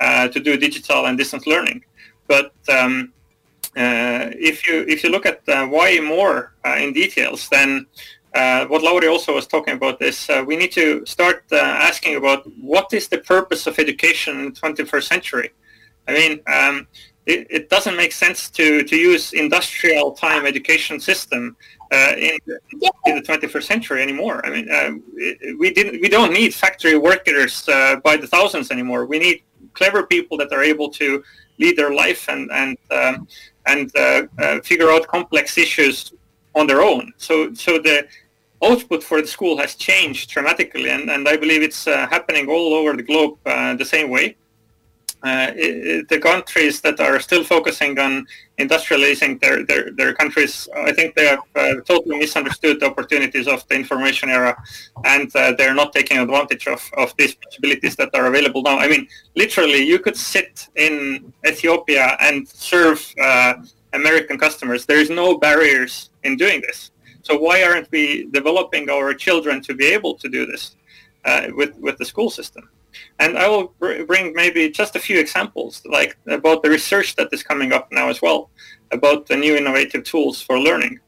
uh, 0.00 0.28
to 0.28 0.38
do 0.40 0.56
digital 0.56 1.06
and 1.06 1.16
distance 1.18 1.46
learning. 1.46 1.84
But 2.26 2.52
um, 2.68 3.12
if 3.82 4.66
you 4.66 4.84
if 4.88 5.02
you 5.02 5.10
look 5.10 5.26
at 5.26 5.40
uh, 5.48 5.66
why 5.66 6.00
more 6.00 6.54
uh, 6.66 6.76
in 6.78 6.92
details, 6.92 7.48
then 7.48 7.86
uh, 8.34 8.66
what 8.66 8.82
Lauri 8.82 9.08
also 9.08 9.34
was 9.34 9.46
talking 9.46 9.74
about 9.74 10.00
is 10.00 10.28
uh, 10.30 10.44
we 10.46 10.56
need 10.56 10.72
to 10.72 11.04
start 11.04 11.44
uh, 11.52 11.56
asking 11.56 12.16
about 12.16 12.46
what 12.60 12.92
is 12.92 13.08
the 13.08 13.18
purpose 13.18 13.66
of 13.66 13.78
education 13.78 14.38
in 14.38 14.44
the 14.46 14.60
21st 14.60 15.02
century. 15.02 15.50
I 16.06 16.12
mean, 16.12 16.40
um, 16.46 16.86
it, 17.26 17.46
it, 17.50 17.68
doesn't 17.68 17.96
make 17.96 18.12
sense 18.12 18.50
to, 18.50 18.82
to 18.84 18.96
use 18.96 19.32
industrial 19.32 20.12
time 20.12 20.46
education 20.46 20.98
system 20.98 21.56
uh, 21.92 22.14
in, 22.16 22.38
yeah. 22.46 22.88
in 23.06 23.16
the 23.16 23.22
21st 23.22 23.62
century 23.62 24.02
anymore. 24.02 24.44
I 24.46 24.50
mean, 24.50 24.70
uh, 24.70 24.92
we 25.58 25.72
didn't 25.72 26.00
we 26.00 26.08
don't 26.08 26.32
need 26.32 26.54
factory 26.54 26.96
workers 26.96 27.68
uh, 27.68 27.96
by 27.96 28.16
the 28.16 28.26
thousands 28.26 28.70
anymore. 28.70 29.06
We 29.06 29.18
need 29.18 29.42
clever 29.74 30.04
people 30.04 30.36
that 30.38 30.52
are 30.52 30.62
able 30.62 30.88
to 30.90 31.22
lead 31.58 31.76
their 31.76 31.92
life 31.92 32.28
and 32.28 32.50
and 32.52 32.78
um, 32.90 33.28
and 33.66 33.90
figure 34.64 34.90
out 34.90 35.06
complex 35.06 35.58
issues 35.58 36.12
on 36.54 36.66
their 36.66 36.82
own. 36.82 37.12
So 37.16 37.54
so 37.54 37.78
the 37.78 38.06
output 38.62 39.02
for 39.02 39.20
the 39.20 39.26
school 39.26 39.56
has 39.58 39.74
changed 39.74 40.30
dramatically, 40.30 40.90
and, 40.90 41.10
and 41.10 41.26
I 41.28 41.36
believe 41.36 41.62
it's 41.62 41.86
uh, 41.86 42.06
happening 42.08 42.48
all 42.48 42.74
over 42.74 42.94
the 42.94 43.02
globe 43.02 43.38
uh, 43.46 43.74
the 43.74 43.84
same 43.84 44.10
way. 44.10 44.36
Uh, 45.22 45.52
it, 45.54 46.08
the 46.08 46.18
countries 46.18 46.80
that 46.80 46.98
are 46.98 47.20
still 47.20 47.44
focusing 47.44 47.98
on 47.98 48.26
industrializing 48.58 49.38
their, 49.40 49.64
their, 49.64 49.90
their 49.90 50.14
countries, 50.14 50.66
I 50.74 50.92
think 50.92 51.14
they 51.14 51.26
have 51.26 51.40
uh, 51.54 51.74
totally 51.86 52.18
misunderstood 52.18 52.80
the 52.80 52.86
opportunities 52.86 53.46
of 53.46 53.66
the 53.68 53.74
information 53.74 54.30
era 54.30 54.56
and 55.04 55.34
uh, 55.36 55.52
they're 55.58 55.74
not 55.74 55.92
taking 55.92 56.18
advantage 56.18 56.66
of, 56.66 56.82
of 56.96 57.14
these 57.18 57.34
possibilities 57.34 57.96
that 57.96 58.14
are 58.14 58.26
available 58.26 58.62
now. 58.62 58.78
I 58.78 58.88
mean, 58.88 59.08
literally, 59.36 59.82
you 59.82 59.98
could 59.98 60.16
sit 60.16 60.68
in 60.76 61.32
Ethiopia 61.46 62.16
and 62.20 62.48
serve 62.48 63.14
uh, 63.20 63.54
American 63.92 64.38
customers. 64.38 64.86
There 64.86 65.00
is 65.00 65.10
no 65.10 65.36
barriers 65.36 66.10
in 66.22 66.36
doing 66.36 66.62
this. 66.62 66.92
So 67.22 67.38
why 67.38 67.62
aren't 67.62 67.90
we 67.90 68.26
developing 68.30 68.88
our 68.88 69.12
children 69.12 69.60
to 69.62 69.74
be 69.74 69.86
able 69.86 70.14
to 70.14 70.28
do 70.28 70.46
this 70.46 70.76
uh, 71.26 71.48
with 71.54 71.76
with 71.78 71.98
the 71.98 72.04
school 72.04 72.30
system? 72.30 72.70
And 73.20 73.36
I 73.38 73.46
will 73.48 73.74
br- 73.78 74.02
bring 74.04 74.32
maybe 74.32 74.70
just 74.70 74.96
a 74.96 74.98
few 74.98 75.18
examples, 75.20 75.82
like 75.84 76.16
about 76.26 76.62
the 76.62 76.70
research 76.70 77.16
that 77.16 77.28
is 77.32 77.42
coming 77.42 77.72
up 77.72 77.92
now 77.92 78.08
as 78.08 78.22
well, 78.22 78.50
about 78.90 79.26
the 79.26 79.36
new 79.36 79.54
innovative 79.56 80.04
tools 80.04 80.40
for 80.40 80.58
learning. 80.58 80.98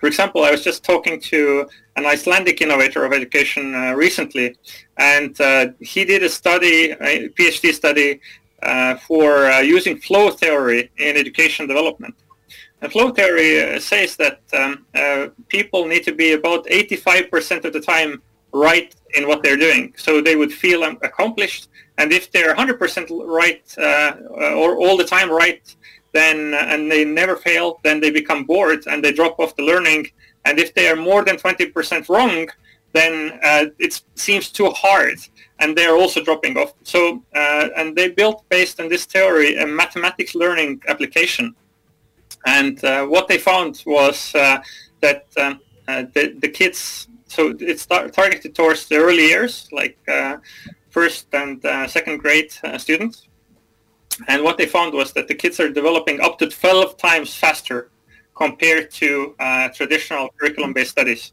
For 0.00 0.06
example, 0.06 0.44
I 0.44 0.50
was 0.50 0.64
just 0.64 0.82
talking 0.82 1.20
to 1.32 1.68
an 1.96 2.06
Icelandic 2.06 2.60
innovator 2.60 3.04
of 3.04 3.12
education 3.12 3.74
uh, 3.74 3.92
recently, 3.92 4.56
and 4.96 5.38
uh, 5.40 5.68
he 5.80 6.04
did 6.04 6.22
a 6.22 6.28
study, 6.28 6.90
a 6.90 7.28
PhD 7.30 7.72
study, 7.72 8.20
uh, 8.62 8.96
for 8.96 9.46
uh, 9.46 9.60
using 9.60 9.98
flow 9.98 10.30
theory 10.30 10.90
in 10.98 11.16
education 11.16 11.66
development. 11.66 12.14
And 12.80 12.92
flow 12.92 13.10
theory 13.10 13.62
uh, 13.62 13.80
says 13.80 14.16
that 14.16 14.40
um, 14.54 14.86
uh, 14.94 15.28
people 15.48 15.86
need 15.86 16.04
to 16.04 16.12
be 16.12 16.32
about 16.32 16.66
85% 16.66 17.64
of 17.64 17.72
the 17.72 17.80
time 17.80 18.22
right 18.56 18.94
in 19.14 19.26
what 19.28 19.42
they're 19.42 19.62
doing. 19.68 19.94
So 19.96 20.20
they 20.20 20.36
would 20.36 20.52
feel 20.52 20.82
accomplished. 20.82 21.68
And 21.98 22.12
if 22.12 22.30
they're 22.32 22.54
100% 22.54 23.26
right 23.40 23.64
uh, 23.78 24.12
or 24.62 24.76
all 24.76 24.96
the 24.96 25.04
time 25.16 25.30
right, 25.30 25.64
then 26.12 26.54
uh, 26.54 26.72
and 26.72 26.90
they 26.90 27.04
never 27.04 27.36
fail, 27.36 27.78
then 27.84 28.00
they 28.00 28.10
become 28.10 28.44
bored 28.44 28.86
and 28.86 29.02
they 29.02 29.12
drop 29.12 29.38
off 29.38 29.56
the 29.56 29.62
learning. 29.62 30.02
And 30.44 30.58
if 30.58 30.74
they 30.74 30.88
are 30.88 30.96
more 30.96 31.24
than 31.24 31.36
20% 31.36 32.08
wrong, 32.08 32.48
then 32.92 33.38
uh, 33.42 33.66
it 33.78 34.00
seems 34.14 34.50
too 34.50 34.70
hard 34.70 35.18
and 35.58 35.76
they're 35.76 35.96
also 35.96 36.22
dropping 36.22 36.56
off. 36.56 36.72
So, 36.82 37.22
uh, 37.34 37.68
and 37.76 37.96
they 37.96 38.08
built 38.10 38.44
based 38.48 38.80
on 38.80 38.88
this 38.88 39.04
theory 39.04 39.56
a 39.56 39.66
mathematics 39.66 40.34
learning 40.34 40.82
application 40.88 41.54
and 42.46 42.82
uh, 42.84 43.04
what 43.06 43.28
they 43.28 43.38
found 43.38 43.82
was 43.84 44.34
uh, 44.34 44.58
that 45.00 45.26
um, 45.36 45.60
uh, 45.88 46.04
the, 46.14 46.36
the 46.40 46.48
kids, 46.48 47.08
so 47.36 47.54
it's 47.60 47.84
tar- 47.86 48.08
targeted 48.08 48.54
towards 48.54 48.88
the 48.88 48.96
early 48.96 49.26
years, 49.26 49.68
like 49.72 49.96
first 50.90 51.26
and 51.32 51.62
second 51.88 52.16
grade 52.18 52.50
students. 52.78 53.28
And 54.28 54.42
what 54.42 54.56
they 54.56 54.66
found 54.66 54.94
was 54.94 55.12
that 55.12 55.28
the 55.28 55.34
kids 55.34 55.60
are 55.60 55.68
developing 55.68 56.20
up 56.20 56.38
to 56.38 56.48
12 56.48 56.96
times 56.96 57.34
faster 57.34 57.90
compared 58.34 58.90
to 58.92 59.34
uh, 59.38 59.68
traditional 59.70 60.28
curriculum-based 60.38 60.90
studies. 60.90 61.32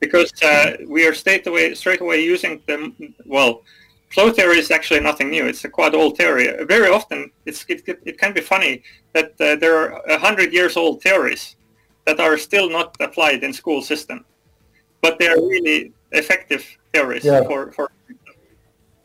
Because 0.00 0.32
uh, 0.42 0.76
we 0.88 1.06
are 1.06 1.14
straight 1.14 1.46
away, 1.46 1.74
straight 1.74 2.00
away 2.00 2.24
using 2.24 2.62
them, 2.66 2.96
well, 3.26 3.62
flow 4.08 4.32
theory 4.32 4.58
is 4.58 4.70
actually 4.70 5.00
nothing 5.00 5.30
new. 5.30 5.46
It's 5.46 5.64
a 5.64 5.68
quite 5.68 5.94
old 5.94 6.16
theory. 6.16 6.64
Very 6.64 6.88
often, 6.88 7.30
it, 7.44 7.64
it 7.68 8.18
can 8.18 8.32
be 8.32 8.40
funny 8.40 8.82
that 9.12 9.32
uh, 9.40 9.56
there 9.56 9.76
are 9.76 10.02
100 10.06 10.52
years 10.52 10.76
old 10.76 11.02
theories 11.02 11.56
that 12.06 12.18
are 12.18 12.38
still 12.38 12.70
not 12.70 12.96
applied 13.00 13.44
in 13.44 13.52
school 13.52 13.82
system. 13.82 14.24
But 15.00 15.18
they 15.18 15.28
are 15.28 15.36
really 15.36 15.92
effective 16.12 16.64
theories 16.92 17.24
yeah. 17.24 17.42
for, 17.44 17.72
for... 17.72 17.90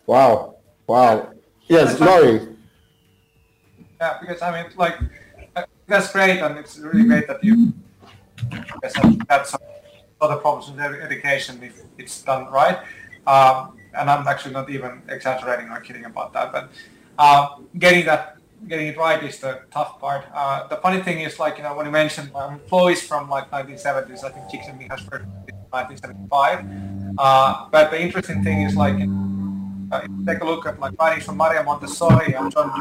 Wow. 0.06 0.58
Wow. 0.88 1.32
Yes, 1.68 2.00
Lauri. 2.00 2.56
Yeah, 4.00 4.18
because 4.20 4.42
I 4.42 4.52
mean, 4.52 4.72
like, 4.76 4.98
that's 5.88 6.12
great, 6.12 6.40
and 6.42 6.58
it's 6.58 6.78
really 6.78 7.06
great 7.06 7.28
that 7.28 7.44
you 7.44 7.74
Yes, 8.84 8.96
have 8.96 9.18
had 9.30 9.48
some 9.48 9.62
other 10.22 10.38
problems 10.38 10.70
with 10.70 10.80
education 10.80 11.62
if 11.64 11.82
it's 11.98 12.22
done 12.22 12.52
right. 12.52 12.80
Um, 13.28 13.78
and 13.94 14.10
I'm 14.10 14.28
actually 14.28 14.54
not 14.54 14.70
even 14.70 15.02
exaggerating 15.10 15.70
or 15.70 15.80
kidding 15.80 16.06
about 16.06 16.34
that. 16.34 16.52
But 16.52 16.70
uh, 17.18 17.58
getting 17.78 18.06
that, 18.06 18.38
getting 18.68 18.88
it 18.88 18.98
right 18.98 19.24
is 19.24 19.40
the 19.40 19.62
tough 19.72 20.00
part. 20.00 20.26
Uh, 20.34 20.68
the 20.68 20.78
funny 20.78 21.02
thing 21.02 21.22
is, 21.22 21.40
like 21.40 21.58
you 21.58 21.64
know, 21.64 21.76
when 21.76 21.86
you 21.86 21.92
mentioned 21.92 22.32
um, 22.36 22.60
Flow 22.68 22.90
is 22.90 23.02
from 23.02 23.30
like 23.30 23.50
1970s, 23.52 24.24
I 24.24 24.30
think 24.32 24.46
Csikszentmihalyi 24.52 24.90
has 24.90 25.02
first 25.02 25.26
1975. 25.72 26.66
Uh, 27.18 27.70
but 27.72 27.92
the 27.92 28.02
interesting 28.02 28.44
thing 28.44 28.64
is, 28.64 28.76
like, 28.76 28.96
uh, 29.92 30.02
take 30.26 30.42
a 30.42 30.46
look 30.46 30.66
at 30.66 30.80
like 30.80 30.94
writings 31.00 31.26
from 31.26 31.38
Maria 31.38 31.64
Montessori 31.64 32.34
and 32.34 32.52
John 32.52 32.72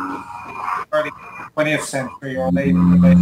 early 0.92 1.10
20th 1.56 1.82
century 1.82 2.36
or 2.36 2.50
late, 2.50 2.74
late 2.74 3.18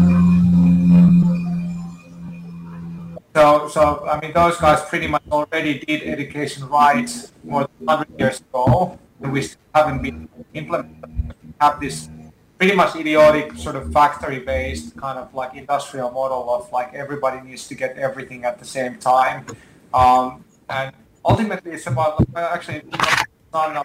so, 3.35 3.69
so 3.69 4.07
I 4.07 4.21
mean, 4.21 4.33
those 4.33 4.59
guys 4.59 4.85
pretty 4.89 5.07
much 5.07 5.23
already 5.31 5.79
did 5.79 6.03
education 6.03 6.69
right 6.69 7.09
more 7.43 7.67
than 7.79 7.87
100 7.87 8.21
years 8.21 8.41
ago, 8.41 8.99
and 9.23 9.33
we 9.33 9.43
still 9.43 9.61
haven't 9.75 10.03
been 10.03 10.29
implemented. 10.53 11.35
Have 11.61 11.81
this 11.81 12.09
pretty 12.63 12.77
much 12.77 12.95
idiotic 12.95 13.57
sort 13.57 13.75
of 13.75 13.93
factory-based 13.93 14.97
kind 14.97 15.19
of 15.19 15.35
like 15.35 15.53
industrial 15.57 16.13
model 16.13 16.49
of 16.55 16.71
like 16.71 16.95
everybody 16.95 17.41
needs 17.41 17.67
to 17.67 17.75
get 17.75 17.99
everything 17.99 18.45
at 18.45 18.57
the 18.61 18.65
same 18.65 18.97
time, 18.99 19.45
um, 19.93 20.45
and 20.71 20.95
ultimately 21.25 21.73
it's 21.73 21.89
about 21.89 22.25
actually 22.37 22.85
not 23.53 23.85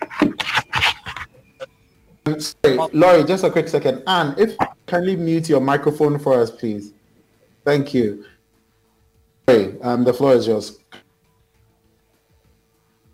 Sorry, 2.37 2.77
Lauri, 2.93 3.23
just 3.23 3.43
a 3.43 3.49
quick 3.49 3.67
second. 3.67 4.03
Anne, 4.05 4.35
if 4.37 4.55
kindly 4.85 5.15
mute 5.15 5.49
your 5.49 5.61
microphone 5.61 6.19
for 6.19 6.39
us, 6.39 6.51
please. 6.51 6.93
Thank 7.65 7.95
you. 7.95 8.25
Hey, 9.47 9.73
um, 9.81 10.03
the 10.03 10.13
floor 10.13 10.33
is 10.33 10.45
yours. 10.45 10.77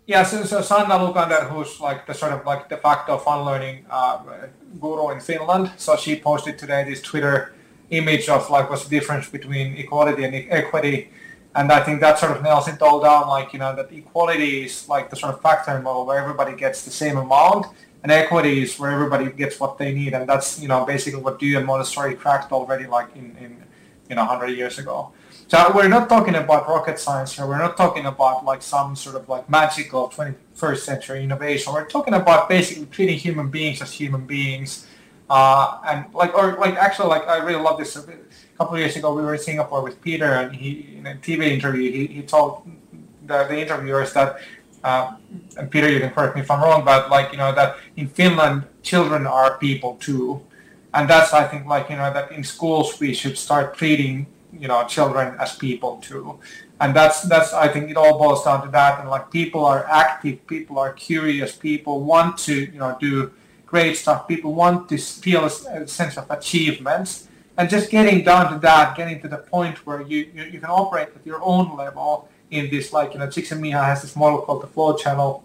Yeah, 0.06 0.24
so, 0.24 0.44
so 0.44 0.60
Sanna 0.60 0.98
Lukander, 0.98 1.48
who's 1.48 1.80
like 1.80 2.06
the 2.06 2.12
sort 2.12 2.32
of 2.32 2.44
like 2.44 2.68
de 2.68 2.76
facto 2.76 3.16
fun 3.16 3.46
learning 3.46 3.86
uh, 3.88 4.18
guru 4.80 5.10
in 5.10 5.20
Finland, 5.20 5.72
so 5.76 5.96
she 5.96 6.18
posted 6.20 6.58
today 6.58 6.84
this 6.84 7.00
Twitter 7.00 7.52
image 7.90 8.28
of 8.28 8.48
like 8.50 8.70
what's 8.70 8.84
the 8.84 8.90
difference 8.90 9.28
between 9.28 9.76
equality 9.76 10.24
and 10.24 10.34
equity, 10.50 11.10
and 11.54 11.70
I 11.70 11.80
think 11.80 12.00
that 12.00 12.18
sort 12.18 12.32
of 12.36 12.42
nails 12.42 12.68
it 12.68 12.80
all 12.82 13.00
down. 13.00 13.28
Like 13.28 13.52
you 13.52 13.58
know 13.58 13.74
that 13.76 13.92
equality 13.92 14.64
is 14.64 14.88
like 14.88 15.10
the 15.10 15.16
sort 15.16 15.34
of 15.34 15.40
factory 15.40 15.80
model 15.80 16.06
where 16.06 16.18
everybody 16.18 16.56
gets 16.56 16.84
the 16.84 16.90
same 16.90 17.16
amount, 17.16 17.66
and 18.02 18.10
equity 18.10 18.62
is 18.62 18.78
where 18.78 18.90
everybody 18.90 19.30
gets 19.30 19.60
what 19.60 19.78
they 19.78 19.92
need, 19.92 20.14
and 20.14 20.28
that's 20.28 20.60
you 20.60 20.68
know 20.68 20.84
basically 20.84 21.20
what 21.20 21.38
Dewey 21.38 21.56
and 21.56 21.66
Montessori 21.66 22.14
cracked 22.14 22.52
already 22.52 22.86
like 22.86 23.14
in 23.14 23.36
in 23.40 23.62
you 24.08 24.16
know 24.16 24.24
100 24.24 24.48
years 24.48 24.78
ago. 24.78 25.12
So 25.46 25.70
we're 25.74 25.88
not 25.88 26.08
talking 26.08 26.36
about 26.36 26.66
rocket 26.68 26.98
science 26.98 27.36
here. 27.36 27.46
We're 27.46 27.58
not 27.58 27.76
talking 27.76 28.06
about 28.06 28.46
like 28.46 28.62
some 28.62 28.96
sort 28.96 29.14
of 29.16 29.28
like 29.28 29.48
magical 29.50 30.08
21st 30.08 30.78
century 30.78 31.22
innovation. 31.22 31.74
We're 31.74 31.84
talking 31.84 32.14
about 32.14 32.48
basically 32.48 32.86
treating 32.86 33.18
human 33.18 33.50
beings 33.50 33.82
as 33.82 33.92
human 33.92 34.24
beings. 34.24 34.86
Uh, 35.28 35.80
and 35.86 36.06
like, 36.14 36.34
or 36.34 36.56
like 36.56 36.76
actually, 36.76 37.08
like 37.08 37.28
I 37.28 37.38
really 37.38 37.60
love 37.60 37.78
this. 37.78 37.94
A 37.96 38.06
couple 38.56 38.74
of 38.74 38.80
years 38.80 38.96
ago, 38.96 39.12
we 39.14 39.22
were 39.22 39.34
in 39.34 39.40
Singapore 39.40 39.82
with 39.82 40.00
Peter, 40.00 40.24
and 40.24 40.54
he 40.56 40.96
in 40.96 41.06
a 41.06 41.14
TV 41.14 41.50
interview, 41.50 41.90
he, 41.90 42.06
he 42.06 42.22
told 42.22 42.66
the, 43.26 43.44
the 43.44 43.58
interviewers 43.58 44.12
that, 44.14 44.38
uh, 44.82 45.16
and 45.58 45.70
Peter, 45.70 45.90
you 45.90 46.00
can 46.00 46.10
correct 46.10 46.36
me 46.36 46.42
if 46.42 46.50
I'm 46.50 46.62
wrong, 46.62 46.84
but 46.84 47.10
like 47.10 47.32
you 47.32 47.38
know 47.38 47.52
that 47.54 47.76
in 47.96 48.08
Finland, 48.08 48.64
children 48.82 49.26
are 49.26 49.58
people 49.58 49.96
too, 49.96 50.40
and 50.94 51.08
that's 51.08 51.32
I 51.32 51.44
think 51.44 51.66
like 51.66 51.90
you 51.90 51.96
know 51.96 52.12
that 52.12 52.32
in 52.32 52.44
schools 52.44 53.00
we 53.00 53.12
should 53.12 53.36
start 53.36 53.76
treating 53.76 54.26
you 54.60 54.68
know 54.68 54.86
children 54.86 55.36
as 55.38 55.56
people 55.56 55.98
too. 55.98 56.38
And 56.80 56.94
that's 56.94 57.22
that's 57.22 57.52
i 57.52 57.68
think 57.68 57.90
it 57.90 57.96
all 57.96 58.18
boils 58.18 58.44
down 58.44 58.64
to 58.64 58.70
that. 58.72 59.00
And 59.00 59.08
like 59.08 59.30
people 59.30 59.64
are 59.64 59.86
active 59.88 60.46
people 60.46 60.78
are 60.78 60.92
curious 60.92 61.54
people 61.54 62.02
want 62.02 62.38
to 62.38 62.54
you 62.54 62.78
know 62.78 62.96
do 63.00 63.32
great 63.66 63.96
stuff 63.96 64.28
people 64.28 64.54
want 64.54 64.88
to 64.88 64.98
feel 64.98 65.44
a, 65.44 65.50
sense 65.88 66.16
of 66.16 66.30
achievements. 66.30 67.28
And 67.56 67.70
just 67.70 67.88
getting 67.90 68.24
down 68.24 68.52
to 68.52 68.58
that 68.60 68.96
getting 68.96 69.20
to 69.22 69.28
the 69.28 69.38
point 69.38 69.86
where 69.86 70.02
you 70.02 70.30
you, 70.34 70.44
you 70.44 70.60
can 70.60 70.70
operate 70.70 71.08
at 71.14 71.24
your 71.24 71.40
own 71.42 71.76
level 71.76 72.28
in 72.50 72.70
this 72.70 72.92
like 72.92 73.12
you 73.12 73.18
know 73.20 73.26
Csikszentmihalyi 73.26 73.86
has 73.92 74.02
this 74.02 74.16
model 74.16 74.42
called 74.42 74.62
the 74.62 74.66
flow 74.66 74.96
channel 74.96 75.44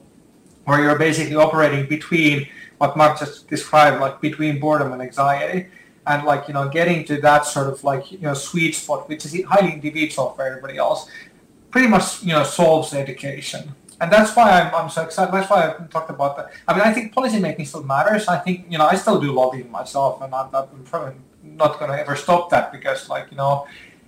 where 0.66 0.82
you're 0.84 1.00
basically 1.00 1.36
operating 1.36 1.88
between 1.88 2.48
what 2.78 2.96
Mark 2.96 3.20
just 3.20 3.48
described 3.48 4.00
like 4.00 4.22
between 4.22 4.60
boredom 4.60 4.92
and 4.92 5.02
anxiety 5.02 5.68
and 6.08 6.24
like 6.24 6.48
you 6.48 6.54
know 6.54 6.68
getting 6.70 7.04
to 7.06 7.20
that 7.22 7.46
sort 7.46 7.68
of 7.68 7.84
like 7.84 8.12
you 8.12 8.20
know 8.20 8.34
sweet 8.34 8.74
spot 8.74 9.08
which 9.10 9.26
is 9.26 9.44
highly 9.46 9.74
individual 9.74 10.32
for 10.32 10.44
everybody 10.46 10.78
else 10.78 11.10
pretty 11.72 11.88
much 11.88 12.24
you 12.24 12.34
know 12.34 12.44
solves 12.44 12.94
education. 12.94 13.76
And 14.02 14.10
that's 14.10 14.34
why 14.34 14.50
I'm, 14.50 14.74
I'm 14.74 14.90
so 14.90 15.02
excited 15.04 15.34
that's 15.34 15.50
why 15.50 15.68
I've 15.68 15.90
talked 15.90 16.10
about 16.10 16.38
that. 16.38 16.52
I 16.68 16.74
mean 16.74 16.84
i 16.84 16.94
think 16.94 17.14
policy 17.14 17.40
making 17.40 17.66
still 17.66 17.84
matters. 17.84 18.28
I 18.28 18.38
think 18.38 18.66
you 18.70 18.78
know 18.78 18.86
i 18.86 18.96
still 18.96 19.20
do 19.20 19.32
lobbying 19.32 19.70
myself 19.70 20.22
and 20.22 20.34
i'm, 20.34 20.50
I'm 20.54 20.84
probably 20.86 21.16
not 21.44 21.80
going 21.80 21.92
to 21.92 22.00
ever 22.00 22.16
stop 22.16 22.50
that 22.52 22.72
because 22.72 23.10
like 23.10 23.28
you 23.32 23.38
know 23.38 23.68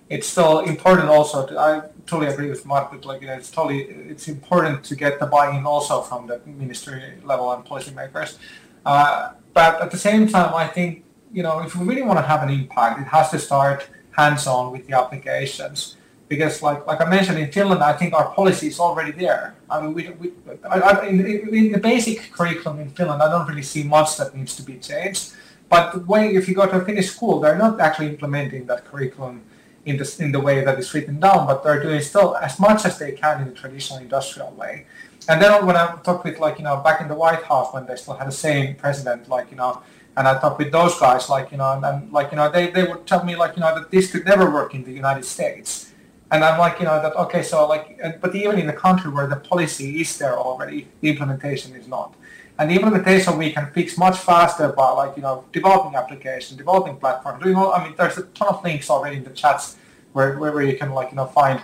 it's 0.10 0.28
still 0.28 0.60
important 0.60 1.08
also 1.08 1.48
to, 1.48 1.58
i 1.58 1.82
totally 2.06 2.30
agree 2.32 2.50
with 2.50 2.66
mark 2.66 2.92
that 2.92 3.06
like 3.06 3.22
you 3.22 3.28
know 3.28 3.34
it's 3.34 3.52
totally 3.52 3.82
it's 4.14 4.28
important 4.28 4.84
to 4.84 4.96
get 4.96 5.20
the 5.20 5.26
buy-in 5.26 5.66
also 5.66 6.02
from 6.02 6.28
the 6.28 6.42
ministry 6.46 7.02
level 7.24 7.52
and 7.54 7.64
policymakers. 7.66 8.38
Uh, 8.86 9.34
but 9.54 9.82
at 9.82 9.92
the 9.92 9.98
same 9.98 10.28
time 10.28 10.54
i 10.54 10.68
think 10.68 11.04
you 11.34 11.44
know, 11.44 11.62
if 11.62 11.76
we 11.76 11.86
really 11.86 12.02
want 12.02 12.20
to 12.20 12.24
have 12.24 12.44
an 12.44 12.50
impact, 12.50 13.00
it 13.00 13.08
has 13.08 13.30
to 13.32 13.40
start 13.40 13.88
hands-on 14.12 14.72
with 14.72 14.88
the 14.88 14.94
applications. 14.98 15.96
Because, 16.28 16.62
like 16.62 16.88
like 16.88 17.02
I 17.02 17.06
mentioned 17.10 17.38
in 17.40 17.52
Finland, 17.52 17.84
I 17.84 17.94
think 17.94 18.14
our 18.14 18.30
policy 18.34 18.68
is 18.68 18.80
already 18.80 19.12
there. 19.12 19.56
I 19.70 19.82
mean, 19.82 19.94
we, 19.94 20.10
we 20.20 20.32
I, 20.64 20.80
I, 20.80 21.08
in, 21.08 21.20
in, 21.54 21.72
the 21.74 21.78
basic 21.78 22.32
curriculum 22.32 22.80
in 22.80 22.90
Finland, 22.90 23.22
I 23.22 23.30
don't 23.30 23.48
really 23.48 23.64
see 23.64 23.84
much 23.84 24.16
that 24.18 24.34
needs 24.34 24.56
to 24.56 24.64
be 24.64 24.78
changed. 24.78 25.34
But 25.68 26.08
when 26.08 26.36
if 26.36 26.48
you 26.48 26.56
go 26.56 26.66
to 26.66 26.78
a 26.82 26.86
Finnish 26.86 27.10
school, 27.12 27.42
they're 27.42 27.58
not 27.58 27.82
actually 27.82 28.08
implementing 28.08 28.66
that 28.68 28.86
curriculum 28.86 29.42
in 29.86 29.98
the 29.98 30.16
in 30.20 30.32
the 30.32 30.40
way 30.40 30.64
that 30.64 30.80
is 30.80 30.94
written 30.94 31.20
down, 31.20 31.48
but 31.48 31.64
they're 31.64 31.82
doing 31.82 32.02
still 32.02 32.38
as 32.38 32.60
much 32.60 32.86
as 32.86 32.98
they 32.98 33.12
can 33.12 33.42
in 33.42 33.48
the 33.50 33.54
traditional 33.54 34.00
industrial 34.00 34.52
way. 34.52 34.86
And 35.28 35.42
then 35.42 35.66
when 35.66 35.76
I 35.76 35.98
talked 36.04 36.24
with 36.24 36.40
like 36.40 36.60
you 36.60 36.64
know 36.64 36.78
back 36.78 37.02
in 37.02 37.08
the 37.08 37.16
White 37.16 37.44
House 37.44 37.74
when 37.74 37.86
they 37.86 37.96
still 37.96 38.16
had 38.16 38.28
the 38.28 38.40
same 38.48 38.76
president, 38.76 39.28
like 39.28 39.50
you 39.52 39.58
know 39.58 39.82
and 40.18 40.28
I 40.28 40.40
talked 40.40 40.60
with 40.60 40.72
those 40.72 41.00
guys, 41.00 41.30
like 41.30 41.52
you 41.52 41.58
know, 41.58 41.72
and, 41.74 41.86
and, 41.86 42.12
like 42.12 42.32
you 42.32 42.38
know, 42.38 42.52
they, 42.52 42.70
they 42.70 42.84
would 42.84 43.06
tell 43.06 43.24
me 43.24 43.36
like 43.36 43.56
you 43.56 43.62
know 43.62 43.74
that 43.76 43.92
this 43.92 44.12
could 44.12 44.26
never 44.26 44.50
work 44.50 44.76
in 44.76 44.84
the 44.84 44.92
United 44.92 45.26
States, 45.26 45.94
and 46.32 46.44
I'm 46.44 46.60
like 46.60 46.80
you 46.80 46.86
know 46.86 47.02
that 47.02 47.16
okay, 47.16 47.44
so 47.44 47.68
like, 47.68 48.00
but 48.22 48.36
even 48.36 48.60
in 48.60 48.68
the 48.68 48.74
country 48.74 49.10
where 49.10 49.28
the 49.28 49.38
policy 49.38 50.02
is 50.02 50.18
there 50.18 50.38
already, 50.38 50.88
the 51.00 51.10
implementation 51.10 51.76
is 51.76 51.88
not, 51.88 52.16
and 52.60 52.70
the 52.70 52.76
implementation 52.76 53.38
we 53.38 53.52
can 53.52 53.72
fix 53.72 53.98
much 53.98 54.18
faster 54.18 54.70
by 54.70 54.90
like 54.92 55.16
you 55.16 55.24
know 55.24 55.46
developing 55.54 55.96
application, 55.96 56.58
developing 56.58 56.98
platform, 56.98 57.40
doing 57.40 57.56
all. 57.56 57.74
I 57.74 57.84
mean, 57.86 57.96
there's 57.98 58.18
a 58.18 58.24
ton 58.24 58.50
of 58.50 58.64
links 58.64 58.90
already 58.90 59.18
in 59.18 59.24
the 59.24 59.32
chats 59.32 59.78
where 60.12 60.38
where 60.38 60.62
you 60.62 60.78
can 60.78 60.92
like 60.92 61.12
you 61.12 61.16
know 61.16 61.28
find 61.28 61.62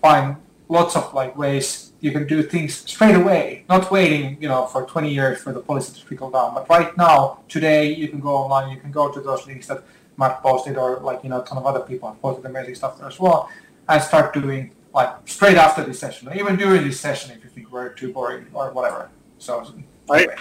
find 0.00 0.36
lots 0.68 0.96
of 0.96 1.12
like 1.12 1.36
ways 1.36 1.91
you 2.02 2.10
can 2.10 2.26
do 2.26 2.42
things 2.42 2.74
straight 2.74 3.14
away, 3.14 3.64
not 3.68 3.90
waiting, 3.90 4.36
you 4.40 4.48
know, 4.48 4.66
for 4.66 4.84
20 4.84 5.08
years 5.08 5.40
for 5.40 5.52
the 5.52 5.60
policy 5.60 5.98
to 5.98 6.04
trickle 6.04 6.30
down. 6.30 6.52
But 6.52 6.68
right 6.68 6.94
now, 6.98 7.38
today, 7.48 7.94
you 7.94 8.08
can 8.08 8.18
go 8.18 8.34
online, 8.34 8.74
you 8.74 8.80
can 8.80 8.90
go 8.90 9.10
to 9.10 9.20
those 9.20 9.46
links 9.46 9.68
that 9.68 9.84
Mark 10.16 10.42
posted 10.42 10.76
or 10.76 10.98
like, 10.98 11.22
you 11.22 11.30
know, 11.30 11.40
a 11.40 11.44
ton 11.44 11.58
of 11.58 11.64
other 11.64 11.80
people 11.80 12.08
have 12.10 12.20
posted 12.20 12.44
amazing 12.44 12.74
stuff 12.74 12.98
there 12.98 13.06
as 13.06 13.20
well 13.20 13.48
and 13.88 14.02
start 14.02 14.34
doing 14.34 14.72
like 14.92 15.10
straight 15.26 15.56
after 15.56 15.84
this 15.84 16.00
session, 16.00 16.28
or 16.28 16.34
even 16.34 16.56
during 16.56 16.82
this 16.82 17.00
session 17.00 17.30
if 17.30 17.42
you 17.44 17.50
think 17.50 17.70
we're 17.70 17.90
too 17.90 18.12
boring 18.12 18.46
or 18.52 18.70
whatever. 18.72 19.08
So 19.38 19.72
anyway. 20.12 20.34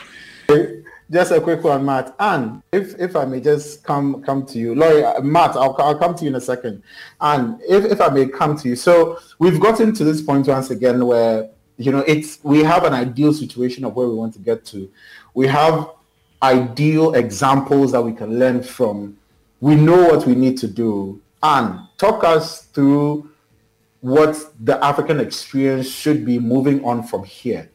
Just 1.11 1.33
a 1.33 1.41
quick 1.41 1.61
one, 1.61 1.85
Matt. 1.85 2.15
And 2.19 2.63
if, 2.71 2.97
if 2.97 3.17
I 3.17 3.25
may 3.25 3.41
just 3.41 3.83
come 3.83 4.23
come 4.23 4.45
to 4.45 4.57
you, 4.57 4.73
Lauri, 4.75 5.03
uh, 5.03 5.19
Matt, 5.19 5.57
I'll, 5.57 5.75
I'll 5.79 5.97
come 5.97 6.15
to 6.15 6.23
you 6.23 6.29
in 6.29 6.35
a 6.35 6.41
second. 6.41 6.83
And 7.19 7.59
if, 7.67 7.83
if 7.83 7.99
I 7.99 8.07
may 8.07 8.27
come 8.27 8.57
to 8.57 8.69
you, 8.69 8.77
so 8.77 9.19
we've 9.37 9.59
gotten 9.59 9.93
to 9.93 10.05
this 10.05 10.21
point 10.21 10.47
once 10.47 10.69
again 10.69 11.05
where 11.05 11.49
you 11.77 11.91
know 11.91 11.99
it's 12.07 12.39
we 12.43 12.63
have 12.63 12.85
an 12.85 12.93
ideal 12.93 13.33
situation 13.33 13.83
of 13.83 13.93
where 13.93 14.07
we 14.07 14.15
want 14.15 14.33
to 14.33 14.39
get 14.39 14.63
to. 14.67 14.89
We 15.33 15.47
have 15.47 15.89
ideal 16.41 17.13
examples 17.13 17.91
that 17.91 18.01
we 18.01 18.13
can 18.13 18.39
learn 18.39 18.63
from. 18.63 19.17
We 19.59 19.75
know 19.75 20.03
what 20.07 20.25
we 20.25 20.33
need 20.33 20.57
to 20.59 20.67
do. 20.67 21.21
And 21.43 21.79
talk 21.97 22.23
us 22.23 22.63
through 22.67 23.29
what 23.99 24.37
the 24.59 24.83
African 24.83 25.19
experience 25.19 25.89
should 25.89 26.25
be 26.25 26.39
moving 26.39 26.83
on 26.85 27.03
from 27.03 27.23
here. 27.23 27.69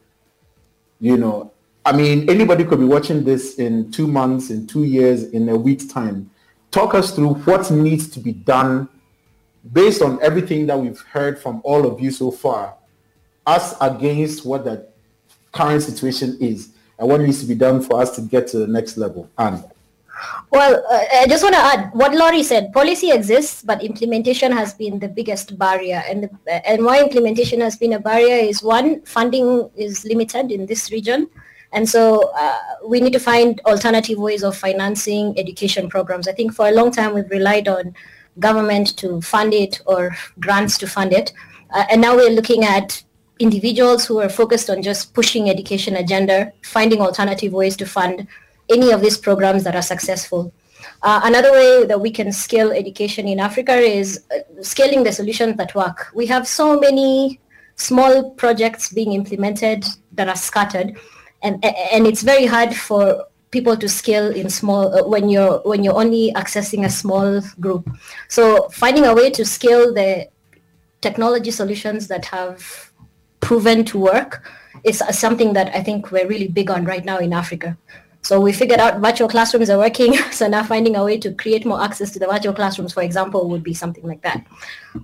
You 0.99 1.17
know, 1.17 1.51
I 1.87 1.93
mean, 1.93 2.29
anybody 2.29 2.65
could 2.65 2.79
be 2.79 2.85
watching 2.85 3.23
this 3.23 3.59
in 3.59 3.89
two 3.93 4.07
months, 4.07 4.49
in 4.49 4.67
two 4.67 4.83
years, 4.83 5.23
in 5.23 5.47
a 5.47 5.55
week's 5.55 5.85
time. 5.85 6.29
Talk 6.69 6.93
us 6.93 7.15
through 7.15 7.35
what 7.35 7.71
needs 7.71 8.09
to 8.09 8.19
be 8.19 8.33
done 8.33 8.89
based 9.71 10.01
on 10.01 10.21
everything 10.21 10.67
that 10.67 10.77
we've 10.77 10.99
heard 10.99 11.39
from 11.39 11.61
all 11.63 11.87
of 11.87 12.01
you 12.01 12.11
so 12.11 12.29
far, 12.29 12.75
us 13.45 13.73
against 13.79 14.45
what 14.45 14.65
the 14.65 14.85
current 15.53 15.81
situation 15.81 16.37
is 16.41 16.73
and 16.99 17.07
what 17.07 17.21
needs 17.21 17.39
to 17.39 17.45
be 17.45 17.55
done 17.55 17.81
for 17.81 18.01
us 18.01 18.13
to 18.17 18.21
get 18.21 18.47
to 18.47 18.59
the 18.59 18.67
next 18.67 18.97
level. 18.97 19.29
And 19.37 19.63
well, 20.51 20.83
uh, 20.91 21.03
I 21.21 21.25
just 21.25 21.41
want 21.41 21.55
to 21.55 21.61
add 21.61 21.91
what 21.93 22.13
Lauri 22.13 22.43
said. 22.43 22.73
Policy 22.73 23.11
exists, 23.11 23.63
but 23.63 23.81
implementation 23.81 24.51
has 24.51 24.73
been 24.73 24.99
the 24.99 25.07
biggest 25.07 25.57
barrier. 25.57 26.03
And 26.05 26.23
the, 26.25 26.69
and 26.69 26.83
why 26.83 27.01
implementation 27.01 27.61
has 27.61 27.77
been 27.77 27.93
a 27.93 27.99
barrier 27.99 28.35
is 28.35 28.61
one, 28.61 29.03
funding 29.03 29.69
is 29.77 30.03
limited 30.03 30.51
in 30.51 30.65
this 30.65 30.91
region. 30.91 31.29
And 31.73 31.87
so 31.87 32.31
uh, 32.35 32.59
we 32.85 32.99
need 32.99 33.13
to 33.13 33.19
find 33.19 33.59
alternative 33.65 34.17
ways 34.17 34.43
of 34.43 34.55
financing 34.55 35.37
education 35.37 35.89
programs. 35.89 36.27
I 36.27 36.31
think 36.31 36.53
for 36.53 36.67
a 36.67 36.71
long 36.71 36.91
time 36.91 37.13
we've 37.13 37.29
relied 37.29 37.67
on 37.67 37.93
government 38.39 38.97
to 38.97 39.21
fund 39.21 39.53
it 39.53 39.81
or 39.85 40.15
grants 40.39 40.77
to 40.79 40.87
fund 40.87 41.13
it. 41.13 41.33
Uh, 41.71 41.85
and 41.91 42.01
now 42.01 42.15
we're 42.15 42.29
looking 42.29 42.63
at 42.63 43.03
individuals 43.39 44.05
who 44.05 44.19
are 44.19 44.29
focused 44.29 44.69
on 44.69 44.81
just 44.81 45.13
pushing 45.13 45.49
education 45.49 45.97
agenda, 45.97 46.51
finding 46.63 47.01
alternative 47.01 47.53
ways 47.53 47.75
to 47.77 47.85
fund 47.85 48.27
any 48.69 48.91
of 48.91 49.01
these 49.01 49.17
programs 49.17 49.63
that 49.63 49.75
are 49.75 49.81
successful. 49.81 50.53
Uh, 51.01 51.21
another 51.23 51.51
way 51.51 51.85
that 51.85 51.99
we 51.99 52.09
can 52.09 52.31
scale 52.31 52.71
education 52.71 53.27
in 53.27 53.39
Africa 53.39 53.75
is 53.75 54.23
uh, 54.31 54.39
scaling 54.61 55.03
the 55.03 55.11
solutions 55.11 55.55
that 55.57 55.75
work. 55.75 56.07
We 56.13 56.25
have 56.27 56.47
so 56.47 56.79
many 56.79 57.39
small 57.75 58.31
projects 58.31 58.91
being 58.91 59.13
implemented 59.13 59.85
that 60.13 60.27
are 60.27 60.35
scattered 60.35 60.97
and 61.41 61.63
and 61.63 62.07
it's 62.07 62.21
very 62.21 62.45
hard 62.45 62.75
for 62.75 63.25
people 63.51 63.77
to 63.77 63.87
scale 63.87 64.29
in 64.29 64.49
small 64.49 64.93
uh, 64.93 65.07
when 65.07 65.29
you're 65.29 65.59
when 65.59 65.83
you're 65.83 65.95
only 65.95 66.31
accessing 66.35 66.85
a 66.85 66.89
small 66.89 67.41
group 67.59 67.89
so 68.27 68.67
finding 68.69 69.05
a 69.05 69.13
way 69.13 69.29
to 69.29 69.45
scale 69.45 69.93
the 69.93 70.27
technology 71.01 71.51
solutions 71.51 72.07
that 72.07 72.25
have 72.25 72.91
proven 73.39 73.85
to 73.85 73.97
work 73.97 74.43
is 74.83 75.01
something 75.11 75.53
that 75.53 75.73
i 75.75 75.81
think 75.81 76.11
we're 76.11 76.27
really 76.27 76.47
big 76.47 76.69
on 76.69 76.83
right 76.85 77.05
now 77.05 77.17
in 77.17 77.31
africa 77.31 77.77
so 78.27 78.41
we 78.41 78.51
figured 78.51 78.81
out 78.81 78.99
virtual 78.99 79.29
classrooms 79.29 79.69
are 79.69 79.77
working. 79.77 80.17
So 80.37 80.49
now 80.49 80.63
finding 80.63 80.97
a 80.97 81.03
way 81.03 81.17
to 81.17 81.33
create 81.33 81.65
more 81.65 81.81
access 81.81 82.11
to 82.11 82.19
the 82.19 82.27
virtual 82.27 82.53
classrooms, 82.53 82.93
for 82.93 83.01
example, 83.01 83.49
would 83.49 83.63
be 83.63 83.73
something 83.73 84.03
like 84.03 84.21
that. 84.21 84.45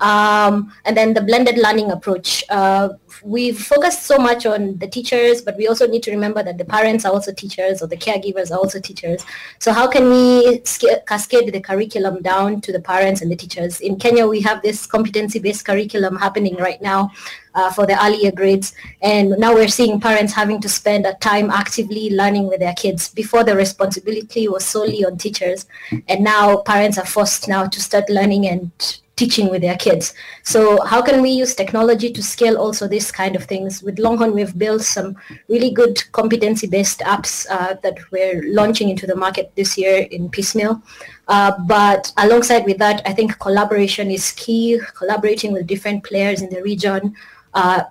Um, 0.02 0.74
and 0.84 0.98
then 0.98 1.14
the 1.14 1.22
blended 1.22 1.58
learning 1.58 1.90
approach. 1.92 2.44
Uh, 2.50 2.90
we've 3.24 3.60
focused 3.60 4.04
so 4.04 4.18
much 4.18 4.46
on 4.46 4.78
the 4.78 4.88
teachers, 4.88 5.42
but 5.42 5.58
we 5.58 5.68
also 5.68 5.88
need 5.88 6.04
to 6.04 6.12
remember 6.12 6.42
that 6.44 6.58
the 6.58 6.66
parents 6.66 7.06
are 7.06 7.12
also 7.12 7.34
teachers 7.34 7.82
or 7.82 7.88
the 7.88 7.98
caregivers 7.98 8.52
are 8.52 8.58
also 8.58 8.80
teachers. 8.80 9.24
So 9.60 9.72
how 9.72 9.88
can 9.88 10.10
we 10.10 10.60
cascade 11.08 11.52
the 11.52 11.62
curriculum 11.62 12.22
down 12.22 12.62
to 12.62 12.72
the 12.72 12.80
parents 12.80 13.22
and 13.22 13.32
the 13.32 13.36
teachers? 13.36 13.82
In 13.82 13.98
Kenya, 13.98 14.28
we 14.28 14.42
have 14.42 14.62
this 14.62 14.86
competency-based 14.86 15.66
curriculum 15.66 16.16
happening 16.16 16.56
right 16.56 16.82
now 16.82 17.12
uh, 17.56 17.72
for 17.72 17.86
the 17.86 18.04
earlier 18.04 18.32
grades. 18.32 18.74
And 19.02 19.30
now 19.38 19.54
we're 19.54 19.68
seeing 19.68 20.00
parents 20.00 20.34
having 20.34 20.62
to 20.62 20.70
spend 20.70 21.06
a 21.06 21.14
time 21.16 21.50
actively 21.52 22.10
learning 22.10 22.48
with 22.48 22.60
their 22.60 22.74
kids. 22.74 23.10
Before 23.10 23.44
the 23.44 23.56
responsibility 23.56 24.48
was 24.48 24.66
solely 24.66 25.06
on 25.06 25.18
teachers. 25.18 25.66
And 26.08 26.24
now 26.24 26.58
parents 26.58 26.98
are 26.98 27.06
forced 27.06 27.48
now 27.48 27.68
to 27.68 27.82
start 27.82 28.10
learning 28.10 28.48
and 28.48 28.72
teaching 29.16 29.50
with 29.50 29.62
their 29.62 29.78
kids. 29.78 30.14
So 30.44 30.84
how 30.86 31.02
can 31.02 31.22
we 31.22 31.30
use 31.30 31.54
technology 31.54 32.12
to 32.12 32.24
scale 32.24 32.58
also 32.58 32.88
this 32.88 33.12
kind 33.12 33.36
of 33.36 33.44
things? 33.44 33.84
With 33.84 34.00
Longhorn, 34.00 34.34
we've 34.34 34.58
built 34.58 34.82
some 34.82 35.16
really 35.48 35.72
good 35.72 36.04
competency-based 36.14 37.00
apps 37.02 37.46
uh, 37.50 37.76
that 37.84 37.98
we're 38.12 38.42
launching 38.52 38.90
into 38.90 39.06
the 39.06 39.16
market 39.16 39.52
this 39.56 39.78
year 39.78 40.08
in 40.10 40.30
piecemeal. 40.30 40.82
Uh, 41.28 41.52
but 41.68 42.12
alongside 42.18 42.66
with 42.66 42.80
that, 42.80 43.02
I 43.06 43.14
think 43.14 43.38
collaboration 43.40 44.10
is 44.10 44.32
key, 44.32 44.80
collaborating 44.98 45.54
with 45.54 45.68
different 45.68 46.04
players 46.04 46.42
in 46.42 46.50
the 46.50 46.64
region, 46.64 47.16
uh, 47.54 47.84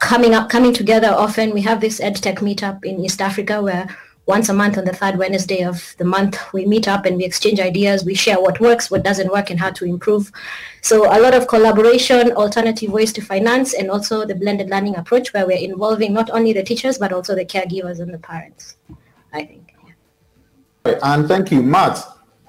coming 0.00 0.34
up, 0.34 0.50
coming 0.50 0.72
together 0.74 1.08
often. 1.08 1.54
We 1.54 1.62
have 1.62 1.80
this 1.80 2.00
EdTech 2.00 2.38
meetup 2.38 2.84
in 2.84 2.98
East 3.04 3.22
Africa 3.22 3.62
where 3.62 3.86
once 4.26 4.48
a 4.48 4.52
month 4.52 4.78
on 4.78 4.84
the 4.84 4.92
third 4.92 5.16
Wednesday 5.18 5.62
of 5.64 5.94
the 5.98 6.04
month, 6.04 6.38
we 6.52 6.64
meet 6.64 6.86
up 6.86 7.06
and 7.06 7.16
we 7.16 7.24
exchange 7.24 7.58
ideas. 7.58 8.04
We 8.04 8.14
share 8.14 8.40
what 8.40 8.60
works, 8.60 8.90
what 8.90 9.02
doesn't 9.02 9.32
work, 9.32 9.50
and 9.50 9.58
how 9.58 9.70
to 9.70 9.84
improve. 9.84 10.30
So 10.80 11.06
a 11.06 11.18
lot 11.20 11.34
of 11.34 11.48
collaboration, 11.48 12.32
alternative 12.32 12.90
ways 12.90 13.12
to 13.14 13.20
finance, 13.20 13.74
and 13.74 13.90
also 13.90 14.24
the 14.24 14.36
blended 14.36 14.70
learning 14.70 14.96
approach 14.96 15.32
where 15.32 15.46
we're 15.46 15.58
involving 15.58 16.12
not 16.12 16.30
only 16.30 16.52
the 16.52 16.62
teachers, 16.62 16.98
but 16.98 17.12
also 17.12 17.34
the 17.34 17.44
caregivers 17.44 17.98
and 18.00 18.14
the 18.14 18.18
parents, 18.18 18.76
I 19.32 19.44
think. 19.44 19.74
Yeah. 20.86 20.98
And 21.02 21.26
thank 21.26 21.50
you. 21.50 21.62
Matt, 21.62 21.98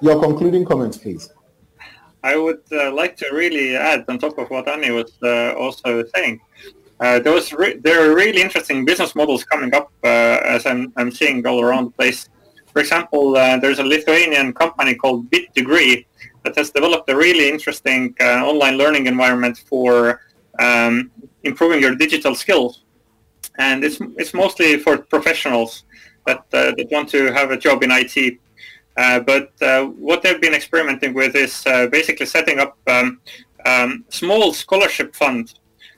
your 0.02 0.22
concluding 0.22 0.66
comments, 0.66 0.98
please. 0.98 1.30
I 2.24 2.38
would 2.38 2.62
uh, 2.72 2.94
like 2.94 3.18
to 3.18 3.30
really 3.34 3.76
add 3.76 4.06
on 4.08 4.20
top 4.20 4.38
of 4.38 4.50
what 4.50 4.68
Annie 4.68 4.92
was 4.92 5.12
uh, 5.24 5.54
also 5.54 6.04
saying. 6.16 6.40
Uh, 7.04 7.20
those 7.20 7.52
re- 7.52 7.78
there 7.84 8.00
are 8.02 8.16
really 8.16 8.42
interesting 8.42 8.86
business 8.86 9.14
models 9.14 9.44
coming 9.44 9.76
up 9.76 9.92
uh, 10.06 10.56
as 10.56 10.66
I'm, 10.66 10.94
I'm 10.96 11.12
seeing 11.12 11.46
all 11.46 11.60
around 11.62 11.86
the 11.88 11.92
place. 11.92 12.30
For 12.72 12.80
example, 12.80 13.36
uh, 13.36 13.58
there's 13.58 13.80
a 13.80 13.84
Lithuanian 13.84 14.54
company 14.54 14.96
called 14.96 15.30
BitDegree 15.30 16.06
that 16.44 16.56
has 16.56 16.72
developed 16.72 17.10
a 17.10 17.16
really 17.16 17.50
interesting 17.50 18.16
uh, 18.22 18.46
online 18.46 18.78
learning 18.78 19.08
environment 19.08 19.58
for 19.68 20.22
um, 20.60 21.12
improving 21.44 21.82
your 21.82 21.94
digital 21.94 22.36
skills, 22.36 22.84
and 23.58 23.84
it's 23.84 23.98
it's 24.22 24.34
mostly 24.34 24.78
for 24.78 24.98
professionals 24.98 25.84
that 26.26 26.42
uh, 26.54 26.72
that 26.78 26.88
want 26.90 27.10
to 27.10 27.34
have 27.34 27.52
a 27.52 27.58
job 27.58 27.84
in 27.84 27.90
IT. 27.92 28.40
Uh, 28.96 29.20
but 29.20 29.52
what 29.98 30.22
they've 30.22 30.40
been 30.40 30.54
experimenting 30.54 31.14
with 31.14 31.36
is 31.36 31.64
basically 31.92 32.28
setting 32.28 32.60
up 32.60 32.78
um, 32.88 33.20
um, 33.66 34.06
small 34.10 34.54
scholarship 34.54 35.14
fund 35.14 35.54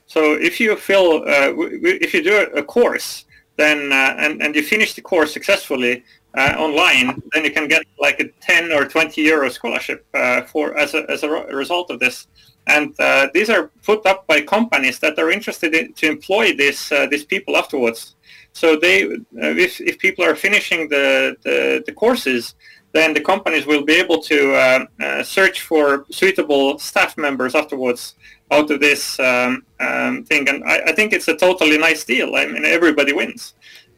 so 0.06 0.34
if 0.34 0.60
you 0.60 0.76
fill, 0.76 1.22
uh, 1.22 1.52
if 1.56 2.14
you 2.14 2.22
do 2.22 2.46
a 2.54 2.62
course, 2.62 3.24
then 3.56 3.92
uh, 3.92 4.14
and 4.18 4.42
and 4.42 4.54
you 4.54 4.62
finish 4.62 4.94
the 4.94 5.02
course 5.02 5.32
successfully 5.32 6.04
uh, 6.36 6.54
online, 6.58 7.22
then 7.32 7.44
you 7.44 7.50
can 7.50 7.66
get 7.66 7.82
like 7.98 8.20
a 8.20 8.28
10 8.40 8.72
or 8.72 8.84
20 8.84 9.20
euro 9.22 9.48
scholarship 9.48 10.06
uh, 10.14 10.42
for 10.42 10.76
as 10.78 10.94
a 10.94 11.10
as 11.10 11.22
a 11.22 11.28
result 11.28 11.90
of 11.90 11.98
this. 11.98 12.28
And 12.68 12.94
uh, 12.98 13.28
these 13.32 13.48
are 13.48 13.70
put 13.84 14.04
up 14.06 14.26
by 14.26 14.40
companies 14.40 14.98
that 14.98 15.18
are 15.18 15.30
interested 15.30 15.72
in, 15.74 15.92
to 15.94 16.06
employ 16.06 16.54
these 16.54 16.92
uh, 16.92 17.06
these 17.06 17.24
people 17.24 17.56
afterwards. 17.56 18.14
So 18.52 18.76
they, 18.76 19.08
if 19.32 19.80
if 19.80 19.98
people 19.98 20.24
are 20.24 20.34
finishing 20.34 20.88
the, 20.88 21.36
the, 21.42 21.82
the 21.84 21.92
courses, 21.92 22.54
then 22.96 23.12
the 23.12 23.20
companies 23.20 23.66
will 23.66 23.84
be 23.84 23.94
able 23.94 24.20
to 24.22 24.54
uh, 24.54 24.86
uh, 25.00 25.22
search 25.22 25.60
for 25.60 26.06
suitable 26.10 26.78
staff 26.78 27.16
members 27.18 27.54
afterwards 27.54 28.14
out 28.50 28.70
of 28.70 28.80
this 28.80 29.18
um, 29.18 29.64
um, 29.80 30.24
thing. 30.24 30.48
And 30.48 30.64
I, 30.64 30.78
I, 30.86 30.92
think 30.92 31.12
it's 31.12 31.28
a 31.28 31.36
totally 31.36 31.78
nice 31.78 32.04
deal. 32.04 32.36
I 32.36 32.46
mean, 32.46 32.64
everybody 32.64 33.12
wins. 33.12 33.54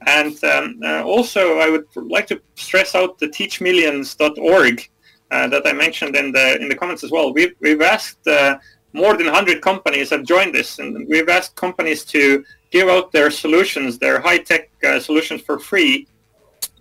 And 0.07 0.43
um, 0.45 0.81
uh, 0.83 1.03
also, 1.03 1.59
I 1.59 1.69
would 1.69 1.87
like 1.97 2.27
to 2.29 2.41
stress 2.55 2.95
out 2.95 3.19
the 3.19 3.29
teachmillions.org 3.29 4.89
uh, 5.31 5.49
that 5.49 5.67
I 5.67 5.73
mentioned 5.73 6.17
in 6.17 6.33
the 6.33 6.61
in 6.61 6.69
the 6.69 6.75
comments 6.75 7.05
as 7.05 7.11
well. 7.11 7.33
We've 7.33 7.55
we've 7.61 7.83
asked 7.83 8.27
uh, 8.27 8.59
more 8.93 9.17
than 9.17 9.27
100 9.27 9.61
companies 9.61 10.11
have 10.11 10.25
joined 10.25 10.55
this, 10.55 10.79
and 10.79 11.07
we've 11.09 11.29
asked 11.29 11.55
companies 11.57 12.05
to 12.07 12.45
give 12.71 12.89
out 12.89 13.13
their 13.13 13.31
solutions, 13.31 13.99
their 13.99 14.21
high 14.21 14.39
tech 14.39 14.71
uh, 14.85 15.01
solutions 15.01 15.43
for 15.43 15.59
free 15.59 16.07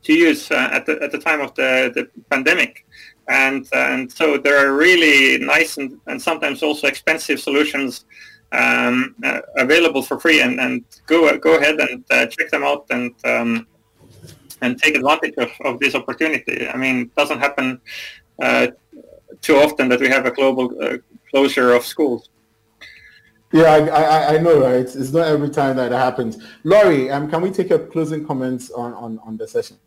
to 0.03 0.13
use 0.13 0.49
uh, 0.51 0.69
at 0.71 0.85
the 0.85 1.01
at 1.01 1.11
the 1.11 1.17
time 1.17 1.41
of 1.41 1.53
the 1.55 1.91
the 1.93 2.09
pandemic 2.29 2.85
and 3.27 3.67
and 3.73 4.11
so 4.11 4.37
there 4.37 4.57
are 4.57 4.73
really 4.75 5.37
nice 5.43 5.77
and, 5.77 5.99
and 6.07 6.21
sometimes 6.21 6.63
also 6.63 6.87
expensive 6.87 7.39
solutions 7.39 8.05
um, 8.51 9.15
uh, 9.23 9.41
available 9.57 10.01
for 10.01 10.19
free 10.19 10.41
and, 10.41 10.59
and 10.59 10.83
go 11.05 11.37
go 11.37 11.57
ahead 11.57 11.79
and 11.79 12.05
uh, 12.09 12.25
check 12.27 12.49
them 12.49 12.63
out 12.63 12.85
and 12.89 13.13
um, 13.25 13.67
and 14.61 14.81
take 14.81 14.95
advantage 14.95 15.35
of, 15.37 15.51
of 15.65 15.79
this 15.79 15.93
opportunity. 15.93 16.67
I 16.67 16.77
mean, 16.77 17.01
it 17.01 17.15
doesn't 17.15 17.39
happen 17.39 17.79
uh, 18.41 18.67
too 19.41 19.55
often 19.57 19.89
that 19.89 19.99
we 19.99 20.07
have 20.07 20.25
a 20.25 20.31
global 20.31 20.73
uh, 20.81 20.97
closure 21.29 21.73
of 21.73 21.85
schools. 21.85 22.29
Yeah, 23.53 23.63
I, 23.63 23.87
I, 23.87 24.35
I, 24.35 24.37
know, 24.39 24.59
right? 24.59 24.79
It's 24.81 25.11
not 25.13 25.27
every 25.27 25.49
time 25.49 25.77
that 25.77 25.91
it 25.91 25.95
happens. 25.95 26.37
Lauri, 26.63 27.09
um, 27.09 27.29
can 27.29 27.41
we 27.41 27.49
take 27.49 27.69
your 27.69 27.79
closing 27.79 28.25
comments 28.25 28.71
on, 28.71 28.93
on, 28.93 29.19
on 29.19 29.37
the 29.37 29.47
session? 29.47 29.77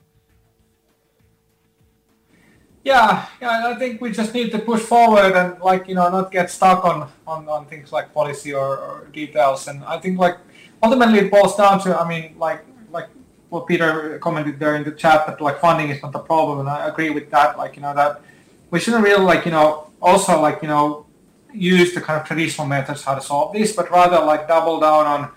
Yeah, 2.82 3.26
yeah, 3.42 3.68
I 3.68 3.74
think 3.74 4.00
we 4.00 4.10
just 4.10 4.32
need 4.32 4.50
to 4.52 4.58
push 4.58 4.80
forward 4.80 5.34
and 5.36 5.60
like 5.60 5.86
you 5.86 5.94
know 5.94 6.08
not 6.08 6.32
get 6.32 6.50
stuck 6.50 6.82
on 6.84 7.10
on, 7.26 7.46
on 7.46 7.66
things 7.66 7.92
like 7.92 8.14
policy 8.14 8.54
or, 8.54 8.78
or 8.78 9.06
details. 9.12 9.68
And 9.68 9.84
I 9.84 9.98
think 9.98 10.18
like 10.18 10.38
ultimately 10.82 11.18
it 11.18 11.30
boils 11.30 11.56
down 11.56 11.80
to 11.80 11.98
I 12.00 12.08
mean 12.08 12.36
like 12.38 12.64
like 12.90 13.08
what 13.50 13.66
Peter 13.66 14.18
commented 14.18 14.58
there 14.58 14.76
in 14.76 14.84
the 14.84 14.92
chat 14.92 15.26
that 15.26 15.42
like 15.42 15.60
funding 15.60 15.90
is 15.90 16.02
not 16.02 16.12
the 16.12 16.20
problem, 16.20 16.60
and 16.60 16.68
I 16.70 16.88
agree 16.88 17.10
with 17.10 17.30
that. 17.30 17.58
Like 17.58 17.76
you 17.76 17.82
know 17.82 17.94
that 17.94 18.22
we 18.70 18.80
shouldn't 18.80 19.04
really 19.04 19.24
like 19.24 19.44
you 19.44 19.50
know 19.50 19.90
also 20.00 20.40
like 20.40 20.62
you 20.62 20.68
know 20.68 21.04
use 21.52 21.92
the 21.92 22.00
kind 22.00 22.18
of 22.18 22.26
traditional 22.26 22.66
methods 22.66 23.04
how 23.04 23.14
to 23.14 23.20
solve 23.20 23.52
this, 23.52 23.72
but 23.74 23.90
rather 23.90 24.24
like 24.24 24.48
double 24.48 24.80
down 24.80 25.04
on 25.04 25.30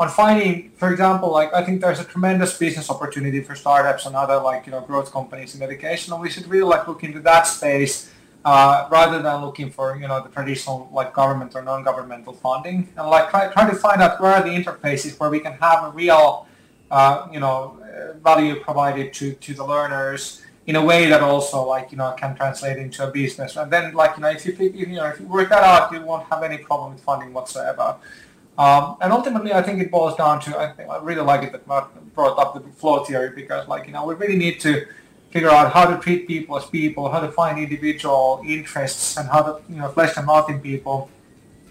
on 0.00 0.08
finding, 0.08 0.70
for 0.76 0.90
example, 0.90 1.30
like 1.30 1.52
I 1.52 1.62
think 1.62 1.82
there's 1.82 2.00
a 2.00 2.04
tremendous 2.04 2.56
business 2.56 2.88
opportunity 2.88 3.42
for 3.42 3.54
startups 3.54 4.06
and 4.06 4.16
other 4.16 4.38
like 4.38 4.64
you 4.64 4.72
know 4.72 4.80
growth 4.80 5.12
companies 5.12 5.54
in 5.54 5.60
education, 5.62 6.14
and 6.14 6.22
we 6.22 6.30
should 6.30 6.46
really 6.48 6.64
like 6.74 6.88
look 6.88 7.04
into 7.04 7.20
that 7.20 7.42
space 7.42 8.10
uh, 8.46 8.88
rather 8.90 9.20
than 9.20 9.42
looking 9.42 9.70
for 9.70 9.98
you 10.00 10.08
know 10.08 10.22
the 10.22 10.30
traditional 10.30 10.88
like 10.90 11.12
government 11.12 11.54
or 11.54 11.60
non-governmental 11.60 12.32
funding, 12.32 12.88
and 12.96 13.10
like 13.10 13.28
try 13.28 13.52
try 13.52 13.68
to 13.68 13.76
find 13.76 14.00
out 14.00 14.18
where 14.22 14.32
are 14.36 14.42
the 14.42 14.48
interfaces 14.48 15.20
where 15.20 15.28
we 15.28 15.38
can 15.38 15.52
have 15.52 15.84
a 15.84 15.90
real 15.90 16.46
uh, 16.90 17.28
you 17.30 17.38
know 17.38 17.76
value 18.24 18.54
provided 18.68 19.12
to 19.12 19.34
to 19.34 19.52
the 19.52 19.66
learners 19.74 20.40
in 20.66 20.76
a 20.76 20.84
way 20.90 21.10
that 21.10 21.20
also 21.20 21.62
like 21.62 21.92
you 21.92 21.98
know 21.98 22.10
can 22.16 22.34
translate 22.34 22.78
into 22.78 23.06
a 23.06 23.10
business, 23.10 23.56
and 23.56 23.70
then 23.70 23.92
like 23.92 24.16
you 24.16 24.22
know 24.22 24.30
if 24.30 24.46
you 24.46 24.54
you 24.70 24.96
know 24.96 25.08
if 25.12 25.20
you 25.20 25.26
work 25.26 25.50
that 25.50 25.62
out, 25.62 25.92
you 25.92 26.00
won't 26.00 26.26
have 26.32 26.42
any 26.42 26.56
problem 26.56 26.94
with 26.94 27.02
funding 27.04 27.34
whatsoever. 27.34 27.96
Um, 28.60 28.98
and 29.00 29.10
ultimately, 29.10 29.54
I 29.54 29.62
think 29.62 29.80
it 29.80 29.90
boils 29.90 30.16
down 30.16 30.38
to 30.42 30.50
I, 30.58 30.72
think, 30.72 30.90
I 30.90 30.98
really 30.98 31.22
like 31.22 31.42
it 31.44 31.52
that 31.52 31.66
Matt 31.66 31.88
brought 32.14 32.38
up 32.38 32.52
the 32.52 32.60
flow 32.80 33.02
theory 33.04 33.30
because, 33.34 33.66
like 33.68 33.86
you 33.86 33.94
know, 33.94 34.04
we 34.04 34.14
really 34.14 34.36
need 34.36 34.60
to 34.60 34.86
figure 35.30 35.48
out 35.48 35.72
how 35.72 35.86
to 35.86 35.96
treat 35.98 36.28
people 36.28 36.58
as 36.58 36.66
people, 36.66 37.10
how 37.10 37.20
to 37.20 37.32
find 37.32 37.58
individual 37.58 38.42
interests, 38.46 39.16
and 39.16 39.30
how 39.30 39.40
to 39.46 39.52
you 39.70 39.76
know 39.76 39.88
flesh 39.88 40.14
them 40.14 40.28
out 40.28 40.50
in 40.50 40.60
people, 40.60 41.08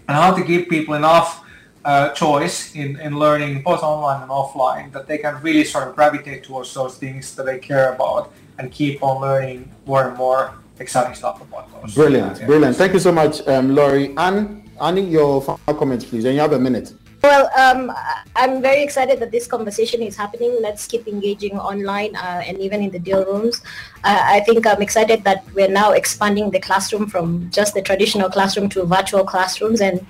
and 0.08 0.16
how 0.16 0.34
to 0.34 0.42
give 0.42 0.68
people 0.68 0.94
enough 0.94 1.44
uh, 1.84 2.08
choice 2.08 2.74
in, 2.74 2.98
in 2.98 3.16
learning 3.16 3.62
both 3.62 3.84
online 3.84 4.20
and 4.22 4.30
offline 4.30 4.90
that 4.90 5.06
they 5.06 5.18
can 5.18 5.40
really 5.42 5.62
sort 5.62 5.86
of 5.86 5.94
gravitate 5.94 6.42
towards 6.42 6.74
those 6.74 6.98
things 6.98 7.36
that 7.36 7.46
they 7.46 7.60
care 7.60 7.92
about 7.94 8.32
and 8.58 8.72
keep 8.72 9.00
on 9.00 9.20
learning 9.20 9.70
more 9.86 10.08
and 10.08 10.16
more 10.16 10.54
exciting 10.80 11.14
stuff 11.14 11.40
about 11.40 11.70
those. 11.72 11.94
Brilliant, 11.94 12.44
brilliant. 12.46 12.74
Thank 12.76 12.94
you 12.94 12.98
so 12.98 13.12
much, 13.12 13.46
um, 13.46 13.76
Lauri. 13.76 14.12
And 14.16 14.68
Annie, 14.80 15.02
your 15.02 15.42
final 15.42 15.74
comments, 15.78 16.04
please, 16.04 16.24
and 16.24 16.34
you 16.34 16.40
have 16.40 16.52
a 16.52 16.58
minute. 16.58 16.94
Well, 17.22 17.50
um, 17.54 17.92
I'm 18.34 18.62
very 18.62 18.82
excited 18.82 19.20
that 19.20 19.30
this 19.30 19.46
conversation 19.46 20.00
is 20.00 20.16
happening. 20.16 20.56
Let's 20.62 20.86
keep 20.86 21.06
engaging 21.06 21.58
online 21.58 22.16
uh, 22.16 22.42
and 22.46 22.58
even 22.58 22.82
in 22.82 22.90
the 22.90 22.98
deal 22.98 23.26
rooms. 23.26 23.60
Uh, 24.04 24.22
I 24.22 24.40
think 24.40 24.66
I'm 24.66 24.80
excited 24.80 25.22
that 25.24 25.44
we're 25.54 25.68
now 25.68 25.92
expanding 25.92 26.50
the 26.50 26.60
classroom 26.60 27.08
from 27.08 27.50
just 27.50 27.74
the 27.74 27.82
traditional 27.82 28.30
classroom 28.30 28.70
to 28.70 28.84
virtual 28.84 29.24
classrooms, 29.24 29.82
and 29.82 30.00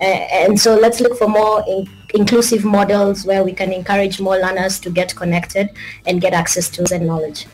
uh, 0.00 0.04
and 0.04 0.60
so 0.60 0.76
let's 0.76 1.00
look 1.00 1.18
for 1.18 1.26
more 1.26 1.64
in- 1.66 1.88
inclusive 2.14 2.64
models 2.64 3.24
where 3.24 3.42
we 3.42 3.52
can 3.52 3.72
encourage 3.72 4.20
more 4.20 4.38
learners 4.38 4.78
to 4.80 4.90
get 4.90 5.14
connected 5.16 5.70
and 6.06 6.20
get 6.20 6.32
access 6.32 6.68
to 6.70 6.94
and 6.94 7.04
knowledge. 7.04 7.46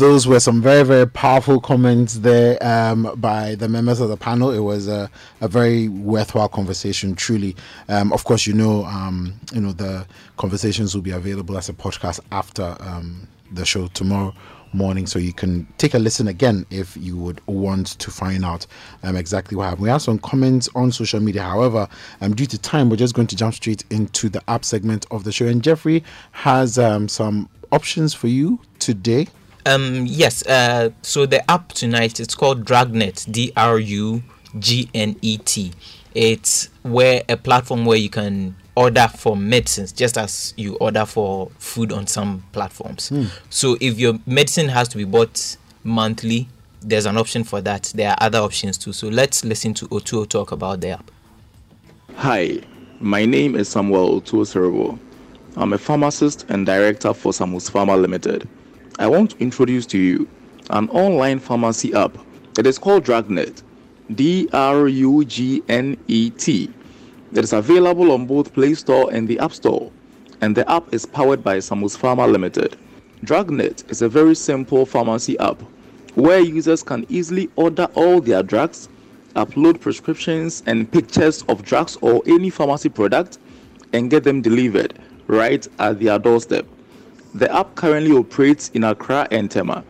Those 0.00 0.26
were 0.26 0.40
some 0.40 0.62
very 0.62 0.82
very 0.82 1.06
powerful 1.06 1.60
comments 1.60 2.14
there 2.14 2.58
um, 2.66 3.14
by 3.18 3.54
the 3.54 3.68
members 3.68 4.00
of 4.00 4.08
the 4.08 4.16
panel. 4.16 4.50
It 4.50 4.60
was 4.60 4.88
a, 4.88 5.10
a 5.42 5.46
very 5.46 5.88
worthwhile 5.88 6.48
conversation, 6.48 7.14
truly. 7.14 7.54
Um, 7.88 8.12
of 8.12 8.24
course, 8.24 8.46
you 8.46 8.54
know, 8.54 8.84
um, 8.86 9.34
you 9.52 9.60
know 9.60 9.72
the 9.72 10.06
conversations 10.38 10.94
will 10.94 11.02
be 11.02 11.10
available 11.10 11.56
as 11.58 11.68
a 11.68 11.74
podcast 11.74 12.18
after 12.32 12.76
um, 12.80 13.28
the 13.52 13.64
show 13.66 13.88
tomorrow 13.88 14.34
morning, 14.72 15.06
so 15.06 15.18
you 15.18 15.34
can 15.34 15.66
take 15.76 15.92
a 15.92 15.98
listen 15.98 16.28
again 16.28 16.64
if 16.70 16.96
you 16.96 17.16
would 17.18 17.40
want 17.46 17.98
to 17.98 18.10
find 18.10 18.42
out 18.42 18.66
um, 19.02 19.16
exactly 19.16 19.56
what 19.56 19.64
happened. 19.64 19.82
We 19.82 19.90
have 19.90 20.02
some 20.02 20.18
comments 20.18 20.68
on 20.74 20.92
social 20.92 21.20
media, 21.20 21.42
however, 21.42 21.88
um, 22.22 22.34
due 22.34 22.46
to 22.46 22.58
time, 22.58 22.88
we're 22.88 22.96
just 22.96 23.14
going 23.14 23.28
to 23.28 23.36
jump 23.36 23.54
straight 23.54 23.84
into 23.90 24.30
the 24.30 24.42
app 24.48 24.64
segment 24.64 25.04
of 25.10 25.24
the 25.24 25.32
show. 25.32 25.46
And 25.46 25.62
Jeffrey 25.62 26.02
has 26.32 26.78
um, 26.78 27.06
some 27.06 27.50
options 27.70 28.14
for 28.14 28.28
you 28.28 28.60
today. 28.78 29.28
Um, 29.66 30.06
yes. 30.06 30.46
Uh, 30.46 30.90
so 31.02 31.26
the 31.26 31.48
app 31.50 31.68
tonight 31.72 32.20
it's 32.20 32.34
called 32.34 32.64
Drugnet. 32.64 33.30
D 33.30 33.52
R 33.56 33.78
U 33.78 34.22
G 34.58 34.88
N 34.94 35.16
E 35.22 35.38
T. 35.38 35.72
It's 36.14 36.68
where 36.82 37.22
a 37.28 37.36
platform 37.36 37.84
where 37.84 37.98
you 37.98 38.10
can 38.10 38.56
order 38.74 39.08
for 39.08 39.36
medicines 39.36 39.92
just 39.92 40.16
as 40.16 40.54
you 40.56 40.76
order 40.76 41.04
for 41.04 41.50
food 41.58 41.92
on 41.92 42.06
some 42.06 42.44
platforms. 42.52 43.08
Hmm. 43.10 43.24
So 43.48 43.76
if 43.80 43.98
your 43.98 44.18
medicine 44.26 44.68
has 44.68 44.88
to 44.88 44.96
be 44.96 45.04
bought 45.04 45.56
monthly, 45.84 46.48
there's 46.80 47.06
an 47.06 47.16
option 47.16 47.44
for 47.44 47.60
that. 47.60 47.92
There 47.94 48.10
are 48.10 48.16
other 48.20 48.38
options 48.38 48.78
too. 48.78 48.92
So 48.92 49.08
let's 49.08 49.44
listen 49.44 49.74
to 49.74 49.88
Otuo 49.88 50.28
talk 50.28 50.52
about 50.52 50.80
the 50.80 50.90
app. 50.90 51.10
Hi, 52.16 52.60
my 53.00 53.24
name 53.24 53.54
is 53.54 53.68
Samuel 53.68 54.20
Otuo 54.20 54.98
I'm 55.56 55.72
a 55.72 55.78
pharmacist 55.78 56.46
and 56.48 56.64
director 56.64 57.12
for 57.12 57.32
Samus 57.32 57.70
Pharma 57.70 58.00
Limited. 58.00 58.48
I 58.98 59.06
want 59.06 59.30
to 59.30 59.38
introduce 59.38 59.86
to 59.86 59.98
you 59.98 60.28
an 60.70 60.88
online 60.90 61.38
pharmacy 61.38 61.94
app. 61.94 62.18
It 62.58 62.66
is 62.66 62.78
called 62.78 63.04
Drugnet. 63.04 63.62
D 64.14 64.48
R 64.52 64.88
U 64.88 65.24
G 65.24 65.62
N 65.68 65.96
E 66.08 66.30
T. 66.30 66.68
It 67.32 67.44
is 67.44 67.52
available 67.52 68.10
on 68.10 68.26
both 68.26 68.52
Play 68.52 68.74
Store 68.74 69.12
and 69.12 69.28
the 69.28 69.38
App 69.38 69.52
Store. 69.52 69.90
And 70.40 70.56
the 70.56 70.68
app 70.70 70.92
is 70.92 71.06
powered 71.06 71.44
by 71.44 71.58
Samus 71.58 71.96
Pharma 71.96 72.30
Limited. 72.30 72.76
Drugnet 73.24 73.88
is 73.90 74.02
a 74.02 74.08
very 74.08 74.34
simple 74.34 74.84
pharmacy 74.84 75.38
app 75.38 75.62
where 76.14 76.40
users 76.40 76.82
can 76.82 77.06
easily 77.08 77.48
order 77.54 77.86
all 77.94 78.20
their 78.20 78.42
drugs, 78.42 78.88
upload 79.36 79.80
prescriptions 79.80 80.62
and 80.66 80.90
pictures 80.90 81.42
of 81.48 81.62
drugs 81.62 81.96
or 82.00 82.22
any 82.26 82.50
pharmacy 82.50 82.88
product, 82.88 83.38
and 83.92 84.10
get 84.10 84.24
them 84.24 84.42
delivered 84.42 84.98
right 85.28 85.66
at 85.78 86.00
their 86.00 86.18
doorstep. 86.18 86.66
The 87.32 87.54
app 87.54 87.76
currently 87.76 88.10
operates 88.16 88.70
in 88.70 88.82
Accra 88.82 89.28
and 89.30 89.48
Tema, 89.48 89.84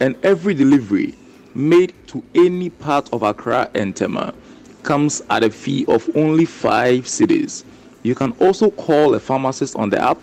and 0.00 0.14
every 0.22 0.52
delivery 0.52 1.14
made 1.54 1.94
to 2.08 2.22
any 2.34 2.68
part 2.68 3.08
of 3.14 3.22
Accra 3.22 3.70
and 3.74 3.96
Tema 3.96 4.34
comes 4.82 5.22
at 5.30 5.42
a 5.42 5.50
fee 5.50 5.86
of 5.86 6.08
only 6.14 6.44
5 6.44 7.04
cedis. 7.04 7.64
You 8.02 8.14
can 8.14 8.32
also 8.32 8.70
call 8.70 9.14
a 9.14 9.20
pharmacist 9.20 9.74
on 9.76 9.88
the 9.88 9.98
app 10.02 10.18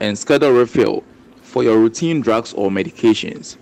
and 0.00 0.18
schedule 0.18 0.50
refill 0.50 1.04
for 1.42 1.62
your 1.62 1.78
routine 1.78 2.20
drugs 2.20 2.52
or 2.54 2.68
medications. 2.68 3.56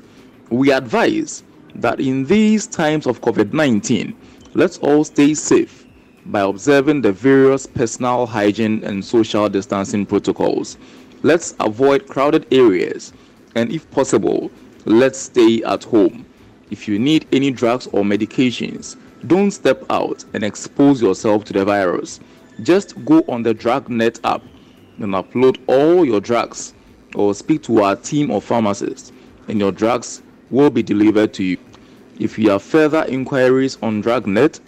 We 0.49 0.73
advise 0.73 1.43
that 1.75 2.01
in 2.01 2.25
these 2.25 2.67
times 2.67 3.07
of 3.07 3.21
COVID 3.21 3.53
19, 3.53 4.17
let's 4.55 4.79
all 4.79 5.05
stay 5.05 5.35
safe 5.35 5.85
by 6.27 6.41
observing 6.41 7.03
the 7.03 7.13
various 7.13 7.67
personal 7.67 8.25
hygiene 8.27 8.83
and 8.83 9.05
social 9.05 9.49
distancing 9.51 10.07
protocols. 10.07 10.79
Let's 11.23 11.55
avoid 11.61 12.07
crowded 12.07 12.47
areas 12.53 13.13
and, 13.55 13.73
if 13.73 13.91
possible, 13.91 14.51
let's 14.85 15.19
stay 15.19 15.63
at 15.63 15.85
home. 15.85 16.27
If 16.71 16.87
you 16.87 16.99
need 16.99 17.27
any 17.33 17.51
drugs 17.51 17.87
or 17.89 18.03
medications, 18.03 18.97
don't 19.27 19.51
step 19.51 19.83
out 19.91 20.25
and 20.35 20.45
expose 20.45 21.01
yourself 21.01 21.45
to 21.47 21.53
the 21.53 21.65
virus. 21.65 22.21
Just 22.63 23.03
go 23.05 23.25
on 23.29 23.43
the 23.43 23.55
DrugNet 23.55 24.21
app 24.25 24.43
and 24.99 25.15
upload 25.15 25.59
all 25.67 26.05
your 26.05 26.21
drugs 26.21 26.75
or 27.15 27.35
speak 27.35 27.63
to 27.63 27.83
our 27.83 27.97
team 27.97 28.31
of 28.31 28.45
pharmacists, 28.45 29.13
and 29.49 29.59
your 29.59 29.73
drugs 29.73 30.23
will 30.51 30.71
be 30.71 30.83
delivered 30.83 31.33
to 31.35 31.45
you. 31.45 31.59
If 32.19 32.39
you 32.39 32.51
have 32.51 32.63
further 32.63 33.05
inquiries 33.05 33.79
on 33.83 34.03
DrugNet, 34.03 34.61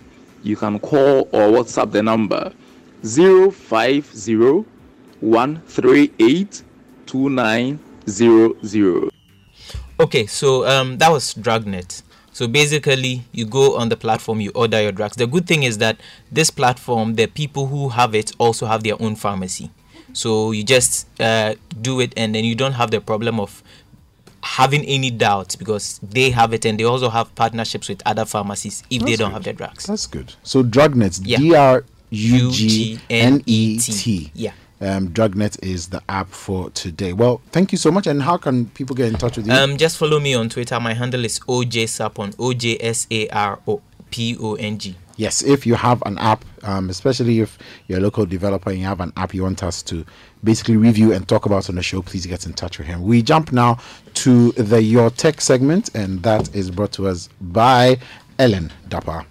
you 0.43 0.57
can 0.57 0.79
call 0.79 1.29
or 1.33 1.49
WhatsApp 1.51 1.93
the 1.93 2.03
number 2.03 2.53
050 3.03 4.65
138 5.21 6.63
2900. 7.07 9.11
Okay, 10.01 10.27
so 10.27 10.65
um, 10.69 10.99
that 10.99 11.11
was 11.11 11.35
Drugnet. 11.35 12.03
So 12.33 12.47
basically, 12.47 13.25
you 13.33 13.45
go 13.47 13.77
on 13.77 13.89
the 13.89 13.97
platform, 13.97 14.41
you 14.41 14.53
order 14.55 14.81
your 14.81 14.93
drugs. 14.93 15.17
The 15.17 15.27
good 15.27 15.47
thing 15.49 15.65
is 15.65 15.79
that 15.79 15.99
this 16.31 16.51
platform, 16.51 17.17
the 17.17 17.27
people 17.27 17.67
who 17.67 17.89
have 17.89 18.15
it 18.15 18.31
also 18.39 18.67
have 18.67 18.85
their 18.85 18.95
own 19.03 19.17
pharmacy. 19.17 19.73
So 20.13 20.53
you 20.53 20.63
just 20.63 21.09
uh, 21.21 21.57
do 21.81 21.99
it, 22.01 22.13
and 22.17 22.33
then 22.35 22.45
you 22.45 22.55
don't 22.55 22.75
have 22.75 22.93
the 22.93 23.01
problem 23.01 23.41
of 23.41 23.63
having 24.43 24.85
any 24.85 25.11
doubts 25.11 25.57
because 25.57 25.99
they 26.01 26.31
have 26.31 26.53
it, 26.53 26.65
and 26.65 26.79
they 26.79 26.85
also 26.85 27.09
have 27.09 27.35
partnerships 27.35 27.89
with 27.89 28.01
other 28.07 28.25
pharmacies 28.25 28.85
if 28.89 29.03
they 29.03 29.17
don't 29.17 29.31
good. 29.31 29.35
have 29.35 29.43
their 29.45 29.53
drugs. 29.55 29.87
That's 29.87 30.07
good. 30.07 30.33
So 30.45 30.63
Drugnet, 30.63 31.21
Yeah. 31.25 31.39
D 31.39 31.55
R 31.57 31.85
U 32.11 32.53
G 32.53 33.01
N 33.11 33.43
E 33.47 33.81
T. 33.81 34.31
Yeah. 34.35 34.53
Um, 34.81 35.09
Drugnet 35.09 35.59
is 35.63 35.89
the 35.89 36.01
app 36.09 36.29
for 36.29 36.71
today. 36.71 37.13
Well, 37.13 37.41
thank 37.51 37.73
you 37.73 37.79
so 37.79 37.91
much. 37.91 38.07
And 38.07 38.23
how 38.23 38.37
can 38.37 38.67
people 38.71 38.95
get 38.95 39.09
in 39.09 39.15
touch 39.15 39.37
with 39.37 39.47
you? 39.47 39.53
Um, 39.53 39.77
just 39.77 39.97
follow 39.97 40.21
me 40.21 40.35
on 40.35 40.49
Twitter. 40.49 40.79
My 40.79 40.95
handle 40.95 41.25
is 41.25 41.41
OJ 41.41 42.35
O 42.39 42.53
J 42.53 42.79
S 42.81 43.07
A 43.11 43.29
R 43.29 43.59
O 43.67 43.83
P 44.11 44.37
O 44.41 44.55
N 44.55 44.79
G. 44.79 44.95
yes, 45.17 45.43
if 45.43 45.67
you 45.67 45.75
have 45.75 46.01
an 46.07 46.17
app, 46.19 46.45
um, 46.63 46.91
especially 46.91 47.41
if 47.41 47.59
you're 47.89 47.99
a 47.99 48.01
local 48.03 48.25
developer 48.25 48.71
and 48.71 48.79
you 48.79 48.85
have 48.87 49.01
an 49.01 49.13
app 49.17 49.35
you 49.35 49.43
want 49.43 49.63
us 49.65 49.83
to 49.83 50.05
basically 50.45 50.77
review 50.77 51.13
and 51.13 51.27
talk 51.27 51.45
about 51.47 51.69
on 51.69 51.75
the 51.75 51.83
show, 51.83 52.01
please 52.01 52.25
get 52.25 52.47
in 52.47 52.53
touch 52.53 52.79
with 52.79 52.87
him. 52.87 53.03
We 53.03 53.21
jump 53.23 53.53
now 53.53 53.79
to 54.15 54.53
the 54.53 54.81
Your 54.81 55.11
Tech 55.11 55.41
segment, 55.41 55.93
and 55.95 56.23
that 56.23 56.55
is 56.55 56.71
brought 56.71 56.93
to 56.93 57.09
us 57.09 57.29
by 57.41 57.99
Ellen 58.39 58.73
Dapper. 58.89 59.27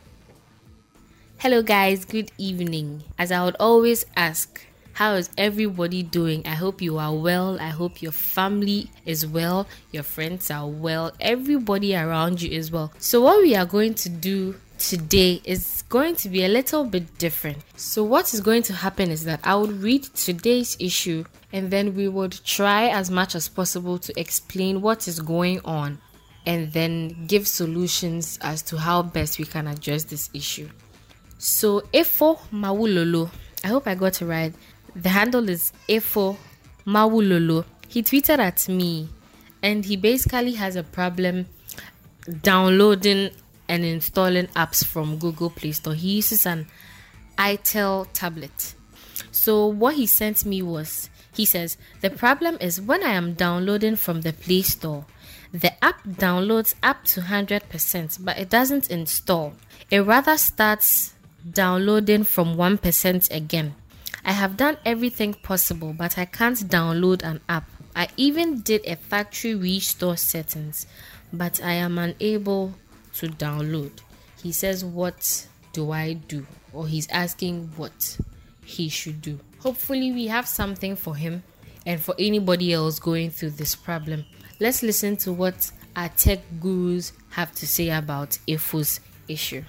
Hello, 1.38 1.62
guys. 1.62 2.04
Good 2.04 2.32
evening. 2.38 3.04
As 3.18 3.32
I 3.32 3.44
would 3.46 3.56
always 3.60 4.06
ask, 4.16 4.67
how 4.98 5.14
is 5.14 5.30
everybody 5.38 6.02
doing? 6.02 6.42
I 6.48 6.56
hope 6.56 6.82
you 6.82 6.98
are 6.98 7.14
well. 7.14 7.60
I 7.60 7.68
hope 7.68 8.02
your 8.02 8.12
family 8.12 8.90
is 9.06 9.28
well. 9.28 9.68
Your 9.92 10.02
friends 10.02 10.50
are 10.50 10.66
well. 10.68 11.12
Everybody 11.20 11.96
around 11.96 12.42
you 12.42 12.50
is 12.50 12.72
well. 12.72 12.92
So, 12.98 13.22
what 13.22 13.44
we 13.44 13.56
are 13.56 13.68
going 13.68 13.94
to 13.94 14.10
do 14.10 14.56
today 14.80 15.40
is 15.44 15.84
going 15.88 16.16
to 16.16 16.30
be 16.30 16.44
a 16.44 16.48
little 16.48 16.84
bit 16.84 17.16
different. 17.20 17.60
So, 17.76 18.04
what 18.04 18.34
is 18.34 18.42
going 18.42 18.64
to 18.64 18.74
happen 18.74 19.12
is 19.12 19.24
that 19.26 19.40
I 19.44 19.54
would 19.56 19.84
read 19.84 20.04
today's 20.16 20.76
issue 20.80 21.26
and 21.54 21.70
then 21.70 21.94
we 21.94 22.08
would 22.08 22.44
try 22.44 22.88
as 22.88 23.12
much 23.12 23.36
as 23.36 23.48
possible 23.48 24.00
to 24.00 24.20
explain 24.20 24.82
what 24.82 25.08
is 25.08 25.20
going 25.20 25.62
on 25.64 26.00
and 26.48 26.74
then 26.74 27.28
give 27.28 27.48
solutions 27.48 28.40
as 28.42 28.64
to 28.64 28.78
how 28.78 29.04
best 29.04 29.38
we 29.38 29.46
can 29.46 29.68
address 29.68 30.06
this 30.06 30.32
issue. 30.34 30.68
So 31.38 31.82
Efo 31.94 32.40
Mawulolo, 32.52 33.30
I 33.64 33.68
hope 33.68 33.86
I 33.86 33.94
got 33.94 34.22
it 34.22 34.26
right. 34.26 34.56
The 34.98 35.10
handle 35.10 35.48
is 35.48 35.74
Efo 35.88 36.38
Mawulolo. 36.88 37.66
He 37.88 38.02
tweeted 38.02 38.40
at 38.40 38.68
me 38.68 39.08
and 39.62 39.86
he 39.86 39.96
basically 39.96 40.54
has 40.54 40.76
a 40.76 40.82
problem 40.82 41.46
downloading 42.42 43.30
and 43.70 43.86
installing 43.86 44.48
apps 44.48 44.84
from 44.84 45.20
Google 45.20 45.52
Play 45.52 45.74
Store. 45.74 45.94
He 45.94 46.16
uses 46.16 46.48
an 46.48 46.66
itel 47.38 48.08
tablet. 48.12 48.74
So 49.30 49.68
what 49.68 49.94
he 49.94 50.08
sent 50.08 50.46
me 50.46 50.64
was 50.64 51.12
he 51.36 51.46
says 51.46 51.78
the 52.02 52.10
problem 52.10 52.58
is 52.60 52.82
when 52.82 53.04
I 53.04 53.12
am 53.12 53.36
downloading 53.36 53.98
from 53.98 54.22
the 54.22 54.34
Play 54.34 54.64
Store, 54.64 55.06
the 55.52 55.72
app 55.86 56.04
downloads 56.08 56.74
up 56.82 57.04
to 57.06 57.22
100%, 57.22 58.26
but 58.26 58.40
it 58.40 58.50
doesn't 58.50 58.90
install. 58.90 59.54
It 59.92 60.00
rather 60.00 60.38
starts 60.40 61.14
downloading 61.48 62.24
from 62.24 62.56
1% 62.56 63.32
again. 63.32 63.76
I 64.26 64.32
have 64.32 64.58
done 64.58 64.78
everything 64.86 65.34
possible, 65.34 65.94
but 65.94 66.18
I 66.18 66.26
can't 66.26 66.58
download 66.58 67.24
an 67.24 67.42
app. 67.48 67.70
I 67.96 68.10
even 68.18 68.62
did 68.62 68.86
a 68.86 68.96
factory 68.96 69.56
restore 69.56 70.18
settings, 70.18 70.86
but 71.34 71.64
I 71.64 71.74
am 71.74 71.98
unable 71.98 72.74
to 73.16 73.28
download. 73.28 73.92
He 74.42 74.52
says, 74.52 74.86
What 74.86 75.48
do 75.74 75.92
I 75.92 76.14
do? 76.14 76.46
Or 76.74 76.88
he's 76.88 77.10
asking 77.10 77.72
what 77.76 78.18
he 78.64 78.90
should 78.90 79.22
do. 79.22 79.40
Hopefully, 79.60 80.12
we 80.12 80.28
have 80.28 80.48
something 80.48 80.96
for 80.96 81.16
him 81.16 81.44
and 81.86 82.00
for 82.00 82.14
anybody 82.20 82.74
else 82.74 83.00
going 83.00 83.32
through 83.32 83.52
this 83.52 83.76
problem. 83.76 84.26
Let's 84.60 84.84
listen 84.84 85.18
to 85.18 85.32
what 85.34 85.72
our 85.96 86.10
tech 86.10 86.40
gurus 86.60 87.14
have 87.30 87.54
to 87.56 87.68
say 87.68 87.90
about 87.90 88.38
Efo's 88.48 89.00
issue. 89.28 89.64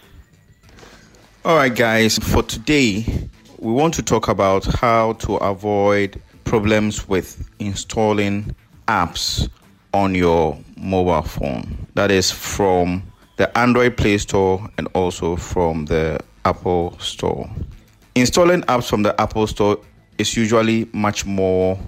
All 1.45 1.57
right, 1.57 1.75
guys, 1.75 2.19
for 2.19 2.43
today, 2.43 3.29
we 3.59 3.73
want 3.73 3.93
to 3.95 4.03
talk 4.03 4.29
about 4.29 4.65
how 4.65 5.15
to 5.15 5.35
avoid 5.37 6.21
problems 6.45 7.09
with 7.09 7.51
installing 7.59 8.55
apps 8.87 9.49
on 9.93 10.15
your 10.15 10.57
mobile 10.77 11.23
phone. 11.23 11.87
That 11.95 12.11
is 12.13 12.31
from 12.31 13.03
the 13.37 13.57
Android 13.59 13.97
Play 13.97 14.19
Store 14.19 14.69
and 14.79 14.87
also 14.95 15.35
from 15.35 15.87
the 15.87 16.21
Apple 16.45 16.97
Store. 17.01 17.51
Installing 18.15 18.63
apps 18.63 18.89
from 18.89 19.03
the 19.03 19.21
Apple 19.21 19.47
Store 19.49 19.81
is 20.19 20.37
usually 20.37 20.89
much 20.93 21.27
more 21.27 21.79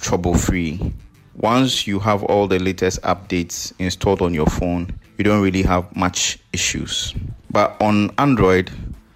trouble 0.00 0.34
free. 0.34 0.92
Once 1.36 1.86
you 1.86 2.00
have 2.00 2.24
all 2.24 2.48
the 2.48 2.58
latest 2.58 3.00
updates 3.02 3.72
installed 3.78 4.20
on 4.20 4.34
your 4.34 4.46
phone, 4.46 4.92
you 5.16 5.24
don't 5.24 5.42
really 5.42 5.62
have 5.62 5.94
much 5.94 6.38
issues. 6.52 7.14
But 7.50 7.80
on 7.80 8.10
Android, 8.18 8.70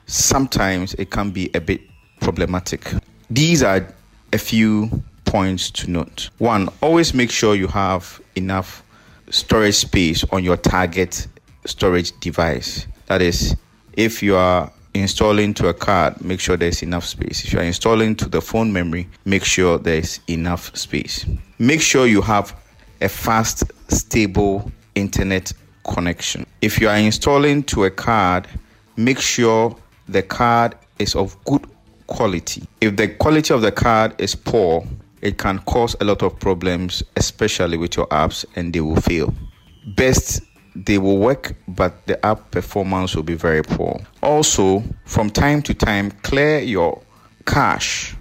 sometimes 0.06 0.94
it 0.94 1.10
can 1.10 1.30
be 1.30 1.50
a 1.54 1.60
bit 1.60 1.80
problematic. 2.24 2.92
These 3.30 3.62
are 3.62 3.86
a 4.32 4.38
few 4.38 4.90
points 5.26 5.70
to 5.72 5.90
note. 5.90 6.30
One, 6.38 6.68
always 6.80 7.14
make 7.14 7.30
sure 7.30 7.54
you 7.54 7.68
have 7.68 8.20
enough 8.34 8.82
storage 9.30 9.74
space 9.76 10.24
on 10.32 10.42
your 10.42 10.56
target 10.56 11.26
storage 11.66 12.18
device. 12.20 12.86
That 13.06 13.20
is, 13.20 13.54
if 13.92 14.22
you 14.22 14.36
are 14.36 14.72
installing 14.94 15.54
to 15.54 15.68
a 15.68 15.74
card, 15.74 16.20
make 16.24 16.40
sure 16.40 16.56
there's 16.56 16.82
enough 16.82 17.04
space. 17.04 17.44
If 17.44 17.52
you 17.52 17.58
are 17.58 17.64
installing 17.64 18.16
to 18.16 18.28
the 18.28 18.40
phone 18.40 18.72
memory, 18.72 19.06
make 19.24 19.44
sure 19.44 19.78
there's 19.78 20.20
enough 20.28 20.74
space. 20.76 21.26
Make 21.58 21.82
sure 21.82 22.06
you 22.06 22.22
have 22.22 22.56
a 23.00 23.08
fast, 23.08 23.64
stable 23.88 24.70
internet 24.94 25.52
connection. 25.84 26.46
If 26.62 26.80
you 26.80 26.88
are 26.88 26.96
installing 26.96 27.64
to 27.64 27.84
a 27.84 27.90
card, 27.90 28.48
make 28.96 29.20
sure 29.20 29.76
the 30.08 30.22
card 30.22 30.74
is 30.98 31.14
of 31.14 31.36
good 31.44 31.66
quality. 32.06 32.62
If 32.80 32.96
the 32.96 33.08
quality 33.08 33.54
of 33.54 33.62
the 33.62 33.72
card 33.72 34.14
is 34.18 34.34
poor, 34.34 34.86
it 35.22 35.38
can 35.38 35.58
cause 35.60 35.96
a 36.00 36.04
lot 36.04 36.22
of 36.22 36.38
problems, 36.38 37.02
especially 37.16 37.78
with 37.78 37.96
your 37.96 38.06
apps, 38.08 38.44
and 38.56 38.72
they 38.72 38.80
will 38.80 39.00
fail. 39.00 39.32
Best 39.96 40.42
they 40.76 40.98
will 40.98 41.18
work, 41.18 41.54
but 41.68 42.06
the 42.06 42.24
app 42.26 42.50
performance 42.50 43.14
will 43.14 43.22
be 43.22 43.34
very 43.34 43.62
poor. 43.62 44.00
Also, 44.22 44.82
from 45.04 45.30
time 45.30 45.62
to 45.62 45.74
time, 45.74 46.10
clear 46.22 46.58
your 46.58 47.00
cache 47.46 48.14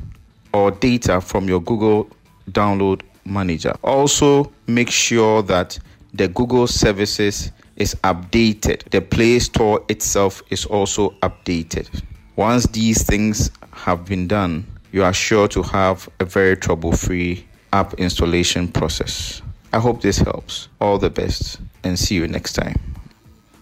or 0.54 0.72
data 0.72 1.20
from 1.20 1.48
your 1.48 1.60
Google 1.62 2.10
Download 2.52 3.02
Manager. 3.26 3.74
Also, 3.84 4.52
make 4.68 4.92
sure 4.92 5.42
that 5.44 5.80
the 6.14 6.28
Google 6.28 6.68
services 6.68 7.52
is 7.76 7.96
updated. 8.04 8.88
The 8.92 9.02
Play 9.02 9.40
Store 9.40 9.84
itself 9.90 10.44
is 10.52 10.66
also 10.66 11.12
updated. 11.22 12.04
Once 12.36 12.68
these 12.68 13.04
things 13.04 13.50
have 13.74 14.06
been 14.06 14.28
done, 14.28 14.66
you 14.92 15.04
are 15.04 15.14
sure 15.14 15.48
to 15.50 15.64
have 15.64 16.08
a 16.20 16.26
very 16.26 16.56
trouble 16.56 16.92
free 16.92 17.46
app 17.72 17.94
installation 17.96 18.68
process. 18.68 19.42
I 19.74 19.80
hope 19.80 20.02
this 20.02 20.20
helps. 20.20 20.68
All 20.80 20.98
the 20.98 21.10
best 21.10 21.60
and 21.84 21.98
see 21.98 22.16
you 22.16 22.28
next 22.28 22.54
time. 22.54 22.80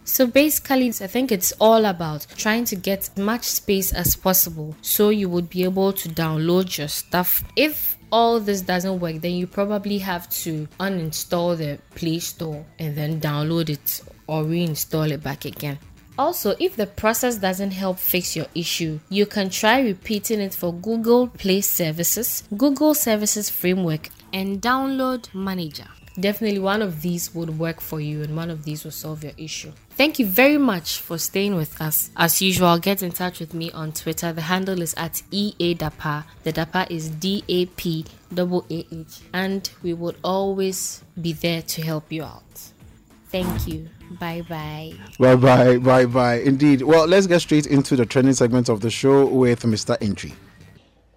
So 0.04 0.28
basically, 0.28 0.90
I 0.90 1.08
think 1.08 1.32
it's 1.32 1.54
all 1.54 1.86
about 1.86 2.28
trying 2.36 2.66
to 2.66 2.76
get 2.76 3.10
as 3.10 3.18
much 3.18 3.44
space 3.44 3.94
as 3.94 4.16
possible 4.16 4.76
so 4.82 5.10
you 5.10 5.30
would 5.30 5.50
be 5.50 5.64
able 5.64 5.94
to 5.94 6.10
download 6.10 6.78
your 6.78 6.90
stuff. 6.90 7.44
If 7.56 7.98
all 8.12 8.42
this 8.42 8.62
doesn't 8.62 9.00
work, 9.00 9.22
then 9.22 9.32
you 9.32 9.48
probably 9.48 10.00
have 10.00 10.30
to 10.44 10.68
uninstall 10.80 11.58
the 11.58 11.80
Play 11.96 12.20
Store 12.20 12.66
and 12.78 12.96
then 12.96 13.22
download 13.22 13.70
it 13.70 14.02
or 14.28 14.44
reinstall 14.44 15.12
it 15.12 15.24
back 15.24 15.46
again. 15.46 15.80
Also, 16.18 16.56
if 16.60 16.76
the 16.76 16.88
process 16.88 17.38
doesn't 17.38 17.72
help 17.72 17.98
fix 17.98 18.36
your 18.36 18.46
issue, 18.54 19.00
you 19.10 19.26
can 19.26 19.50
try 19.50 19.82
repeating 19.82 20.40
it 20.40 20.54
for 20.54 20.74
Google 20.74 21.28
Play 21.28 21.62
Services, 21.62 22.44
Google 22.56 22.94
Services 22.94 23.50
Framework, 23.50 24.10
and 24.34 24.62
Download 24.62 25.34
Manager. 25.34 25.88
Definitely 26.20 26.60
one 26.60 26.82
of 26.82 27.02
these 27.02 27.34
would 27.34 27.58
work 27.58 27.80
for 27.80 28.02
you 28.02 28.22
and 28.22 28.36
one 28.36 28.50
of 28.50 28.66
these 28.66 28.84
will 28.84 28.92
solve 28.92 29.24
your 29.24 29.32
issue. 29.38 29.72
Thank 29.92 30.20
you 30.20 30.26
very 30.26 30.58
much 30.58 31.00
for 31.00 31.18
staying 31.18 31.56
with 31.56 31.82
us. 31.82 32.12
As 32.18 32.42
usual, 32.42 32.78
get 32.80 33.02
in 33.02 33.12
touch 33.12 33.40
with 33.40 33.54
me 33.54 33.72
on 33.72 33.94
Twitter. 33.94 34.34
The 34.34 34.42
handle 34.42 34.82
is 34.82 34.94
at 34.96 35.22
EADAPA. 35.32 36.26
The 36.44 36.52
DAPA 36.52 36.92
is 36.92 37.10
D 37.10 37.44
A 37.48 37.66
P 37.68 38.06
A 38.38 38.62
H. 38.70 39.20
And 39.34 39.72
we 39.82 39.94
would 39.94 40.18
always 40.22 41.02
be 41.20 41.32
there 41.32 41.62
to 41.62 41.82
help 41.82 42.12
you 42.12 42.24
out. 42.24 42.44
Thank 43.30 43.68
you. 43.68 43.90
Bye 44.20 44.42
bye. 44.48 44.94
Bye 45.20 45.36
bye. 45.36 45.78
Bye 45.78 46.06
bye. 46.06 46.36
Indeed. 46.40 46.82
Well, 46.82 47.08
let's 47.08 47.28
get 47.28 47.40
straight 47.42 47.66
into 47.68 47.96
the 47.96 48.06
trending 48.06 48.34
segment 48.34 48.70
of 48.70 48.82
the 48.82 48.90
show 48.90 49.26
with 49.26 49.62
Mr. 49.64 49.98
Entry. 50.02 50.34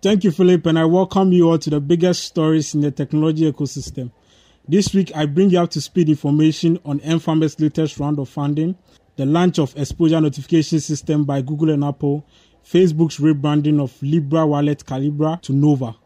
Thank 0.02 0.22
you, 0.24 0.30
Philip, 0.30 0.66
and 0.66 0.78
I 0.78 0.84
welcome 0.84 1.32
you 1.32 1.50
all 1.50 1.58
to 1.58 1.70
the 1.70 1.80
biggest 1.80 2.24
stories 2.24 2.74
in 2.74 2.82
the 2.82 2.90
technology 2.90 3.50
ecosystem. 3.50 4.12
This 4.68 4.94
week, 4.94 5.10
I 5.14 5.26
bring 5.26 5.50
you 5.50 5.60
up 5.60 5.70
to 5.70 5.80
speed 5.80 6.08
information 6.08 6.78
on 6.84 7.00
mPharma's 7.00 7.58
latest 7.58 7.98
round 7.98 8.18
of 8.18 8.28
funding, 8.28 8.76
the 9.16 9.26
launch 9.26 9.58
of 9.58 9.76
exposure 9.76 10.20
notification 10.20 10.80
system 10.80 11.24
by 11.24 11.40
Google 11.40 11.70
and 11.70 11.84
Apple, 11.84 12.26
Facebook's 12.64 13.18
rebranding 13.18 13.82
of 13.82 14.00
Libra 14.02 14.46
wallet 14.46 14.84
Calibra 14.84 15.40
to 15.42 15.52
Nova. 15.52 15.96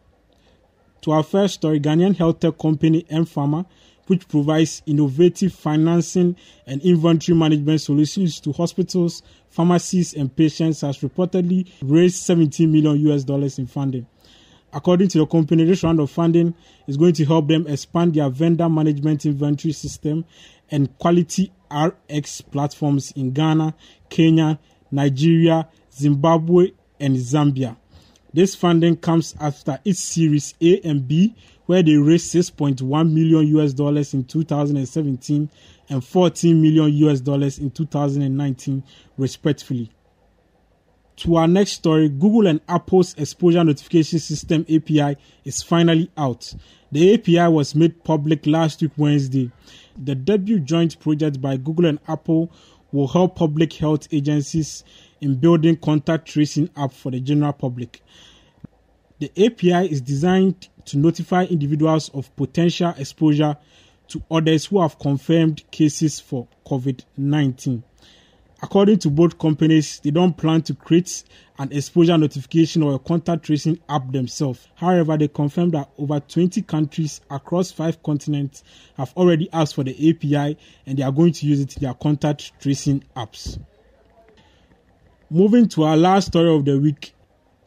To 1.02 1.12
our 1.12 1.22
first 1.22 1.54
story, 1.54 1.80
Ghanaian 1.80 2.16
health 2.16 2.40
tech 2.40 2.58
company 2.58 3.04
mPharma, 3.10 3.66
which 4.08 4.28
provides 4.28 4.82
innovative 4.86 5.52
financing 5.52 6.36
and 6.66 6.82
inventory 6.82 7.36
management 7.36 7.80
solutions 7.80 8.40
to 8.40 8.52
hospitals, 8.52 9.22
pharmacies, 9.48 10.14
and 10.14 10.34
patients, 10.34 10.80
has 10.80 10.98
reportedly 10.98 11.70
raised 11.82 12.16
17 12.22 12.70
million 12.70 12.98
US 13.10 13.24
dollars 13.24 13.58
in 13.58 13.66
funding. 13.66 14.06
According 14.72 15.08
to 15.08 15.18
the 15.18 15.26
company, 15.26 15.64
this 15.64 15.82
round 15.82 15.98
of 16.00 16.10
funding 16.10 16.54
is 16.86 16.96
going 16.96 17.14
to 17.14 17.24
help 17.24 17.48
them 17.48 17.66
expand 17.66 18.14
their 18.14 18.28
vendor 18.28 18.68
management 18.68 19.24
inventory 19.24 19.72
system 19.72 20.24
and 20.70 20.96
quality 20.98 21.52
RX 21.70 22.42
platforms 22.42 23.12
in 23.12 23.32
Ghana, 23.32 23.74
Kenya, 24.10 24.58
Nigeria, 24.90 25.68
Zimbabwe, 25.92 26.72
and 27.00 27.16
Zambia. 27.16 27.76
This 28.32 28.54
funding 28.54 28.96
comes 28.96 29.34
after 29.40 29.78
its 29.84 30.00
Series 30.00 30.54
A 30.60 30.80
and 30.80 31.08
B, 31.08 31.34
where 31.68 31.82
they 31.82 31.98
raised 31.98 32.34
6.1 32.34 33.12
million 33.12 33.46
US 33.58 33.74
dollars 33.74 34.14
in 34.14 34.24
2017 34.24 35.50
and 35.90 36.02
14 36.02 36.62
million 36.62 36.90
US 37.08 37.20
dollars 37.20 37.58
in 37.58 37.70
2019, 37.70 38.82
respectively. 39.18 39.90
To 41.16 41.36
our 41.36 41.46
next 41.46 41.72
story, 41.72 42.08
Google 42.08 42.46
and 42.46 42.62
Apple's 42.70 43.12
exposure 43.18 43.62
notification 43.62 44.18
system 44.18 44.64
API 44.74 45.18
is 45.44 45.62
finally 45.62 46.10
out. 46.16 46.54
The 46.90 47.12
API 47.12 47.52
was 47.52 47.74
made 47.74 48.02
public 48.02 48.46
last 48.46 48.80
week, 48.80 48.92
Wednesday. 48.96 49.50
The 50.02 50.14
debut 50.14 50.60
joint 50.60 50.98
project 50.98 51.38
by 51.38 51.58
Google 51.58 51.84
and 51.84 51.98
Apple 52.08 52.50
will 52.92 53.08
help 53.08 53.36
public 53.36 53.74
health 53.74 54.08
agencies 54.10 54.84
in 55.20 55.34
building 55.34 55.76
contact 55.76 56.28
tracing 56.28 56.70
app 56.78 56.94
for 56.94 57.10
the 57.10 57.20
general 57.20 57.52
public. 57.52 58.02
The 59.20 59.32
API 59.36 59.90
is 59.90 60.00
designed 60.00 60.68
to 60.86 60.98
notify 60.98 61.44
individuals 61.44 62.08
of 62.10 62.34
potential 62.36 62.94
exposure 62.96 63.56
to 64.08 64.22
others 64.30 64.66
who 64.66 64.80
have 64.80 64.98
confirmed 64.98 65.68
cases 65.70 66.20
for 66.20 66.46
COVID 66.66 67.04
19. 67.16 67.82
According 68.62 68.98
to 69.00 69.10
both 69.10 69.38
companies, 69.38 70.00
they 70.00 70.10
don't 70.10 70.36
plan 70.36 70.62
to 70.62 70.74
create 70.74 71.22
an 71.58 71.72
exposure 71.72 72.18
notification 72.18 72.82
or 72.82 72.94
a 72.94 72.98
contact 72.98 73.44
tracing 73.44 73.78
app 73.88 74.10
themselves. 74.10 74.66
However, 74.74 75.16
they 75.16 75.28
confirmed 75.28 75.72
that 75.72 75.90
over 75.98 76.18
20 76.20 76.62
countries 76.62 77.20
across 77.30 77.70
five 77.70 78.02
continents 78.02 78.64
have 78.96 79.12
already 79.16 79.48
asked 79.52 79.74
for 79.74 79.84
the 79.84 80.10
API 80.10 80.56
and 80.86 80.98
they 80.98 81.02
are 81.02 81.12
going 81.12 81.32
to 81.32 81.46
use 81.46 81.60
it 81.60 81.76
in 81.76 81.82
their 81.82 81.94
contact 81.94 82.52
tracing 82.60 83.04
apps. 83.16 83.58
Moving 85.30 85.68
to 85.68 85.84
our 85.84 85.96
last 85.96 86.28
story 86.28 86.52
of 86.52 86.64
the 86.64 86.78
week, 86.78 87.14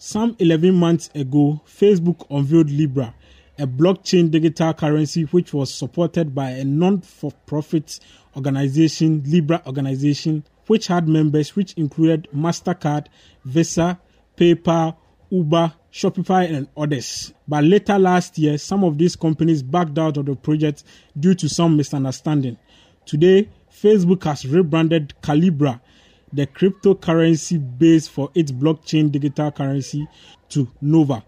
some 0.04 0.36
11 0.40 0.74
months 0.74 1.12
ago, 1.14 1.62
Facebook 1.68 2.26
unveiled 2.32 2.72
Libra, 2.72 3.14
a 3.60 3.68
blockchain 3.68 4.32
digital 4.32 4.74
currency 4.74 5.26
which 5.26 5.54
was 5.54 5.72
supported 5.72 6.34
by 6.34 6.50
a 6.50 6.66
non 6.66 7.02
for 7.02 7.32
profit 7.46 8.00
organization, 8.36 9.22
Libra 9.28 9.62
Organization, 9.68 10.44
which 10.66 10.88
had 10.88 11.08
members 11.08 11.56
which 11.56 11.74
included 11.74 12.28
MasterCard, 12.36 13.10
Visa, 13.46 14.00
PayPal, 14.36 14.96
Uber, 15.30 15.72
Shopify, 15.94 16.52
and 16.52 16.68
others. 16.76 17.32
But 17.48 17.64
later 17.64 18.00
last 18.00 18.40
year, 18.40 18.58
some 18.58 18.84
of 18.84 18.98
these 18.98 19.16
companies 19.16 19.62
backed 19.62 20.00
out 20.00 20.18
of 20.18 20.26
the 20.26 20.36
project 20.36 20.84
due 21.20 21.36
to 21.36 21.48
some 21.48 21.78
misunderstanding. 21.78 22.58
Today, 23.06 23.50
Facebook 23.72 24.24
has 24.24 24.48
rebranded 24.48 25.14
Calibra, 25.22 25.80
the 26.34 26.48
cryptocurrency 26.48 27.60
base 27.78 28.08
for 28.08 28.30
its 28.36 28.52
blockchain 28.52 29.12
digital 29.12 29.52
currency, 29.52 30.08
to 30.50 30.68
Nova, 30.82 31.24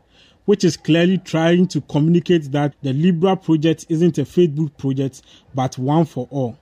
which 0.45 0.63
is 0.63 0.77
clearly 0.77 1.17
trying 1.17 1.67
to 1.67 1.81
communicate 1.81 2.51
that 2.51 2.75
the 2.81 2.93
Libra 2.93 3.35
project 3.35 3.85
isn't 3.89 4.17
a 4.17 4.23
Facebook 4.23 4.77
project 4.77 5.21
but 5.55 5.77
one 5.77 6.05
for 6.05 6.27
all. 6.29 6.57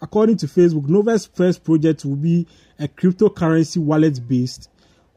According 0.00 0.38
to 0.38 0.46
Facebook, 0.46 0.88
Nova's 0.88 1.26
first 1.26 1.62
project 1.62 2.04
will 2.04 2.16
be 2.16 2.46
a 2.78 2.88
cryptocurrency 2.88 3.78
wallet 3.78 4.26
based, 4.26 4.68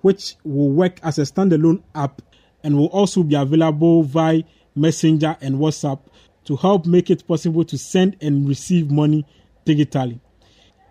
which 0.02 0.36
will 0.44 0.70
work 0.70 1.00
as 1.02 1.18
a 1.18 1.24
standalone 1.24 1.82
app 1.96 2.22
and 2.64 2.78
will 2.78 2.88
also 2.88 3.24
be 3.24 3.36
available 3.36 4.04
via 4.04 4.44
Messenger 4.76 5.38
and 5.42 5.56
WhatsApp 5.56 6.00
to 6.44 6.56
help 6.56 6.86
make 6.86 7.10
it 7.10 7.28
possible 7.28 7.64
to 7.64 7.78
send 7.78 8.18
and 8.22 8.48
receive 8.48 8.92
money 8.92 9.26
digitally. 9.66 10.20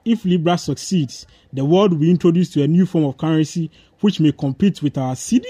If 0.04 0.24
Libra 0.24 0.58
succeeds, 0.58 1.26
the 1.52 1.64
world 1.64 1.92
will 1.92 2.00
be 2.00 2.10
introduced 2.10 2.52
to 2.54 2.62
a 2.62 2.68
new 2.68 2.84
form 2.84 3.04
of 3.04 3.16
currency 3.16 3.70
which 4.00 4.20
may 4.20 4.32
compete 4.32 4.82
with 4.82 4.98
our 4.98 5.14
cedi 5.14 5.44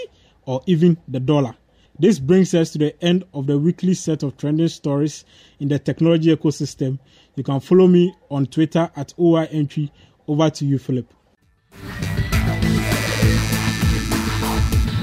or 0.46 0.62
even 0.66 0.96
the 1.08 1.20
dollar. 1.20 1.56
This 1.98 2.18
brings 2.18 2.54
us 2.54 2.70
to 2.72 2.78
the 2.78 3.04
end 3.04 3.24
of 3.34 3.46
the 3.46 3.58
weekly 3.58 3.94
set 3.94 4.22
of 4.22 4.36
trending 4.36 4.68
stories 4.68 5.24
in 5.60 5.68
the 5.68 5.78
technology 5.78 6.34
ecosystem. 6.34 6.98
You 7.36 7.44
can 7.44 7.60
follow 7.60 7.86
me 7.86 8.14
on 8.30 8.46
Twitter 8.46 8.90
at 8.96 9.14
OI 9.18 9.44
Entry. 9.50 9.92
Over 10.26 10.50
to 10.50 10.64
you, 10.64 10.78
Philip. 10.78 11.12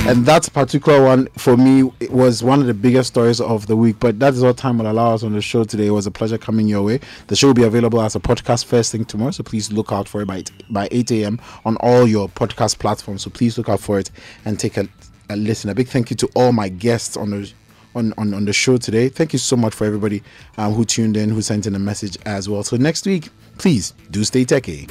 And 0.07 0.25
that 0.25 0.51
particular 0.51 1.03
one 1.03 1.27
for 1.37 1.55
me 1.55 1.83
was 2.09 2.43
one 2.43 2.59
of 2.59 2.65
the 2.65 2.73
biggest 2.73 3.09
stories 3.09 3.39
of 3.39 3.67
the 3.67 3.77
week. 3.77 3.97
But 3.99 4.19
that 4.19 4.33
is 4.33 4.41
what 4.41 4.57
time 4.57 4.79
will 4.79 4.91
allow 4.91 5.13
us 5.13 5.23
on 5.23 5.33
the 5.33 5.41
show 5.41 5.63
today. 5.63 5.87
It 5.87 5.91
was 5.91 6.07
a 6.07 6.11
pleasure 6.11 6.39
coming 6.39 6.67
your 6.67 6.81
way. 6.81 6.99
The 7.27 7.35
show 7.35 7.47
will 7.47 7.53
be 7.53 7.63
available 7.63 8.01
as 8.01 8.15
a 8.15 8.19
podcast 8.19 8.65
first 8.65 8.91
thing 8.91 9.05
tomorrow, 9.05 9.31
so 9.31 9.43
please 9.43 9.71
look 9.71 9.91
out 9.91 10.07
for 10.09 10.21
it 10.23 10.25
by 10.25 10.43
by 10.69 10.87
8 10.91 11.11
a.m. 11.11 11.39
on 11.65 11.77
all 11.77 12.07
your 12.07 12.27
podcast 12.29 12.79
platforms. 12.79 13.21
So 13.21 13.29
please 13.29 13.57
look 13.57 13.69
out 13.69 13.79
for 13.79 13.99
it 13.99 14.09
and 14.43 14.59
take 14.59 14.75
a, 14.75 14.87
a 15.29 15.35
listen. 15.35 15.69
A 15.69 15.75
big 15.75 15.87
thank 15.87 16.09
you 16.09 16.15
to 16.17 16.29
all 16.35 16.51
my 16.51 16.67
guests 16.67 17.15
on 17.15 17.29
the 17.29 17.53
on, 17.95 18.13
on, 18.17 18.33
on 18.33 18.45
the 18.45 18.53
show 18.53 18.77
today. 18.77 19.07
Thank 19.07 19.33
you 19.33 19.39
so 19.39 19.55
much 19.55 19.75
for 19.75 19.85
everybody 19.85 20.23
um, 20.57 20.73
who 20.73 20.83
tuned 20.83 21.15
in, 21.15 21.29
who 21.29 21.41
sent 21.41 21.67
in 21.67 21.75
a 21.75 21.79
message 21.79 22.17
as 22.25 22.49
well. 22.49 22.63
So 22.63 22.75
next 22.75 23.05
week, 23.05 23.29
please 23.57 23.93
do 24.09 24.23
stay 24.23 24.45
techie. 24.45 24.89